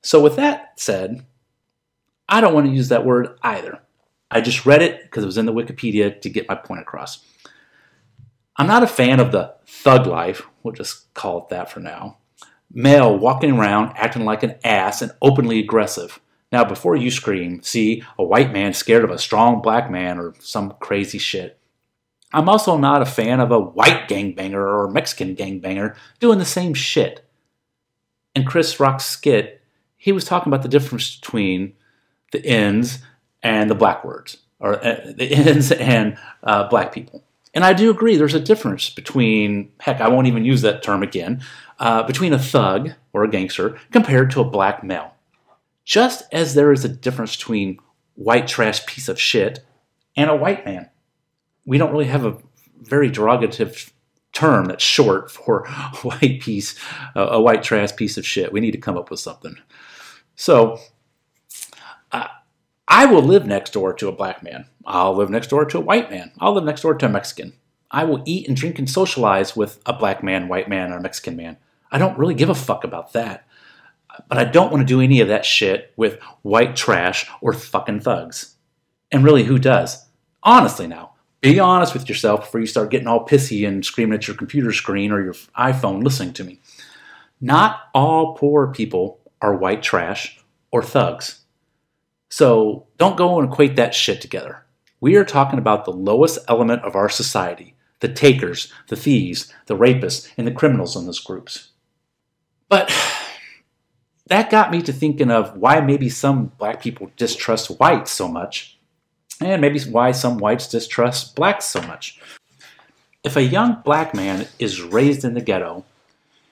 So, 0.02 0.22
with 0.22 0.36
that 0.36 0.78
said, 0.78 1.24
I 2.28 2.40
don't 2.40 2.52
want 2.54 2.66
to 2.66 2.72
use 2.74 2.90
that 2.90 3.06
word 3.06 3.38
either. 3.42 3.80
I 4.30 4.42
just 4.42 4.66
read 4.66 4.82
it 4.82 5.02
because 5.02 5.24
it 5.24 5.26
was 5.26 5.38
in 5.38 5.46
the 5.46 5.52
Wikipedia 5.52 6.20
to 6.20 6.28
get 6.28 6.48
my 6.48 6.54
point 6.54 6.82
across. 6.82 7.24
I'm 8.56 8.66
not 8.66 8.82
a 8.82 8.86
fan 8.86 9.18
of 9.18 9.32
the 9.32 9.54
thug 9.66 10.06
life, 10.06 10.46
we'll 10.62 10.74
just 10.74 11.12
call 11.14 11.38
it 11.38 11.48
that 11.48 11.70
for 11.70 11.80
now. 11.80 12.18
Male 12.70 13.16
walking 13.16 13.52
around 13.52 13.96
acting 13.96 14.24
like 14.24 14.42
an 14.42 14.56
ass 14.62 15.00
and 15.00 15.12
openly 15.22 15.58
aggressive. 15.58 16.20
Now, 16.52 16.64
before 16.64 16.96
you 16.96 17.10
scream, 17.10 17.62
see 17.62 18.02
a 18.18 18.24
white 18.24 18.52
man 18.52 18.72
scared 18.72 19.04
of 19.04 19.10
a 19.10 19.18
strong 19.18 19.60
black 19.60 19.90
man 19.90 20.18
or 20.18 20.34
some 20.38 20.74
crazy 20.80 21.18
shit. 21.18 21.58
I'm 22.32 22.48
also 22.48 22.76
not 22.76 23.02
a 23.02 23.06
fan 23.06 23.40
of 23.40 23.50
a 23.50 23.58
white 23.58 24.08
gangbanger 24.08 24.54
or 24.54 24.88
Mexican 24.90 25.34
gangbanger 25.34 25.96
doing 26.20 26.38
the 26.38 26.44
same 26.44 26.74
shit. 26.74 27.24
In 28.34 28.44
Chris 28.44 28.78
Rock's 28.78 29.06
skit, 29.06 29.62
he 29.96 30.12
was 30.12 30.24
talking 30.24 30.52
about 30.52 30.62
the 30.62 30.68
difference 30.68 31.16
between 31.16 31.74
the 32.32 32.44
ends 32.44 32.98
and 33.42 33.70
the 33.70 33.74
black 33.74 34.04
words, 34.04 34.38
or 34.60 34.84
uh, 34.84 35.12
the 35.16 35.30
ends 35.32 35.72
and 35.72 36.18
uh, 36.42 36.68
black 36.68 36.92
people. 36.92 37.24
And 37.54 37.64
I 37.64 37.72
do 37.72 37.90
agree 37.90 38.16
there's 38.16 38.34
a 38.34 38.40
difference 38.40 38.90
between, 38.90 39.72
heck, 39.80 40.00
I 40.00 40.08
won't 40.08 40.26
even 40.26 40.44
use 40.44 40.60
that 40.62 40.82
term 40.82 41.02
again, 41.02 41.42
uh, 41.78 42.02
between 42.02 42.34
a 42.34 42.38
thug 42.38 42.90
or 43.14 43.24
a 43.24 43.30
gangster 43.30 43.78
compared 43.90 44.30
to 44.32 44.40
a 44.40 44.44
black 44.44 44.84
male. 44.84 45.15
Just 45.86 46.24
as 46.32 46.54
there 46.54 46.72
is 46.72 46.84
a 46.84 46.88
difference 46.90 47.36
between 47.36 47.78
white 48.16 48.48
trash 48.48 48.84
piece 48.84 49.08
of 49.08 49.18
shit 49.18 49.64
and 50.16 50.28
a 50.28 50.36
white 50.36 50.66
man. 50.66 50.90
We 51.64 51.78
don't 51.78 51.92
really 51.92 52.06
have 52.06 52.24
a 52.26 52.38
very 52.80 53.10
derogative 53.10 53.92
term 54.32 54.66
that's 54.66 54.84
short 54.84 55.30
for 55.30 55.66
white 56.02 56.40
piece, 56.40 56.76
uh, 57.14 57.28
a 57.30 57.40
white 57.40 57.62
trash 57.62 57.94
piece 57.94 58.18
of 58.18 58.26
shit. 58.26 58.52
We 58.52 58.60
need 58.60 58.72
to 58.72 58.78
come 58.78 58.98
up 58.98 59.10
with 59.10 59.20
something. 59.20 59.56
So, 60.34 60.78
uh, 62.12 62.28
I 62.88 63.06
will 63.06 63.22
live 63.22 63.46
next 63.46 63.72
door 63.72 63.92
to 63.94 64.08
a 64.08 64.12
black 64.12 64.42
man. 64.42 64.66
I'll 64.84 65.14
live 65.14 65.30
next 65.30 65.48
door 65.48 65.64
to 65.64 65.78
a 65.78 65.82
white 65.82 66.10
man. 66.10 66.32
I'll 66.38 66.52
live 66.52 66.64
next 66.64 66.82
door 66.82 66.94
to 66.94 67.06
a 67.06 67.08
Mexican. 67.08 67.54
I 67.90 68.04
will 68.04 68.22
eat 68.26 68.48
and 68.48 68.56
drink 68.56 68.78
and 68.78 68.90
socialize 68.90 69.56
with 69.56 69.80
a 69.86 69.92
black 69.92 70.22
man, 70.22 70.48
white 70.48 70.68
man, 70.68 70.92
or 70.92 70.98
a 70.98 71.02
Mexican 71.02 71.36
man. 71.36 71.56
I 71.90 71.98
don't 71.98 72.18
really 72.18 72.34
give 72.34 72.50
a 72.50 72.54
fuck 72.54 72.84
about 72.84 73.12
that. 73.12 73.46
But 74.28 74.38
I 74.38 74.44
don't 74.44 74.72
want 74.72 74.86
to 74.86 74.92
do 74.92 75.00
any 75.00 75.20
of 75.20 75.28
that 75.28 75.44
shit 75.44 75.92
with 75.96 76.20
white 76.42 76.76
trash 76.76 77.28
or 77.40 77.52
fucking 77.52 78.00
thugs. 78.00 78.56
And 79.10 79.24
really, 79.24 79.44
who 79.44 79.58
does? 79.58 80.06
Honestly, 80.42 80.86
now, 80.86 81.12
be 81.40 81.60
honest 81.60 81.92
with 81.92 82.08
yourself 82.08 82.40
before 82.40 82.60
you 82.60 82.66
start 82.66 82.90
getting 82.90 83.06
all 83.06 83.26
pissy 83.26 83.66
and 83.66 83.84
screaming 83.84 84.14
at 84.14 84.26
your 84.26 84.36
computer 84.36 84.72
screen 84.72 85.12
or 85.12 85.22
your 85.22 85.34
iPhone 85.58 86.02
listening 86.02 86.32
to 86.34 86.44
me. 86.44 86.60
Not 87.40 87.80
all 87.94 88.34
poor 88.36 88.68
people 88.68 89.20
are 89.40 89.56
white 89.56 89.82
trash 89.82 90.40
or 90.70 90.82
thugs. 90.82 91.40
So 92.30 92.86
don't 92.98 93.16
go 93.16 93.38
and 93.38 93.52
equate 93.52 93.76
that 93.76 93.94
shit 93.94 94.20
together. 94.20 94.64
We 95.00 95.16
are 95.16 95.24
talking 95.24 95.58
about 95.58 95.84
the 95.84 95.92
lowest 95.92 96.38
element 96.48 96.82
of 96.82 96.96
our 96.96 97.08
society 97.08 97.74
the 98.00 98.08
takers, 98.12 98.70
the 98.88 98.96
thieves, 98.96 99.50
the 99.66 99.76
rapists, 99.76 100.30
and 100.36 100.46
the 100.46 100.52
criminals 100.52 100.96
in 100.96 101.06
those 101.06 101.18
groups. 101.18 101.70
But 102.68 102.90
that 104.26 104.50
got 104.50 104.70
me 104.70 104.82
to 104.82 104.92
thinking 104.92 105.30
of 105.30 105.56
why 105.56 105.80
maybe 105.80 106.08
some 106.08 106.46
black 106.58 106.82
people 106.82 107.10
distrust 107.16 107.68
whites 107.78 108.10
so 108.10 108.28
much, 108.28 108.78
and 109.40 109.60
maybe 109.60 109.80
why 109.80 110.12
some 110.12 110.38
whites 110.38 110.68
distrust 110.68 111.36
blacks 111.36 111.66
so 111.66 111.80
much. 111.82 112.20
If 113.22 113.36
a 113.36 113.42
young 113.42 113.82
black 113.84 114.14
man 114.14 114.46
is 114.58 114.82
raised 114.82 115.24
in 115.24 115.34
the 115.34 115.40
ghetto, 115.40 115.84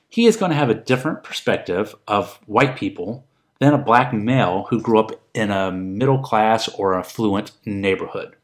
he 0.08 0.26
is 0.26 0.36
going 0.36 0.50
to 0.50 0.56
have 0.56 0.70
a 0.70 0.74
different 0.74 1.24
perspective 1.24 1.94
of 2.06 2.38
white 2.46 2.76
people 2.76 3.24
than 3.58 3.74
a 3.74 3.78
black 3.78 4.12
male 4.12 4.66
who 4.70 4.80
grew 4.80 4.98
up 4.98 5.12
in 5.34 5.50
a 5.50 5.72
middle 5.72 6.18
class 6.18 6.68
or 6.68 6.98
affluent 6.98 7.52
neighborhood. 7.64 8.36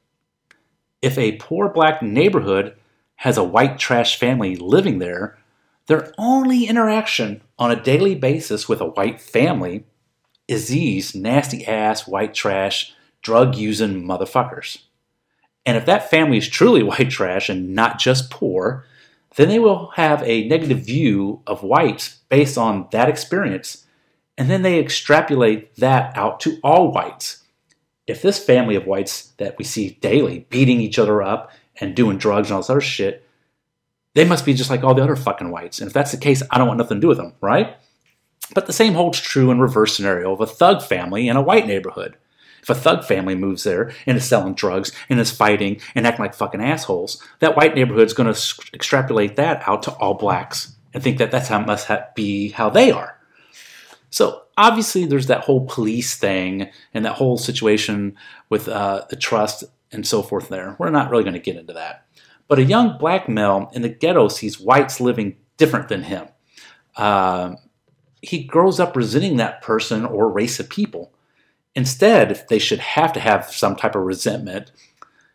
If 1.03 1.17
a 1.17 1.37
poor 1.37 1.69
black 1.69 2.03
neighborhood 2.03 2.75
has 3.17 3.37
a 3.37 3.45
white 3.45 3.79
trash 3.79 4.19
family 4.19 4.57
living 4.57 4.99
there, 4.99 5.39
their 5.91 6.13
only 6.19 6.67
interaction 6.67 7.43
on 7.59 7.73
a 7.73 7.83
daily 7.83 8.15
basis 8.15 8.69
with 8.69 8.81
a 8.81 8.87
white 8.87 9.21
family 9.21 9.85
is 10.47 10.69
these 10.69 11.17
nasty 11.17 11.67
ass 11.67 12.07
white 12.07 12.33
trash 12.33 12.95
drug 13.23 13.57
using 13.57 14.05
motherfuckers. 14.05 14.83
And 15.67 15.77
if 15.77 15.87
that 15.87 16.09
family 16.09 16.39
is 16.39 16.49
truly 16.49 16.83
white 16.85 17.11
trash 17.11 17.49
and 17.49 17.75
not 17.75 17.99
just 17.99 18.31
poor, 18.31 18.87
then 19.35 19.49
they 19.49 19.59
will 19.59 19.89
have 19.97 20.23
a 20.23 20.47
negative 20.47 20.79
view 20.79 21.43
of 21.45 21.65
whites 21.65 22.21
based 22.29 22.57
on 22.57 22.87
that 22.93 23.09
experience 23.09 23.85
and 24.39 24.49
then 24.49 24.63
they 24.63 24.79
extrapolate 24.79 25.75
that 25.75 26.17
out 26.17 26.39
to 26.39 26.61
all 26.63 26.93
whites. 26.93 27.43
If 28.07 28.23
this 28.23 28.39
family 28.39 28.77
of 28.77 28.87
whites 28.87 29.33
that 29.39 29.59
we 29.59 29.65
see 29.65 29.99
daily 30.01 30.47
beating 30.51 30.81
each 30.81 31.01
other 31.01 31.21
up 31.21 31.51
and 31.81 31.97
doing 31.97 32.17
drugs 32.17 32.49
and 32.49 32.55
all 32.55 32.61
this 32.61 32.71
other 32.71 32.81
shit, 32.81 33.27
they 34.21 34.27
must 34.27 34.45
be 34.45 34.53
just 34.53 34.69
like 34.69 34.85
all 34.85 34.93
the 34.93 35.03
other 35.03 35.17
fucking 35.17 35.51
whites. 35.51 35.81
And 35.81 35.89
if 35.89 35.95
that's 35.95 36.11
the 36.11 36.19
case, 36.19 36.43
I 36.51 36.59
don't 36.59 36.67
want 36.67 36.77
nothing 36.77 36.99
to 36.99 37.01
do 37.01 37.09
with 37.09 37.17
them, 37.17 37.33
right? 37.41 37.75
But 38.55 38.67
the 38.67 38.73
same 38.75 38.93
holds 38.93 39.19
true 39.19 39.51
in 39.51 39.61
reverse 39.61 39.97
scenario 39.97 40.31
of 40.31 40.43
a 40.43 40.47
thug 40.47 40.83
family 40.83 41.27
in 41.27 41.39
a 41.39 41.43
white 41.43 41.67
neighborhood. 41.67 42.19
If 42.63 42.69
a 42.69 42.75
thug 42.75 43.03
family 43.03 43.35
moves 43.35 43.65
there 43.65 43.93
and 44.05 44.19
is 44.19 44.27
selling 44.27 44.53
drugs 44.53 44.93
and 45.09 45.19
is 45.19 45.31
fighting 45.31 45.81
and 45.95 46.07
acting 46.07 46.23
like 46.23 46.35
fucking 46.35 46.61
assholes, 46.61 47.23
that 47.39 47.57
white 47.57 47.75
neighborhood 47.75 48.09
is 48.09 48.13
going 48.13 48.31
to 48.31 48.55
extrapolate 48.75 49.37
that 49.37 49.67
out 49.67 49.85
to 49.85 49.93
all 49.93 50.13
blacks 50.13 50.77
and 50.93 51.03
think 51.03 51.17
that 51.17 51.31
that's 51.31 51.49
how 51.49 51.61
must 51.61 51.91
be 52.15 52.51
how 52.51 52.69
they 52.69 52.91
are. 52.91 53.19
So 54.11 54.43
obviously, 54.59 55.07
there's 55.07 55.29
that 55.29 55.45
whole 55.45 55.65
police 55.65 56.15
thing 56.15 56.69
and 56.93 57.07
that 57.07 57.15
whole 57.15 57.39
situation 57.39 58.19
with 58.51 58.69
uh, 58.69 59.07
the 59.09 59.17
trust 59.17 59.65
and 59.91 60.07
so 60.07 60.23
forth. 60.23 60.51
There, 60.51 60.77
we're 60.79 60.91
not 60.91 61.11
really 61.11 61.25
going 61.25 61.33
to 61.33 61.41
get 61.41 61.57
into 61.57 61.73
that. 61.73 62.05
But 62.51 62.59
a 62.59 62.65
young 62.65 62.99
black 62.99 63.29
male 63.29 63.71
in 63.75 63.83
the 63.83 63.89
ghetto 63.89 64.27
sees 64.27 64.59
whites 64.59 65.01
living 65.01 65.37
different 65.57 65.89
than 65.89 66.03
him. 66.03 66.27
Uh, 66.97 67.55
he 68.23 68.43
grows 68.43 68.81
up 68.81 68.97
resenting 68.97 69.37
that 69.37 69.63
person 69.63 70.05
or 70.05 70.29
race 70.29 70.59
of 70.59 70.69
people. 70.69 71.13
Instead, 71.77 72.33
if 72.33 72.49
they 72.49 72.59
should 72.59 72.81
have 72.81 73.13
to 73.13 73.21
have 73.21 73.53
some 73.53 73.77
type 73.77 73.95
of 73.95 74.03
resentment, 74.03 74.73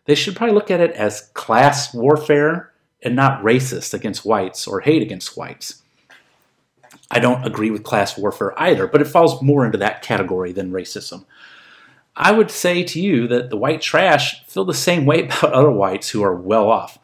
they 0.04 0.14
should 0.14 0.36
probably 0.36 0.54
look 0.54 0.70
at 0.70 0.82
it 0.82 0.92
as 0.92 1.32
class 1.34 1.94
warfare 1.94 2.74
and 3.02 3.16
not 3.16 3.42
racist 3.42 3.94
against 3.94 4.26
whites 4.26 4.68
or 4.68 4.82
hate 4.82 5.02
against 5.02 5.38
whites. 5.38 5.84
I 7.10 7.20
don't 7.20 7.46
agree 7.46 7.72
with 7.72 7.84
class 7.84 8.18
warfare 8.18 8.54
either, 8.62 8.88
but 8.88 9.02
it 9.02 9.08
falls 9.08 9.42
more 9.42 9.66
into 9.66 9.78
that 9.78 10.02
category 10.02 10.52
than 10.52 10.74
racism. 10.74 11.24
I 12.14 12.34
would 12.34 12.52
say 12.52 12.84
to 12.84 13.00
you 13.00 13.26
that 13.30 13.50
the 13.50 13.58
white 13.58 13.82
trash 13.82 14.44
feel 14.48 14.66
the 14.66 14.74
same 14.74 15.06
way 15.06 15.24
about 15.24 15.54
other 15.54 15.72
whites 15.72 16.10
who 16.10 16.22
are 16.22 16.36
well 16.36 16.70
off, 16.70 17.00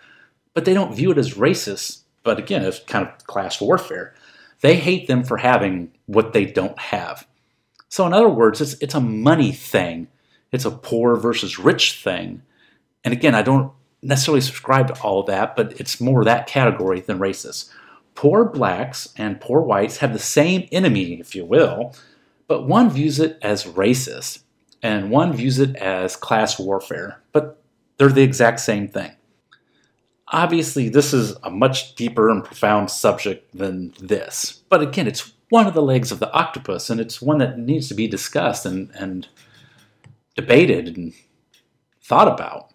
but 0.53 0.65
they 0.65 0.73
don't 0.73 0.95
view 0.95 1.11
it 1.11 1.17
as 1.17 1.35
racist, 1.35 2.01
but 2.23 2.39
again, 2.39 2.63
it's 2.63 2.79
kind 2.79 3.07
of 3.07 3.25
class 3.25 3.61
warfare. 3.61 4.13
They 4.61 4.75
hate 4.75 5.07
them 5.07 5.23
for 5.23 5.37
having 5.37 5.91
what 6.05 6.33
they 6.33 6.45
don't 6.45 6.77
have. 6.77 7.27
So, 7.89 8.05
in 8.05 8.13
other 8.13 8.29
words, 8.29 8.61
it's, 8.61 8.73
it's 8.75 8.93
a 8.93 9.01
money 9.01 9.51
thing, 9.51 10.07
it's 10.51 10.65
a 10.65 10.71
poor 10.71 11.15
versus 11.15 11.59
rich 11.59 12.01
thing. 12.01 12.43
And 13.03 13.13
again, 13.13 13.35
I 13.35 13.41
don't 13.41 13.71
necessarily 14.01 14.41
subscribe 14.41 14.87
to 14.87 15.01
all 15.01 15.21
of 15.21 15.27
that, 15.27 15.55
but 15.55 15.79
it's 15.79 16.01
more 16.01 16.23
that 16.23 16.47
category 16.47 16.99
than 17.01 17.19
racist. 17.19 17.69
Poor 18.15 18.45
blacks 18.45 19.09
and 19.17 19.41
poor 19.41 19.61
whites 19.61 19.97
have 19.97 20.13
the 20.13 20.19
same 20.19 20.67
enemy, 20.71 21.19
if 21.19 21.33
you 21.35 21.45
will, 21.45 21.95
but 22.47 22.67
one 22.67 22.89
views 22.89 23.19
it 23.19 23.37
as 23.41 23.63
racist 23.63 24.43
and 24.83 25.09
one 25.09 25.33
views 25.33 25.59
it 25.59 25.75
as 25.77 26.15
class 26.15 26.59
warfare, 26.59 27.21
but 27.31 27.61
they're 27.97 28.09
the 28.09 28.23
exact 28.23 28.59
same 28.59 28.87
thing. 28.87 29.11
Obviously, 30.31 30.89
this 30.89 31.13
is 31.13 31.35
a 31.43 31.49
much 31.49 31.95
deeper 31.95 32.29
and 32.29 32.43
profound 32.43 32.89
subject 32.89 33.55
than 33.55 33.93
this, 33.99 34.63
but 34.69 34.81
again, 34.81 35.07
it's 35.07 35.33
one 35.49 35.67
of 35.67 35.73
the 35.73 35.81
legs 35.81 36.11
of 36.11 36.19
the 36.19 36.31
octopus, 36.31 36.89
and 36.89 37.01
it's 37.01 37.21
one 37.21 37.39
that 37.39 37.59
needs 37.59 37.89
to 37.89 37.93
be 37.93 38.07
discussed 38.07 38.65
and, 38.65 38.89
and 38.95 39.27
debated 40.35 40.95
and 40.95 41.13
thought 42.01 42.29
about. 42.29 42.71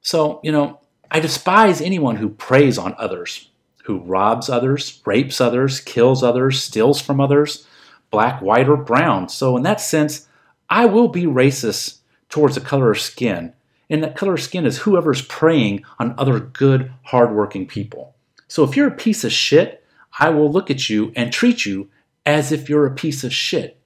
So, 0.00 0.40
you 0.42 0.50
know, 0.50 0.80
I 1.10 1.20
despise 1.20 1.82
anyone 1.82 2.16
who 2.16 2.30
preys 2.30 2.78
on 2.78 2.94
others 2.98 3.50
who 3.84 3.98
robs 3.98 4.48
others, 4.48 5.00
rapes 5.04 5.40
others, 5.40 5.80
kills 5.80 6.22
others, 6.22 6.62
steals 6.62 7.00
from 7.00 7.20
others, 7.20 7.66
black, 8.10 8.40
white, 8.40 8.68
or 8.68 8.78
brown. 8.78 9.28
So, 9.28 9.56
in 9.56 9.62
that 9.64 9.80
sense, 9.80 10.26
I 10.70 10.86
will 10.86 11.08
be 11.08 11.24
racist 11.24 11.98
towards 12.30 12.54
the 12.54 12.62
color 12.62 12.90
of 12.90 13.00
skin. 13.00 13.52
And 13.94 14.02
that 14.02 14.16
color 14.16 14.36
skin 14.36 14.66
is 14.66 14.78
whoever's 14.78 15.22
preying 15.22 15.84
on 16.00 16.16
other 16.18 16.40
good, 16.40 16.92
hardworking 17.04 17.68
people. 17.68 18.16
So, 18.48 18.64
if 18.64 18.76
you're 18.76 18.88
a 18.88 18.90
piece 18.90 19.22
of 19.22 19.30
shit, 19.30 19.84
I 20.18 20.30
will 20.30 20.50
look 20.50 20.68
at 20.68 20.90
you 20.90 21.12
and 21.14 21.32
treat 21.32 21.64
you 21.64 21.88
as 22.26 22.50
if 22.50 22.68
you're 22.68 22.86
a 22.86 22.94
piece 22.94 23.22
of 23.22 23.32
shit. 23.32 23.80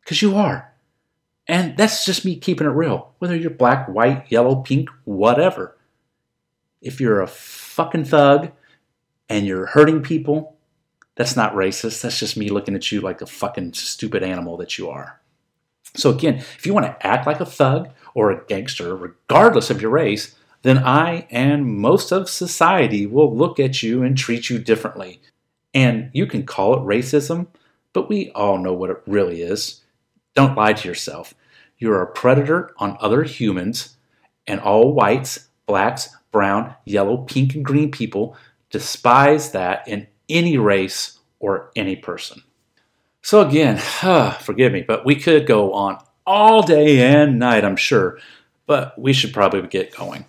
Because 0.00 0.22
you 0.22 0.34
are. 0.34 0.72
And 1.46 1.76
that's 1.76 2.04
just 2.04 2.24
me 2.24 2.34
keeping 2.34 2.66
it 2.66 2.70
real. 2.70 3.14
Whether 3.20 3.36
you're 3.36 3.50
black, 3.50 3.86
white, 3.86 4.26
yellow, 4.28 4.56
pink, 4.56 4.90
whatever. 5.04 5.76
If 6.82 7.00
you're 7.00 7.20
a 7.20 7.28
fucking 7.28 8.06
thug, 8.06 8.50
and 9.28 9.46
you're 9.46 9.66
hurting 9.66 10.02
people, 10.02 10.56
that's 11.14 11.36
not 11.36 11.54
racist. 11.54 12.02
That's 12.02 12.18
just 12.18 12.36
me 12.36 12.48
looking 12.48 12.74
at 12.74 12.90
you 12.90 13.00
like 13.00 13.22
a 13.22 13.26
fucking 13.26 13.74
stupid 13.74 14.24
animal 14.24 14.56
that 14.56 14.78
you 14.78 14.90
are. 14.90 15.20
So, 15.94 16.10
again, 16.10 16.38
if 16.38 16.66
you 16.66 16.74
want 16.74 16.86
to 16.86 17.06
act 17.06 17.24
like 17.24 17.38
a 17.38 17.46
thug 17.46 17.90
or 18.16 18.30
a 18.30 18.42
gangster, 18.46 18.96
regardless 18.96 19.68
of 19.68 19.82
your 19.82 19.90
race, 19.90 20.34
then 20.62 20.78
I 20.78 21.26
and 21.30 21.66
most 21.66 22.12
of 22.12 22.30
society 22.30 23.04
will 23.04 23.36
look 23.36 23.60
at 23.60 23.82
you 23.82 24.02
and 24.02 24.16
treat 24.16 24.48
you 24.48 24.58
differently. 24.58 25.20
And 25.74 26.08
you 26.14 26.26
can 26.26 26.46
call 26.46 26.72
it 26.72 26.86
racism, 26.86 27.48
but 27.92 28.08
we 28.08 28.30
all 28.30 28.56
know 28.56 28.72
what 28.72 28.88
it 28.88 29.02
really 29.06 29.42
is. 29.42 29.82
Don't 30.34 30.56
lie 30.56 30.72
to 30.72 30.88
yourself. 30.88 31.34
You're 31.76 32.00
a 32.00 32.10
predator 32.10 32.72
on 32.78 32.96
other 33.00 33.22
humans, 33.22 33.98
and 34.46 34.60
all 34.60 34.94
whites, 34.94 35.48
blacks, 35.66 36.08
brown, 36.32 36.74
yellow, 36.86 37.18
pink, 37.18 37.54
and 37.54 37.66
green 37.66 37.90
people 37.90 38.34
despise 38.70 39.50
that 39.50 39.86
in 39.86 40.06
any 40.30 40.56
race 40.56 41.18
or 41.38 41.70
any 41.76 41.96
person. 41.96 42.42
So, 43.20 43.46
again, 43.46 43.76
forgive 44.40 44.72
me, 44.72 44.80
but 44.80 45.04
we 45.04 45.16
could 45.16 45.46
go 45.46 45.74
on 45.74 45.98
all 46.26 46.62
day 46.62 47.00
and 47.00 47.38
night, 47.38 47.64
I'm 47.64 47.76
sure, 47.76 48.18
but 48.66 48.98
we 48.98 49.12
should 49.12 49.32
probably 49.32 49.66
get 49.68 49.94
going. 49.94 50.24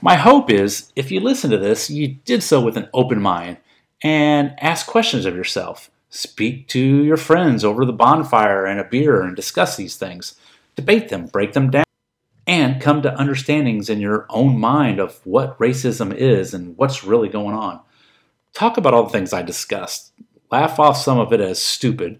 My 0.00 0.16
hope 0.16 0.50
is 0.50 0.92
if 0.96 1.10
you 1.10 1.20
listen 1.20 1.50
to 1.50 1.58
this, 1.58 1.90
you 1.90 2.08
did 2.24 2.42
so 2.42 2.60
with 2.60 2.76
an 2.76 2.88
open 2.92 3.20
mind 3.20 3.58
and 4.02 4.54
ask 4.58 4.86
questions 4.86 5.26
of 5.26 5.36
yourself. 5.36 5.90
Speak 6.10 6.68
to 6.68 6.80
your 6.80 7.16
friends 7.16 7.64
over 7.64 7.84
the 7.84 7.92
bonfire 7.92 8.66
and 8.66 8.80
a 8.80 8.84
beer 8.84 9.22
and 9.22 9.36
discuss 9.36 9.76
these 9.76 9.96
things. 9.96 10.34
Debate 10.74 11.08
them, 11.08 11.26
break 11.26 11.52
them 11.52 11.70
down, 11.70 11.84
and 12.46 12.80
come 12.82 13.00
to 13.02 13.16
understandings 13.16 13.88
in 13.88 14.00
your 14.00 14.26
own 14.28 14.58
mind 14.58 14.98
of 14.98 15.24
what 15.24 15.58
racism 15.58 16.12
is 16.14 16.52
and 16.52 16.76
what's 16.76 17.04
really 17.04 17.28
going 17.28 17.54
on. 17.54 17.80
Talk 18.52 18.76
about 18.76 18.92
all 18.92 19.04
the 19.04 19.10
things 19.10 19.32
I 19.32 19.42
discussed. 19.42 20.12
Laugh 20.50 20.78
off 20.78 20.96
some 20.96 21.18
of 21.18 21.32
it 21.32 21.40
as 21.40 21.62
stupid. 21.62 22.18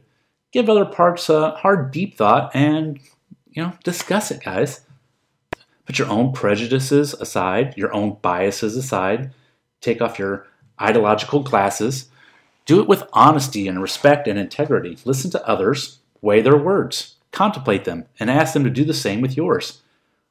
Give 0.52 0.68
other 0.68 0.84
parts 0.84 1.28
a 1.28 1.52
hard, 1.52 1.90
deep 1.90 2.16
thought 2.16 2.54
and, 2.54 3.00
you 3.50 3.62
know, 3.62 3.72
discuss 3.84 4.30
it, 4.30 4.44
guys. 4.44 4.82
Put 5.86 5.98
your 5.98 6.08
own 6.08 6.32
prejudices 6.32 7.14
aside, 7.14 7.74
your 7.76 7.92
own 7.94 8.18
biases 8.22 8.76
aside. 8.76 9.32
Take 9.80 10.00
off 10.00 10.18
your 10.18 10.46
ideological 10.80 11.42
glasses. 11.42 12.08
Do 12.66 12.80
it 12.80 12.88
with 12.88 13.08
honesty 13.12 13.66
and 13.66 13.82
respect 13.82 14.28
and 14.28 14.38
integrity. 14.38 14.98
Listen 15.04 15.30
to 15.32 15.48
others, 15.48 15.98
weigh 16.20 16.42
their 16.42 16.56
words, 16.56 17.16
contemplate 17.32 17.84
them, 17.84 18.04
and 18.20 18.30
ask 18.30 18.52
them 18.52 18.64
to 18.64 18.70
do 18.70 18.84
the 18.84 18.94
same 18.94 19.20
with 19.20 19.36
yours. 19.36 19.80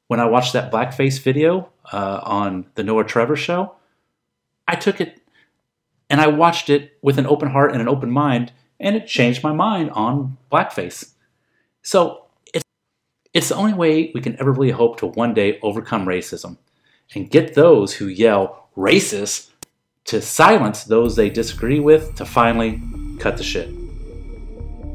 When 0.07 0.19
I 0.19 0.25
watched 0.25 0.53
that 0.53 0.71
blackface 0.71 1.19
video 1.19 1.69
uh, 1.91 2.21
on 2.23 2.67
the 2.75 2.83
Noah 2.83 3.05
Trevor 3.05 3.35
show, 3.35 3.75
I 4.67 4.75
took 4.75 5.01
it 5.01 5.21
and 6.09 6.21
I 6.21 6.27
watched 6.27 6.69
it 6.69 6.97
with 7.01 7.17
an 7.17 7.25
open 7.25 7.49
heart 7.49 7.71
and 7.71 7.81
an 7.81 7.87
open 7.87 8.11
mind, 8.11 8.51
and 8.81 8.95
it 8.95 9.07
changed 9.07 9.43
my 9.43 9.53
mind 9.53 9.91
on 9.91 10.37
blackface. 10.51 11.13
So 11.83 12.25
it's, 12.53 12.65
it's 13.33 13.49
the 13.49 13.55
only 13.55 13.73
way 13.73 14.11
we 14.13 14.19
can 14.19 14.37
ever 14.39 14.51
really 14.51 14.71
hope 14.71 14.97
to 14.97 15.05
one 15.05 15.33
day 15.33 15.59
overcome 15.61 16.05
racism 16.05 16.57
and 17.15 17.29
get 17.29 17.53
those 17.53 17.93
who 17.93 18.07
yell 18.07 18.67
racist 18.75 19.51
to 20.05 20.21
silence 20.21 20.83
those 20.83 21.15
they 21.15 21.29
disagree 21.29 21.79
with 21.79 22.15
to 22.15 22.25
finally 22.25 22.81
cut 23.19 23.37
the 23.37 23.43
shit. 23.43 23.69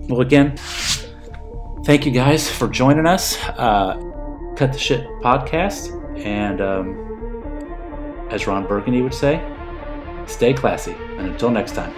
Well, 0.08 0.20
again, 0.20 0.56
thank 1.84 2.04
you 2.04 2.12
guys 2.12 2.50
for 2.50 2.68
joining 2.68 3.06
us. 3.06 3.38
Uh, 3.40 3.94
cut 4.56 4.72
the 4.72 4.78
shit 4.78 5.06
podcast. 5.22 5.92
And 6.24 6.60
um, 6.60 8.28
as 8.30 8.46
Ron 8.46 8.66
Burgundy 8.66 9.02
would 9.02 9.14
say, 9.14 9.40
stay 10.26 10.52
classy. 10.54 10.96
And 11.18 11.28
until 11.28 11.50
next 11.50 11.72
time. 11.72 11.94